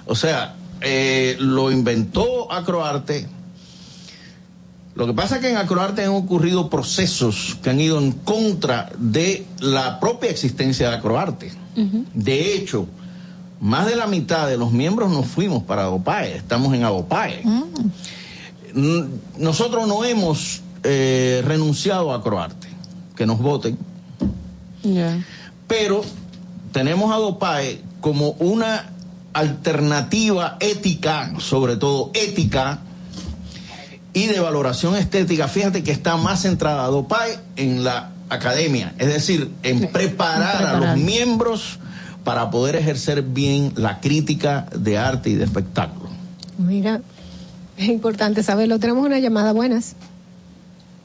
[0.06, 3.28] O sea, eh, lo inventó Acroarte.
[4.94, 8.90] Lo que pasa es que en Acroarte han ocurrido procesos que han ido en contra
[8.98, 11.52] de la propia existencia de Acroarte.
[11.76, 12.04] Uh -huh.
[12.12, 12.86] De hecho,
[13.60, 17.42] más de la mitad de los miembros nos fuimos para Adopae, estamos en Adopae.
[17.44, 17.66] Uh
[18.74, 19.08] -huh.
[19.38, 22.68] Nosotros no hemos eh, renunciado a Acroarte,
[23.16, 23.78] que nos voten.
[24.82, 25.24] Yeah.
[25.66, 26.02] Pero
[26.72, 28.90] tenemos a Adopae como una
[29.32, 32.80] alternativa ética, sobre todo ética,
[34.12, 39.50] y de valoración estética, fíjate que está más centrada Dopai en la academia, es decir,
[39.62, 41.78] en preparar, preparar, a los miembros
[42.24, 46.10] para poder ejercer bien la crítica de arte y de espectáculo.
[46.58, 47.00] Mira,
[47.76, 48.78] es importante saberlo.
[48.78, 49.96] Tenemos una llamada, buenas.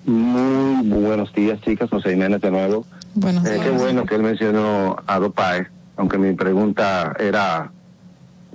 [0.06, 1.90] Muy buenos días, chicas.
[1.90, 2.85] José Jiménez de nuevo.
[3.16, 7.72] Buenos eh, qué bueno que él mencionó a Dopai, aunque mi pregunta era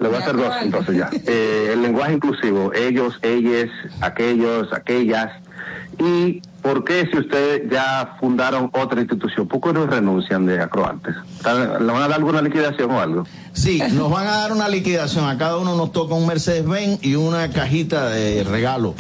[0.01, 1.11] le voy a hacer dos entonces ya.
[1.13, 3.69] Eh, el lenguaje inclusivo, ellos, ellas,
[4.01, 5.31] aquellos, aquellas.
[5.99, 11.15] ¿Y por qué si ustedes ya fundaron otra institución, por qué no renuncian de acroantes?
[11.45, 13.25] ¿Le van a dar alguna liquidación o algo?
[13.53, 15.29] Sí, nos van a dar una liquidación.
[15.29, 18.95] A cada uno nos toca un Mercedes-Benz y una cajita de regalo.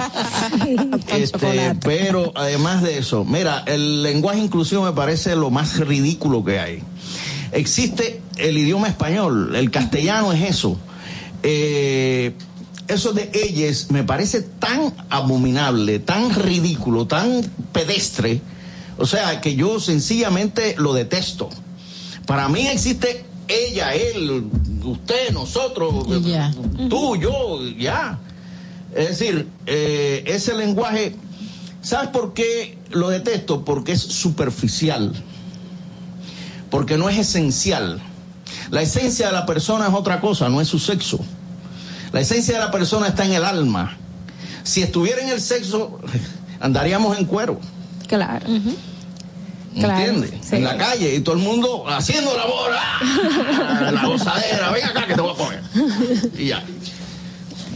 [1.15, 6.59] este, pero además de eso, mira, el lenguaje inclusivo me parece lo más ridículo que
[6.59, 6.83] hay.
[7.53, 10.79] Existe el idioma español, el castellano es eso.
[11.43, 12.35] Eh,
[12.89, 18.41] eso de ellas me parece tan abominable, tan ridículo, tan pedestre,
[18.99, 21.49] o sea, que yo sencillamente lo detesto.
[22.27, 24.45] Para mí existe ella, él,
[24.85, 26.53] usted, nosotros, yeah.
[26.89, 28.19] tú, yo, ya.
[28.95, 31.15] Es decir, eh, ese lenguaje
[31.83, 33.65] ¿Sabes por qué lo detesto?
[33.65, 35.13] Porque es superficial.
[36.71, 38.01] Porque no es esencial.
[38.71, 41.21] La esencia de la persona es otra cosa, no es su sexo.
[42.13, 43.97] La esencia de la persona está en el alma.
[44.63, 45.99] Si estuviera en el sexo,
[46.61, 47.61] andaríamos en cuero.
[48.09, 48.47] Claro.
[49.75, 50.53] ¿Entiendes?
[50.53, 55.15] En la calle y todo el mundo haciendo la bola, la gozadera, ven acá que
[55.15, 55.63] te voy a comer.
[56.37, 56.65] Y ya.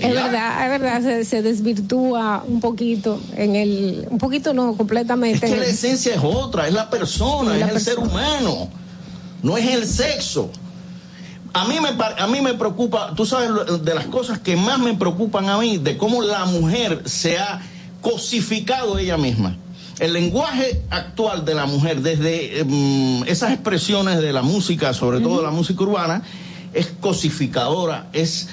[0.01, 5.47] Es verdad, es verdad, se, se, desvirtúa un poquito en el, un poquito no, completamente.
[5.47, 7.79] Es que la esencia es otra, es la persona, sí, la es persona.
[7.79, 8.69] el ser humano,
[9.43, 10.51] no es el sexo.
[11.55, 13.49] A mí, me, a mí me preocupa, tú sabes,
[13.85, 17.63] de las cosas que más me preocupan a mí, de cómo la mujer se ha
[18.01, 19.57] cosificado ella misma.
[20.01, 25.35] El lenguaje actual de la mujer, desde um, esas expresiones de la música, sobre todo
[25.35, 25.45] uh -huh.
[25.45, 26.23] la música urbana,
[26.73, 28.49] es cosificadora, es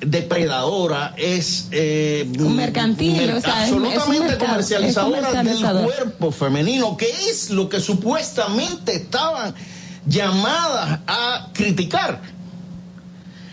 [0.00, 5.82] depredadora, es eh, mercantil, mer o sea, absolutamente es comercializadora, comercializador.
[5.82, 9.54] del cuerpo femenino, que es lo que supuestamente estaban
[10.06, 12.20] llamadas a criticar.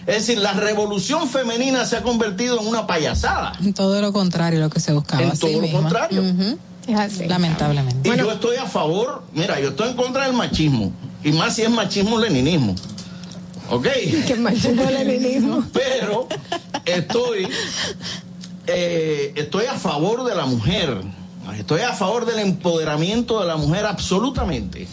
[0.06, 3.54] Es decir, la revolución femenina se ha convertido en una payasada.
[3.60, 5.22] En todo lo contrario, lo que se buscaba.
[5.22, 5.82] En todo lo misma.
[5.82, 6.22] contrario.
[6.22, 6.58] Uh -huh.
[6.88, 7.28] Es así.
[7.28, 8.08] Lamentablemente.
[8.08, 10.94] Y bueno, yo estoy a favor, mira, yo estoy en contra del machismo.
[11.24, 12.74] Y más si es machismo-leninismo.
[13.70, 13.88] ¿Ok?
[14.28, 15.66] Que machismo-leninismo.
[15.74, 16.30] Pero
[16.86, 17.50] estoy,
[18.68, 21.02] eh, estoy a favor de la mujer.
[21.58, 24.88] Estoy a favor del empoderamiento de la mujer absolutamente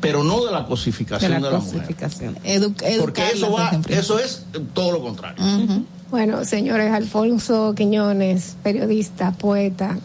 [0.00, 2.34] pero no de la cosificación de la, de la cosificación.
[2.34, 2.62] mujer.
[2.62, 4.44] Edu Porque eso va, eso es
[4.74, 5.44] todo lo contrario.
[5.44, 5.84] Uh -huh.
[6.10, 9.98] Bueno, señores, Alfonso Quiñones, periodista, poeta,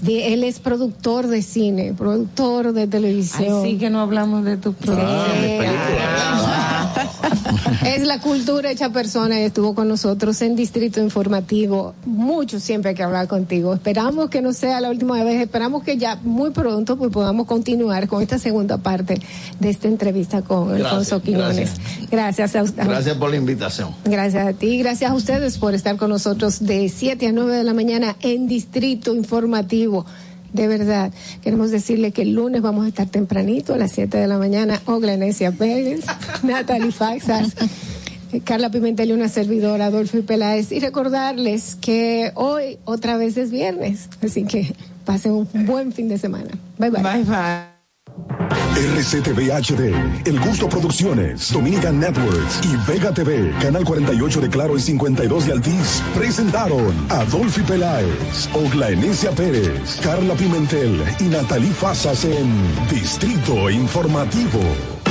[0.00, 3.64] de, él es productor de cine, productor de televisión.
[3.64, 6.61] Ay, sí que no hablamos de tu ah,
[7.86, 11.94] Es la cultura hecha persona y estuvo con nosotros en Distrito Informativo.
[12.04, 13.74] Mucho siempre hay que hablar contigo.
[13.74, 18.08] Esperamos que no sea la última vez, esperamos que ya muy pronto pues podamos continuar
[18.08, 19.20] con esta segunda parte
[19.58, 21.72] de esta entrevista con gracias, Alfonso Quiñones.
[22.10, 22.52] Gracias.
[22.52, 23.90] Gracias, a, gracias por la invitación.
[24.04, 27.64] Gracias a ti, gracias a ustedes por estar con nosotros de 7 a 9 de
[27.64, 30.06] la mañana en Distrito Informativo
[30.52, 31.12] de verdad.
[31.42, 34.80] Queremos decirle que el lunes vamos a estar tempranito a las 7 de la mañana.
[34.86, 36.04] Oglenesia Pérez,
[36.42, 37.54] Natalie Faxas,
[38.44, 40.72] Carla Pimentel y una servidora, Adolfo y Peláez.
[40.72, 44.08] Y recordarles que hoy otra vez es viernes.
[44.22, 44.74] Así que
[45.04, 46.50] pasen un buen fin de semana.
[46.78, 47.02] Bye bye.
[47.02, 47.71] Bye bye.
[48.76, 49.94] RCTV HD,
[50.26, 55.52] El Gusto Producciones, Dominican Networks y Vega TV, Canal 48 de Claro y 52 de
[55.52, 65.01] Altiz, presentaron Adolfi Peláez, Oglaenecia Pérez, Carla Pimentel y Natalie Fasas en Distrito Informativo.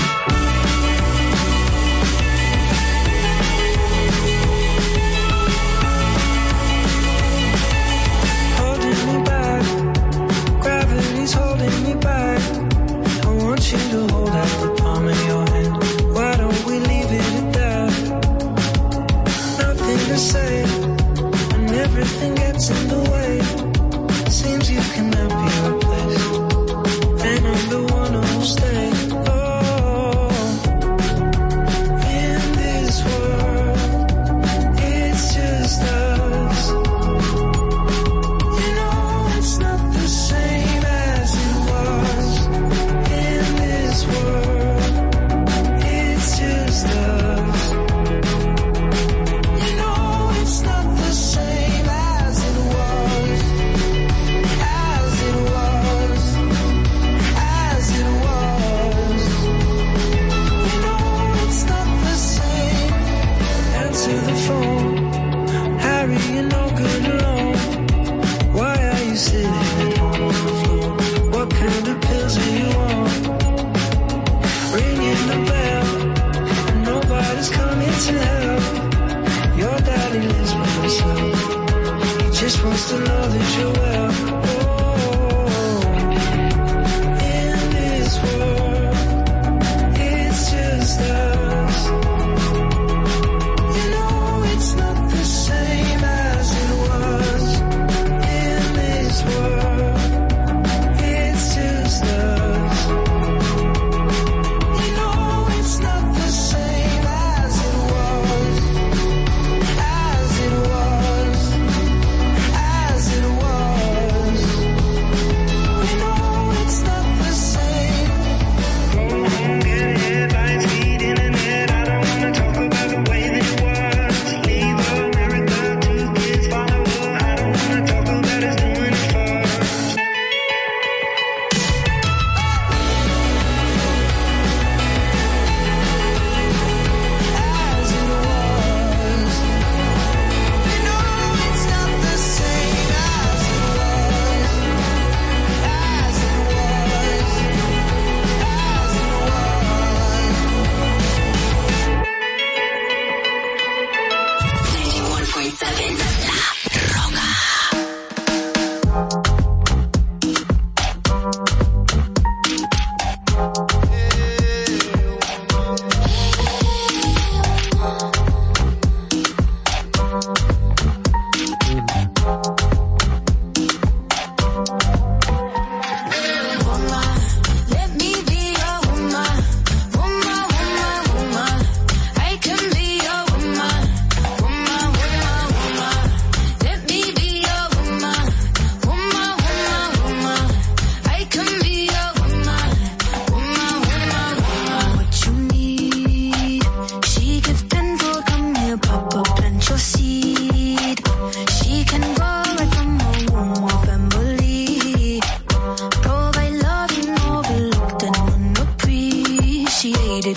[210.14, 210.36] You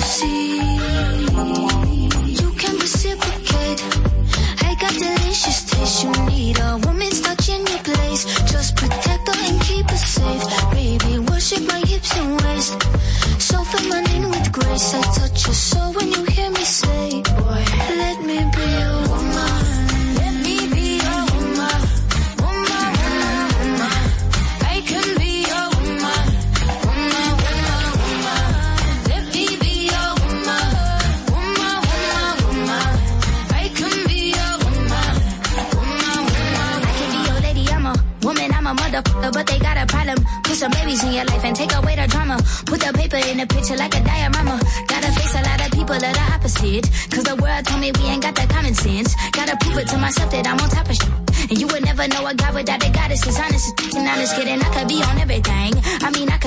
[0.00, 0.71] see.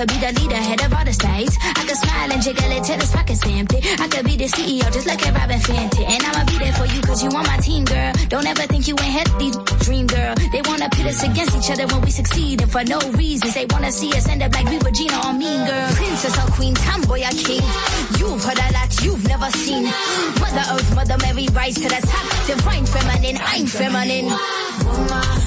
[0.06, 1.58] could be the leader, head of all the states.
[1.62, 3.80] I could smile and jiggle it till the pockets empty.
[3.98, 6.04] I could be the CEO, just like at Robin Fenty.
[6.06, 8.14] And I'ma be there for you, cause you on my team, girl.
[8.30, 9.50] Don't ever think you ain't healthy,
[9.86, 10.36] dream girl.
[10.52, 13.54] They wanna pit us against each other when we succeed, and for no reasons.
[13.54, 15.90] They wanna see us end up like we were Gina or Mean Girl.
[15.96, 17.66] Princess or queen, tomboy or king.
[18.20, 19.86] You've heard a lot, you've never seen.
[20.42, 22.26] Mother Earth, Mother Mary, rise to the top.
[22.46, 24.30] Divine feminine, I'm feminine.
[24.86, 25.45] Woman.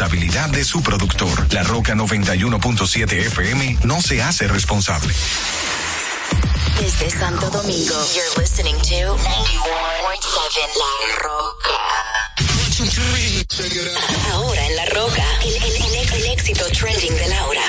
[0.00, 1.52] responsabilidad de su productor.
[1.52, 5.12] La Roca 91.7 FM no se hace responsable.
[6.80, 9.26] Desde Santo Domingo, you're listening to 91.7
[10.78, 11.90] La Roca.
[14.32, 17.59] Ahora en La Roca, el, el, el éxito trending de Laura.